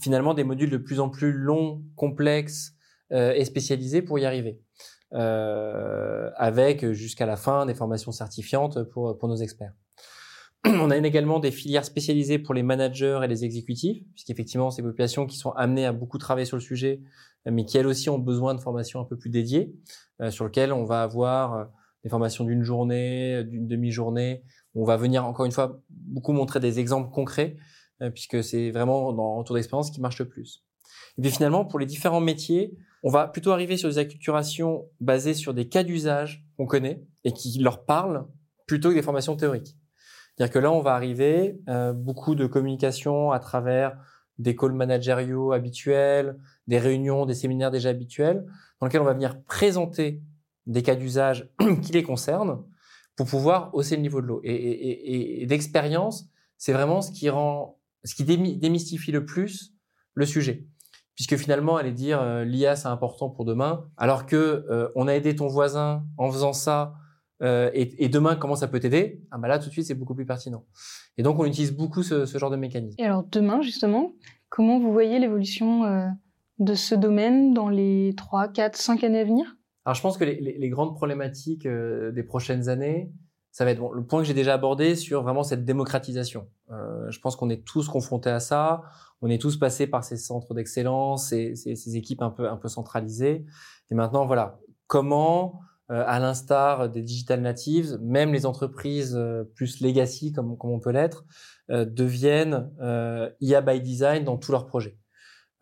finalement 0.00 0.32
des 0.32 0.44
modules 0.44 0.70
de 0.70 0.78
plus 0.78 1.00
en 1.00 1.10
plus 1.10 1.32
longs, 1.32 1.82
complexes 1.96 2.74
euh, 3.12 3.32
et 3.34 3.44
spécialisés 3.44 4.00
pour 4.00 4.18
y 4.18 4.24
arriver. 4.24 4.60
avec 6.36 6.92
jusqu'à 6.92 7.26
la 7.26 7.36
fin 7.36 7.66
des 7.66 7.74
formations 7.74 8.12
certifiantes 8.12 8.82
pour, 8.84 9.18
pour 9.18 9.28
nos 9.28 9.36
experts. 9.36 9.72
On 10.66 10.90
a 10.90 10.96
également 10.96 11.38
des 11.38 11.50
filières 11.50 11.84
spécialisées 11.84 12.38
pour 12.38 12.54
les 12.54 12.62
managers 12.62 13.20
et 13.22 13.28
les 13.28 13.44
exécutifs, 13.44 14.02
puisqu'effectivement, 14.14 14.70
ces 14.70 14.82
populations 14.82 15.26
qui 15.26 15.36
sont 15.36 15.50
amenées 15.52 15.86
à 15.86 15.92
beaucoup 15.92 16.18
travailler 16.18 16.46
sur 16.46 16.56
le 16.56 16.62
sujet, 16.62 17.00
mais 17.46 17.64
qui 17.64 17.78
elles 17.78 17.86
aussi 17.86 18.10
ont 18.10 18.18
besoin 18.18 18.54
de 18.54 18.60
formations 18.60 19.00
un 19.00 19.04
peu 19.04 19.16
plus 19.16 19.30
dédiées, 19.30 19.72
euh, 20.20 20.30
sur 20.30 20.44
lesquelles 20.44 20.72
on 20.72 20.84
va 20.84 21.02
avoir 21.02 21.54
euh, 21.54 21.64
des 22.02 22.10
formations 22.10 22.44
d'une 22.44 22.62
journée, 22.62 23.44
d'une 23.44 23.66
demi-journée. 23.66 24.42
On 24.74 24.84
va 24.84 24.96
venir 24.96 25.24
encore 25.24 25.46
une 25.46 25.52
fois 25.52 25.80
beaucoup 25.90 26.32
montrer 26.32 26.60
des 26.60 26.80
exemples 26.80 27.10
concrets, 27.10 27.56
euh, 28.02 28.10
puisque 28.10 28.42
c'est 28.42 28.70
vraiment 28.70 29.12
dans 29.12 29.36
retour 29.36 29.56
d'expérience 29.56 29.90
qui 29.90 30.00
marche 30.00 30.18
le 30.18 30.28
plus. 30.28 30.64
Et 31.16 31.22
puis 31.22 31.30
finalement, 31.30 31.64
pour 31.64 31.78
les 31.78 31.86
différents 31.86 32.20
métiers, 32.20 32.76
on 33.02 33.10
va 33.10 33.28
plutôt 33.28 33.52
arriver 33.52 33.76
sur 33.76 33.88
des 33.88 33.98
acculturations 33.98 34.88
basées 35.00 35.34
sur 35.34 35.54
des 35.54 35.68
cas 35.68 35.84
d'usage 35.84 36.44
qu'on 36.56 36.66
connaît 36.66 37.04
et 37.24 37.32
qui 37.32 37.58
leur 37.58 37.84
parlent 37.84 38.26
plutôt 38.66 38.90
que 38.90 38.94
des 38.94 39.02
formations 39.02 39.36
théoriques. 39.36 39.77
C'est-à-dire 40.38 40.54
que 40.54 40.58
là, 40.60 40.70
on 40.70 40.80
va 40.80 40.94
arriver 40.94 41.58
euh, 41.68 41.92
beaucoup 41.92 42.36
de 42.36 42.46
communication 42.46 43.32
à 43.32 43.40
travers 43.40 43.98
des 44.38 44.54
calls 44.54 44.72
managériaux 44.72 45.50
habituels, 45.50 46.38
des 46.68 46.78
réunions, 46.78 47.26
des 47.26 47.34
séminaires 47.34 47.72
déjà 47.72 47.88
habituels, 47.88 48.46
dans 48.80 48.86
lesquels 48.86 49.00
on 49.00 49.04
va 49.04 49.14
venir 49.14 49.42
présenter 49.42 50.22
des 50.66 50.84
cas 50.84 50.94
d'usage 50.94 51.50
qui 51.82 51.90
les 51.90 52.04
concernent 52.04 52.62
pour 53.16 53.26
pouvoir 53.26 53.74
hausser 53.74 53.96
le 53.96 54.02
niveau 54.02 54.20
de 54.20 54.26
l'eau. 54.28 54.40
Et, 54.44 54.54
et, 54.54 55.42
et, 55.42 55.46
d'expérience, 55.46 56.28
c'est 56.56 56.72
vraiment 56.72 57.02
ce 57.02 57.10
qui 57.10 57.28
rend, 57.30 57.80
ce 58.04 58.14
qui 58.14 58.22
démystifie 58.22 59.10
le 59.10 59.24
plus 59.24 59.74
le 60.14 60.24
sujet. 60.24 60.66
Puisque 61.16 61.36
finalement, 61.36 61.76
aller 61.76 61.90
dire 61.90 62.22
euh, 62.22 62.44
l'IA 62.44 62.76
c'est 62.76 62.86
important 62.86 63.28
pour 63.28 63.44
demain, 63.44 63.88
alors 63.96 64.24
que 64.24 64.64
euh, 64.70 64.88
on 64.94 65.08
a 65.08 65.14
aidé 65.14 65.34
ton 65.34 65.48
voisin 65.48 66.04
en 66.16 66.30
faisant 66.30 66.52
ça 66.52 66.94
euh, 67.42 67.70
et, 67.72 68.04
et, 68.04 68.08
demain, 68.08 68.36
comment 68.36 68.56
ça 68.56 68.68
peut 68.68 68.80
t'aider? 68.80 69.22
Ah 69.30 69.38
bah 69.38 69.48
là, 69.48 69.58
tout 69.58 69.66
de 69.66 69.72
suite, 69.72 69.86
c'est 69.86 69.94
beaucoup 69.94 70.14
plus 70.14 70.26
pertinent. 70.26 70.64
Et 71.16 71.22
donc, 71.22 71.38
on 71.38 71.44
utilise 71.44 71.72
beaucoup 71.72 72.02
ce, 72.02 72.26
ce, 72.26 72.38
genre 72.38 72.50
de 72.50 72.56
mécanisme. 72.56 72.96
Et 72.98 73.04
alors, 73.04 73.24
demain, 73.24 73.62
justement, 73.62 74.14
comment 74.48 74.80
vous 74.80 74.92
voyez 74.92 75.18
l'évolution 75.18 75.84
euh, 75.84 76.08
de 76.58 76.74
ce 76.74 76.94
domaine 76.94 77.54
dans 77.54 77.68
les 77.68 78.14
3, 78.16 78.48
4, 78.48 78.76
5 78.76 79.04
années 79.04 79.20
à 79.20 79.24
venir? 79.24 79.56
Alors 79.84 79.94
je 79.94 80.02
pense 80.02 80.18
que 80.18 80.24
les, 80.24 80.38
les, 80.40 80.58
les 80.58 80.68
grandes 80.68 80.94
problématiques 80.94 81.64
euh, 81.64 82.12
des 82.12 82.22
prochaines 82.22 82.68
années, 82.68 83.10
ça 83.52 83.64
va 83.64 83.70
être 83.70 83.78
bon, 83.78 83.90
le 83.90 84.04
point 84.04 84.20
que 84.20 84.26
j'ai 84.26 84.34
déjà 84.34 84.52
abordé 84.52 84.96
sur 84.96 85.22
vraiment 85.22 85.42
cette 85.42 85.64
démocratisation. 85.64 86.46
Je 86.68 87.18
pense 87.20 87.36
qu'on 87.36 87.48
est 87.48 87.64
tous 87.64 87.88
confrontés 87.88 88.28
à 88.28 88.40
ça. 88.40 88.82
On 89.22 89.30
est 89.30 89.40
tous 89.40 89.56
passés 89.56 89.86
par 89.86 90.04
ces 90.04 90.18
centres 90.18 90.52
d'excellence, 90.52 91.30
ces, 91.30 91.56
ces, 91.56 91.74
ces, 91.74 91.96
équipes 91.96 92.20
un 92.20 92.28
peu 92.28 92.48
un 92.48 92.56
peu 92.56 92.68
centralisées. 92.68 93.46
Et 93.90 93.94
maintenant, 93.94 94.26
voilà, 94.26 94.60
comment, 94.86 95.60
à 95.88 96.18
l'instar 96.18 96.88
des 96.90 97.02
digital 97.02 97.40
natives, 97.40 97.98
même 98.02 98.32
les 98.32 98.44
entreprises 98.46 99.16
euh, 99.16 99.44
plus 99.54 99.80
legacy 99.80 100.32
comme 100.32 100.56
comme 100.58 100.70
on 100.70 100.80
peut 100.80 100.90
l'être, 100.90 101.24
euh, 101.70 101.84
deviennent 101.84 102.70
IA 103.40 103.60
by 103.60 103.80
design 103.80 104.24
dans 104.24 104.36
tous 104.36 104.52
leurs 104.52 104.66
projets. 104.66 104.98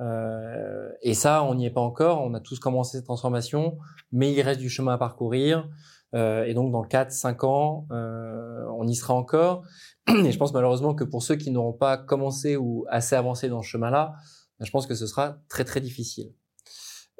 Euh, 0.00 0.90
et 1.02 1.14
ça, 1.14 1.42
on 1.44 1.54
n'y 1.54 1.66
est 1.66 1.70
pas 1.70 1.80
encore. 1.80 2.22
On 2.22 2.34
a 2.34 2.40
tous 2.40 2.58
commencé 2.58 2.98
cette 2.98 3.06
transformation, 3.06 3.78
mais 4.12 4.32
il 4.32 4.40
reste 4.42 4.60
du 4.60 4.68
chemin 4.68 4.94
à 4.94 4.98
parcourir. 4.98 5.68
Euh, 6.14 6.44
et 6.44 6.54
donc, 6.54 6.72
dans 6.72 6.84
4-5 6.84 7.44
ans, 7.44 7.86
euh, 7.90 8.64
on 8.76 8.86
y 8.86 8.94
sera 8.94 9.14
encore. 9.14 9.64
Et 10.08 10.30
je 10.30 10.38
pense 10.38 10.52
malheureusement 10.52 10.94
que 10.94 11.04
pour 11.04 11.22
ceux 11.22 11.36
qui 11.36 11.50
n'auront 11.50 11.72
pas 11.72 11.96
commencé 11.96 12.56
ou 12.56 12.84
assez 12.88 13.16
avancé 13.16 13.48
dans 13.48 13.62
ce 13.62 13.68
chemin-là, 13.68 14.14
je 14.60 14.70
pense 14.70 14.86
que 14.86 14.94
ce 14.94 15.06
sera 15.06 15.38
très 15.48 15.64
très 15.64 15.80
difficile. 15.80 16.32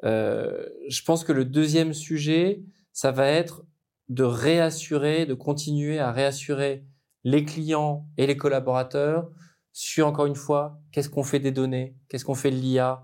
Euh, 0.03 0.67
je 0.89 1.01
pense 1.03 1.23
que 1.23 1.31
le 1.31 1.45
deuxième 1.45 1.93
sujet, 1.93 2.63
ça 2.97 3.11
va 3.11 3.27
être 3.27 3.63
de 4.09 4.23
réassurer, 4.23 5.27
de 5.27 5.35
continuer 5.35 5.99
à 5.99 6.11
réassurer 6.11 6.83
les 7.23 7.45
clients 7.45 8.07
et 8.17 8.25
les 8.25 8.37
collaborateurs 8.37 9.29
sur, 9.71 10.07
encore 10.07 10.25
une 10.25 10.35
fois, 10.35 10.81
qu'est-ce 10.91 11.07
qu'on 11.07 11.21
fait 11.21 11.37
des 11.37 11.51
données, 11.51 11.95
qu'est-ce 12.09 12.25
qu'on 12.25 12.33
fait 12.33 12.49
de 12.49 12.55
l'IA, 12.55 13.03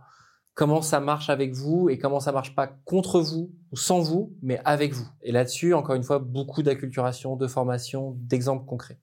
comment 0.56 0.82
ça 0.82 1.00
marche 1.00 1.30
avec 1.30 1.54
vous 1.54 1.90
et 1.90 2.00
comment 2.00 2.20
ça 2.20 2.32
marche 2.32 2.56
pas 2.56 2.66
contre 2.86 3.20
vous 3.20 3.54
ou 3.72 3.76
sans 3.76 4.00
vous, 4.00 4.36
mais 4.42 4.60
avec 4.66 4.94
vous. 4.94 5.08
Et 5.22 5.32
là-dessus, 5.32 5.76
encore 5.76 5.94
une 5.94 6.02
fois, 6.02 6.18
beaucoup 6.18 6.64
d'acculturation, 6.64 7.36
de 7.36 7.46
formation, 7.46 8.18
d'exemples 8.18 8.66
concrets. 8.66 8.98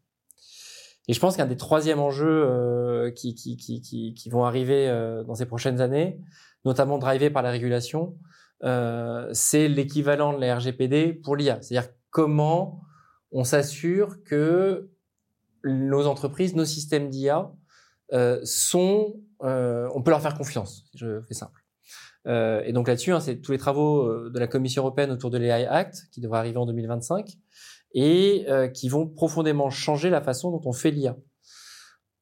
Et 1.06 1.12
je 1.12 1.20
pense 1.20 1.36
qu'un 1.36 1.46
des 1.46 1.56
troisièmes 1.56 2.00
enjeux 2.00 2.48
euh, 2.50 3.12
qui, 3.12 3.36
qui, 3.36 3.56
qui, 3.56 3.80
qui, 3.80 4.28
vont 4.28 4.44
arriver 4.44 4.88
euh, 4.88 5.22
dans 5.22 5.36
ces 5.36 5.46
prochaines 5.46 5.80
années, 5.80 6.20
notamment 6.64 6.98
drivé 6.98 7.30
par 7.30 7.44
la 7.44 7.52
régulation, 7.52 8.16
c'est 8.62 9.68
l'équivalent 9.68 10.32
de 10.32 10.40
la 10.40 10.56
RGPD 10.56 11.14
pour 11.14 11.36
l'IA. 11.36 11.60
C'est-à-dire 11.62 11.90
comment 12.10 12.82
on 13.32 13.44
s'assure 13.44 14.22
que 14.24 14.90
nos 15.64 16.06
entreprises, 16.06 16.54
nos 16.54 16.64
systèmes 16.64 17.10
d'IA 17.10 17.52
euh, 18.12 18.40
sont, 18.44 19.20
euh, 19.42 19.88
on 19.94 20.02
peut 20.02 20.10
leur 20.10 20.20
faire 20.20 20.36
confiance. 20.36 20.84
Je 20.94 21.20
fais 21.22 21.34
simple. 21.34 21.64
Euh, 22.26 22.62
et 22.64 22.72
donc 22.72 22.88
là-dessus, 22.88 23.12
hein, 23.12 23.20
c'est 23.20 23.40
tous 23.40 23.52
les 23.52 23.58
travaux 23.58 24.02
euh, 24.02 24.30
de 24.32 24.38
la 24.38 24.46
Commission 24.46 24.82
européenne 24.82 25.10
autour 25.10 25.30
de 25.30 25.38
l'AI 25.38 25.66
Act 25.66 26.08
qui 26.12 26.20
devrait 26.20 26.38
arriver 26.38 26.58
en 26.58 26.66
2025 26.66 27.36
et 27.94 28.44
euh, 28.48 28.68
qui 28.68 28.88
vont 28.88 29.06
profondément 29.06 29.70
changer 29.70 30.10
la 30.10 30.20
façon 30.20 30.50
dont 30.50 30.60
on 30.64 30.72
fait 30.72 30.90
l'IA. 30.90 31.16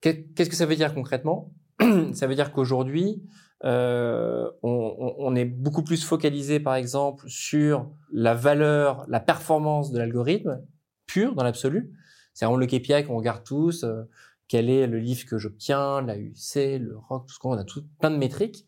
Qu'est-ce 0.01 0.48
que 0.48 0.57
ça 0.57 0.66
veut 0.66 0.77
dire 0.77 0.94
concrètement? 0.94 1.53
Ça 2.12 2.27
veut 2.27 2.37
dire 2.37 2.53
qu'aujourd'hui, 2.53 3.22
euh, 3.64 4.51
on, 4.62 5.35
est 5.35 5.44
beaucoup 5.44 5.83
plus 5.83 6.05
focalisé, 6.05 6.61
par 6.61 6.75
exemple, 6.77 7.29
sur 7.29 7.90
la 8.12 8.35
valeur, 8.35 9.05
la 9.09 9.21
performance 9.21 9.90
de 9.90 9.99
l'algorithme 9.99 10.61
pur 11.07 11.35
dans 11.35 11.42
l'absolu. 11.42 11.92
C'est 12.35 12.44
vraiment 12.44 12.59
le 12.59 12.66
KPI 12.66 13.05
qu'on 13.05 13.16
regarde 13.16 13.42
tous 13.42 13.85
quel 14.49 14.71
est 14.71 14.87
le 14.87 14.99
livre 14.99 15.27
que 15.27 15.38
j'obtiens, 15.38 16.01
la 16.03 16.16
UC, 16.16 16.81
le 16.81 16.97
ROC, 16.97 17.27
tout 17.27 17.35
ce 17.35 17.38
qu'on 17.38 17.53
a 17.53 17.64
tout, 17.64 17.85
plein 18.01 18.11
de 18.11 18.16
métriques. 18.16 18.66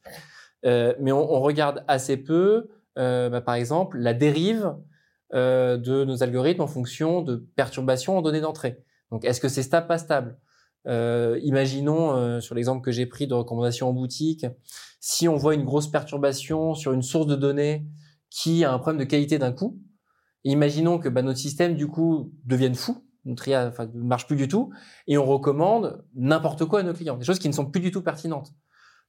Euh, 0.67 0.95
mais 1.01 1.11
on, 1.11 1.41
regarde 1.41 1.83
assez 1.89 2.19
peu, 2.19 2.69
euh, 2.99 3.31
bah, 3.31 3.41
par 3.41 3.55
exemple, 3.55 3.99
la 3.99 4.13
dérive 4.13 4.77
euh, 5.33 5.79
de 5.79 6.05
nos 6.05 6.23
algorithmes 6.23 6.61
en 6.61 6.67
fonction 6.67 7.23
de 7.23 7.37
perturbations 7.57 8.19
en 8.19 8.23
données 8.23 8.43
d'entrée. 8.43 8.85
Donc, 9.11 9.25
est-ce 9.25 9.41
que 9.41 9.49
c'est 9.49 9.63
stable, 9.63 9.87
pas 9.87 9.99
stable? 9.99 10.39
Euh, 10.87 11.39
Imaginons, 11.43 12.13
euh, 12.13 12.41
sur 12.41 12.55
l'exemple 12.55 12.83
que 12.83 12.93
j'ai 12.93 13.07
pris 13.07 13.27
de 13.27 13.35
recommandation 13.35 13.89
en 13.89 13.93
boutique, 13.93 14.47
si 15.01 15.29
on 15.29 15.37
voit 15.37 15.55
une 15.55 15.65
grosse 15.65 15.91
perturbation 15.91 16.75
sur 16.75 16.93
une 16.93 17.03
source 17.03 17.27
de 17.27 17.37
données 17.37 17.87
qui 18.31 18.65
a 18.65 18.73
un 18.73 18.79
problème 18.79 19.01
de 19.01 19.09
qualité 19.09 19.39
d'un 19.39 19.53
coup, 19.53 19.81
imaginons 20.45 20.99
que 20.99 21.09
bah, 21.09 21.23
notre 21.23 21.39
système, 21.39 21.75
du 21.75 21.87
coup, 21.87 22.33
devienne 22.45 22.75
fou, 22.75 23.05
notre 23.25 23.53
enfin, 23.69 23.87
ne 23.93 24.03
marche 24.03 24.27
plus 24.27 24.37
du 24.37 24.49
tout, 24.49 24.73
et 25.07 25.19
on 25.19 25.25
recommande 25.25 26.05
n'importe 26.15 26.65
quoi 26.65 26.81
à 26.81 26.83
nos 26.83 26.95
clients, 26.95 27.17
des 27.17 27.25
choses 27.25 27.39
qui 27.39 27.49
ne 27.49 27.55
sont 27.55 27.67
plus 27.67 27.81
du 27.81 27.91
tout 27.91 28.03
pertinentes. 28.03 28.53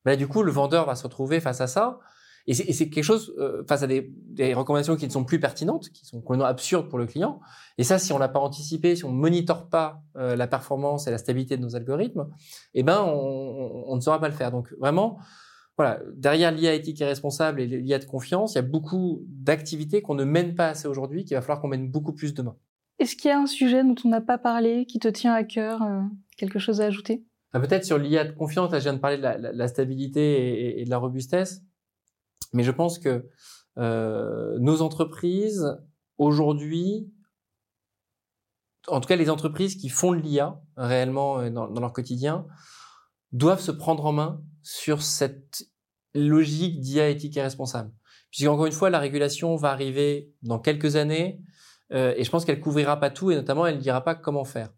Là, 0.06 0.16
du 0.16 0.28
coup, 0.28 0.44
le 0.44 0.52
vendeur 0.52 0.86
va 0.86 0.96
se 0.96 1.04
retrouver 1.04 1.40
face 1.40 1.62
à 1.62 1.68
ça, 1.68 2.00
et 2.48 2.54
c'est 2.54 2.90
quelque 2.90 3.04
chose 3.04 3.34
euh, 3.38 3.64
face 3.68 3.84
à 3.84 3.88
des, 3.88 4.12
des, 4.12 4.54
recommandations 4.54 4.96
qui 4.96 5.06
ne 5.06 5.12
sont 5.12 5.24
plus 5.24 5.40
pertinentes, 5.40 5.90
qui 5.90 6.06
sont 6.06 6.22
complètement 6.22 6.48
absurdes 6.48 6.90
pour 6.90 6.98
le 6.98 7.06
client. 7.06 7.40
Et 7.78 7.84
ça, 7.84 8.00
si 8.00 8.14
on 8.14 8.18
l'a 8.18 8.30
pas 8.30 8.40
anticipé, 8.40 8.96
si 8.96 9.06
on 9.06 9.12
monitore 9.12 9.70
pas 9.70 10.02
euh, 10.18 10.36
la 10.36 10.48
performance 10.48 11.08
et 11.08 11.12
la 11.12 11.18
stabilité 11.18 11.58
de 11.58 11.62
nos 11.62 11.76
algorithmes, 11.76 12.28
eh 12.74 12.84
ben, 12.84 13.02
on, 13.04 13.84
on, 13.88 13.96
ne 13.96 14.02
saura 14.02 14.20
pas 14.20 14.28
le 14.28 14.34
faire. 14.34 14.52
Donc 14.52 14.74
vraiment, 14.80 15.20
voilà, 15.78 16.00
derrière 16.14 16.52
l'IA 16.52 16.74
éthique 16.74 17.00
et 17.02 17.06
responsable 17.06 17.62
et 17.62 17.68
l'IA 17.68 18.00
de 18.00 18.06
confiance, 18.06 18.54
il 18.54 18.56
y 18.56 18.60
a 18.60 18.64
beaucoup 18.64 19.24
d'activités 19.28 20.02
qu'on 20.02 20.16
ne 20.16 20.24
mène 20.26 20.56
pas 20.56 20.70
assez 20.70 20.88
aujourd'hui, 20.88 21.26
qu'il 21.26 21.36
va 21.36 21.42
falloir 21.42 21.62
qu'on 21.62 21.68
mène 21.68 21.90
beaucoup 21.90 22.14
plus 22.14 22.34
demain. 22.34 22.56
Est-ce 23.00 23.16
qu'il 23.16 23.30
y 23.30 23.32
a 23.32 23.40
un 23.40 23.48
sujet 23.48 23.84
dont 23.84 23.96
on 24.06 24.10
n'a 24.10 24.22
pas 24.22 24.38
parlé, 24.38 24.86
qui 24.86 25.00
te 25.00 25.08
tient 25.08 25.34
à 25.34 25.44
cœur, 25.44 25.82
euh, 25.82 26.02
quelque 26.38 26.60
chose 26.60 26.82
à 26.82 26.86
ajouter? 26.86 27.24
Ah, 27.54 27.60
Peut-être 27.60 27.84
sur 27.84 27.98
l'IA 27.98 28.26
de 28.26 28.32
confiance, 28.32 28.72
là, 28.72 28.78
je 28.80 28.84
viens 28.84 28.94
de 28.94 29.00
parler 29.00 29.18
de 29.18 29.24
la, 29.24 29.38
la, 29.38 29.52
la 29.52 29.68
stabilité 29.68 30.22
et, 30.22 30.82
et, 30.82 30.86
de 30.86 30.90
la 30.90 30.98
robustesse, 30.98 31.64
mais 32.54 32.64
je 32.64 32.72
pense 32.72 33.00
que 33.00 33.30
euh, 33.78 34.58
nos 34.60 34.82
entreprises, 34.82 35.78
aujourd'hui, 36.18 37.12
en 38.88 39.00
tout 39.00 39.08
cas 39.08 39.16
les 39.16 39.30
entreprises 39.30 39.76
qui 39.76 39.90
font 39.90 40.12
de 40.12 40.18
l'IA 40.18 40.62
réellement 40.76 41.40
euh, 41.40 41.50
dans, 41.50 41.68
leur 41.68 41.94
quotidien, 41.94 42.46
doivent 43.32 43.62
se 43.62 43.72
prendre 43.72 44.06
en 44.06 44.12
main 44.12 44.44
sur 44.62 45.02
cette 45.02 45.64
logique 46.14 46.80
d'IA 46.82 47.10
éthique 47.10 47.38
et 47.38 47.42
responsable. 47.42 47.92
Puisqu'encore 48.30 48.66
une 48.66 48.72
fois, 48.72 48.90
la 48.90 49.00
régulation 49.00 49.56
va 49.56 49.72
arriver 49.72 50.34
dans 50.42 50.60
quelques 50.60 50.96
années, 50.96 51.42
euh, 51.94 52.14
et 52.16 52.24
je 52.24 52.32
pense 52.32 52.46
qu'elle 52.46 52.60
couvrira 52.60 53.00
pas 53.00 53.10
tout 53.10 53.32
et 53.32 53.36
notamment 53.36 53.66
elle 53.66 53.76
ne 53.76 53.82
dira 53.82 54.04
pas 54.04 54.16
comment 54.16 54.46
faire. 54.46 54.70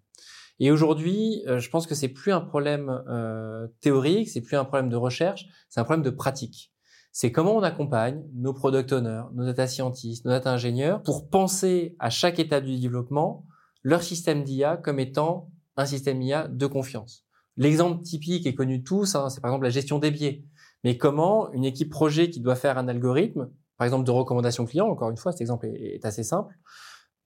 Et 0.60 0.72
aujourd'hui, 0.72 1.44
euh, 1.48 1.60
je 1.60 1.70
pense 1.70 1.88
que 1.88 1.96
c'est 1.96 2.10
plus 2.10 2.32
un 2.32 2.42
problème 2.42 3.04
euh, 3.08 3.68
théorique, 3.82 4.30
c'est 4.30 4.42
plus 4.42 4.56
un 4.56 4.66
problème 4.66 4.90
de 4.90 4.96
recherche, 4.96 5.46
c'est 5.70 5.80
un 5.80 5.84
problème 5.84 6.04
de 6.04 6.10
pratique. 6.10 6.73
C'est 7.16 7.32
comment 7.32 7.56
on 7.56 7.62
accompagne 7.62 8.24
nos 8.34 8.54
product 8.54 8.92
owners, 8.92 9.26
nos 9.36 9.46
data 9.46 9.68
scientists, 9.68 10.26
nos 10.26 10.32
data 10.32 10.52
ingénieurs 10.52 11.04
pour 11.04 11.30
penser 11.30 11.96
à 12.00 12.10
chaque 12.10 12.40
étape 12.40 12.66
du 12.66 12.80
développement 12.80 13.46
leur 13.84 14.02
système 14.02 14.44
d'IA 14.44 14.78
comme 14.78 15.00
étant 15.00 15.52
un 15.78 15.86
système 15.86 16.20
IA 16.24 16.48
de 16.48 16.66
confiance. 16.66 17.24
L'exemple 17.56 18.02
typique 18.02 18.48
et 18.48 18.56
connu 18.56 18.80
de 18.80 18.84
tous, 18.84 19.14
hein, 19.14 19.30
c'est 19.30 19.42
par 19.42 19.52
exemple 19.52 19.66
la 19.66 19.70
gestion 19.70 20.00
des 20.00 20.10
biais. 20.10 20.44
Mais 20.84 20.98
comment 20.98 21.52
une 21.54 21.66
équipe 21.66 21.92
projet 21.92 22.32
qui 22.32 22.40
doit 22.40 22.56
faire 22.56 22.80
un 22.80 22.88
algorithme, 22.88 23.52
par 23.78 23.86
exemple 23.86 24.06
de 24.06 24.12
recommandation 24.12 24.66
client, 24.66 24.88
encore 24.88 25.12
une 25.12 25.18
fois, 25.18 25.32
cet 25.34 25.42
exemple 25.42 25.68
est, 25.68 25.96
est 25.96 26.06
assez 26.06 26.24
simple, 26.24 26.56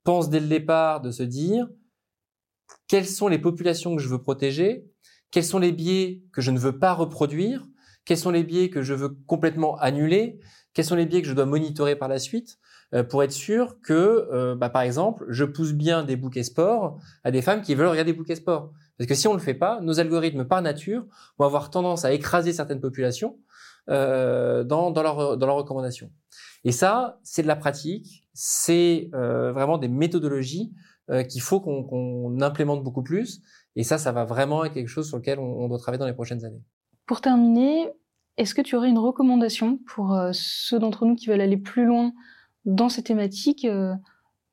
pense 0.04 0.30
dès 0.30 0.41
le 0.41 0.47
départ 0.47 1.00
de 1.00 1.12
se 1.12 1.23
dire 1.23 1.65
quelles 2.89 3.08
sont 3.08 3.30
les 3.30 3.39
populations 3.39 3.95
que 3.95 4.02
je 4.02 4.10
veux 4.10 4.21
protéger, 4.21 4.86
quels 5.32 5.45
sont 5.45 5.60
les 5.60 5.71
biais 5.71 6.23
que 6.34 6.41
je 6.41 6.52
ne 6.52 6.60
veux 6.60 6.78
pas 6.78 6.93
reproduire, 6.93 7.65
quels 8.07 8.17
sont 8.17 8.31
les 8.31 8.43
biais 8.43 8.69
que 8.69 8.81
je 8.81 8.93
veux 8.93 9.09
complètement 9.27 9.77
annuler, 9.77 10.39
quels 10.73 10.85
sont 10.85 10.95
les 10.95 11.05
biais 11.05 11.21
que 11.21 11.27
je 11.27 11.33
dois 11.33 11.45
monitorer 11.45 11.95
par 11.95 12.07
la 12.07 12.17
suite 12.17 12.57
euh, 12.93 13.03
pour 13.03 13.21
être 13.21 13.31
sûr 13.31 13.79
que, 13.81 14.27
euh, 14.31 14.55
bah, 14.55 14.69
par 14.69 14.81
exemple, 14.81 15.25
je 15.29 15.43
pousse 15.43 15.73
bien 15.73 16.03
des 16.03 16.15
bouquets 16.15 16.43
sport 16.43 16.99
à 17.23 17.31
des 17.31 17.41
femmes 17.41 17.61
qui 17.61 17.75
veulent 17.75 17.87
regarder 17.87 18.13
des 18.13 18.17
bouquets 18.17 18.35
sport. 18.35 18.71
Parce 18.97 19.07
que 19.07 19.13
si 19.13 19.27
on 19.27 19.33
le 19.33 19.39
fait 19.39 19.53
pas, 19.53 19.79
nos 19.81 19.99
algorithmes 19.99 20.45
par 20.45 20.61
nature 20.61 21.05
vont 21.37 21.45
avoir 21.45 21.69
tendance 21.69 22.05
à 22.05 22.13
écraser 22.13 22.53
certaines 22.53 22.81
populations 22.81 23.37
euh, 23.89 24.63
dans, 24.63 24.91
dans, 24.91 25.03
leur, 25.03 25.37
dans 25.37 25.45
leurs 25.45 25.55
recommandations. 25.55 26.11
Et 26.63 26.71
ça, 26.71 27.19
c'est 27.23 27.43
de 27.43 27.47
la 27.47 27.55
pratique, 27.55 28.27
c'est 28.33 29.09
euh, 29.13 29.51
vraiment 29.53 29.77
des 29.77 29.87
méthodologies 29.87 30.73
euh, 31.09 31.23
qu'il 31.23 31.41
faut 31.41 31.61
qu'on 31.61 31.83
qu 31.85 32.43
implémente 32.43 32.83
beaucoup 32.83 33.03
plus. 33.03 33.41
Et 33.75 33.83
ça, 33.83 33.97
ça 33.97 34.11
va 34.11 34.25
vraiment 34.25 34.65
être 34.65 34.73
quelque 34.73 34.89
chose 34.89 35.07
sur 35.07 35.17
lequel 35.17 35.39
on, 35.39 35.69
doit 35.69 35.77
travailler 35.77 35.99
dans 35.99 36.07
les 36.07 36.13
prochaines 36.13 36.43
années. 36.43 36.62
Pour 37.08 37.21
terminer, 37.21 37.89
est-ce 38.35 38.53
que 38.53 38.62
tu 38.62 38.75
aurais 38.75 38.89
une 38.89 38.99
recommandation 38.99 39.79
pour 39.87 40.13
euh, 40.13 40.31
ceux 40.33 40.77
d'entre 40.77 41.05
nous 41.05 41.15
qui 41.15 41.27
veulent 41.27 41.41
aller 41.41 41.58
plus 41.58 41.85
loin 41.85 42.12
dans 42.65 42.89
ces 42.89 43.01
thématiques 43.01 43.63
euh, 43.65 43.93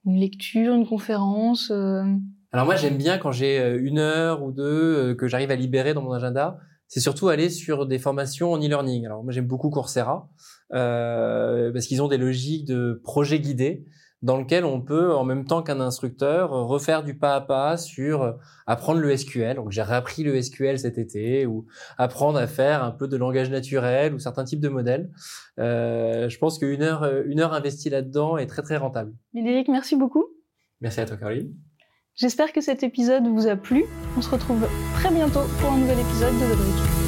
Une 0.06 0.16
lecture, 0.16 0.72
une 0.74 0.86
conférence 0.86 1.70
euh? 1.72 2.04
Alors 2.52 2.66
moi, 2.66 2.76
j'aime 2.76 2.96
bien 2.96 3.18
quand 3.18 3.32
j'ai 3.32 3.76
une 3.78 3.98
heure 3.98 4.44
ou 4.44 4.52
deux 4.52 5.16
que 5.16 5.26
j'arrive 5.26 5.50
à 5.50 5.56
libérer 5.56 5.92
dans 5.92 6.02
mon 6.02 6.12
agenda 6.12 6.58
c'est 6.86 7.00
surtout 7.00 7.28
aller 7.28 7.50
sur 7.50 7.86
des 7.86 7.98
formations 7.98 8.52
en 8.52 8.58
e-learning. 8.58 9.06
Alors 9.06 9.24
moi 9.24 9.32
j'aime 9.32 9.46
beaucoup 9.46 9.70
Coursera 9.70 10.28
parce 10.70 11.86
qu'ils 11.86 12.02
ont 12.02 12.06
des 12.06 12.18
logiques 12.18 12.66
de 12.66 13.00
projets 13.02 13.40
guidés. 13.40 13.84
Dans 14.24 14.38
lequel 14.38 14.64
on 14.64 14.80
peut, 14.80 15.14
en 15.14 15.22
même 15.22 15.44
temps 15.44 15.62
qu'un 15.62 15.80
instructeur, 15.80 16.50
refaire 16.50 17.04
du 17.04 17.14
pas 17.14 17.34
à 17.36 17.40
pas 17.42 17.76
sur 17.76 18.38
apprendre 18.66 19.00
le 19.00 19.14
SQL. 19.14 19.56
Donc 19.56 19.70
j'ai 19.70 19.82
réappris 19.82 20.22
le 20.22 20.40
SQL 20.40 20.78
cet 20.78 20.96
été, 20.96 21.44
ou 21.44 21.66
apprendre 21.98 22.38
à 22.38 22.46
faire 22.46 22.82
un 22.82 22.90
peu 22.90 23.06
de 23.06 23.18
langage 23.18 23.50
naturel 23.50 24.14
ou 24.14 24.18
certains 24.18 24.44
types 24.44 24.60
de 24.60 24.70
modèles. 24.70 25.10
Euh, 25.60 26.30
je 26.30 26.38
pense 26.38 26.58
qu'une 26.58 26.82
heure, 26.82 27.04
une 27.26 27.38
heure 27.38 27.52
investie 27.52 27.90
là-dedans 27.90 28.38
est 28.38 28.46
très 28.46 28.62
très 28.62 28.78
rentable. 28.78 29.12
Médéric, 29.34 29.68
merci 29.68 29.94
beaucoup. 29.94 30.24
Merci 30.80 31.00
à 31.00 31.06
toi, 31.06 31.18
Caroline. 31.18 31.54
J'espère 32.14 32.52
que 32.52 32.62
cet 32.62 32.82
épisode 32.82 33.26
vous 33.26 33.46
a 33.46 33.56
plu. 33.56 33.84
On 34.16 34.22
se 34.22 34.30
retrouve 34.30 34.66
très 34.94 35.10
bientôt 35.12 35.42
pour 35.60 35.72
un 35.72 35.78
nouvel 35.78 35.98
épisode 35.98 36.32
de 36.32 36.54
The 36.54 36.56
Brick. 36.56 37.03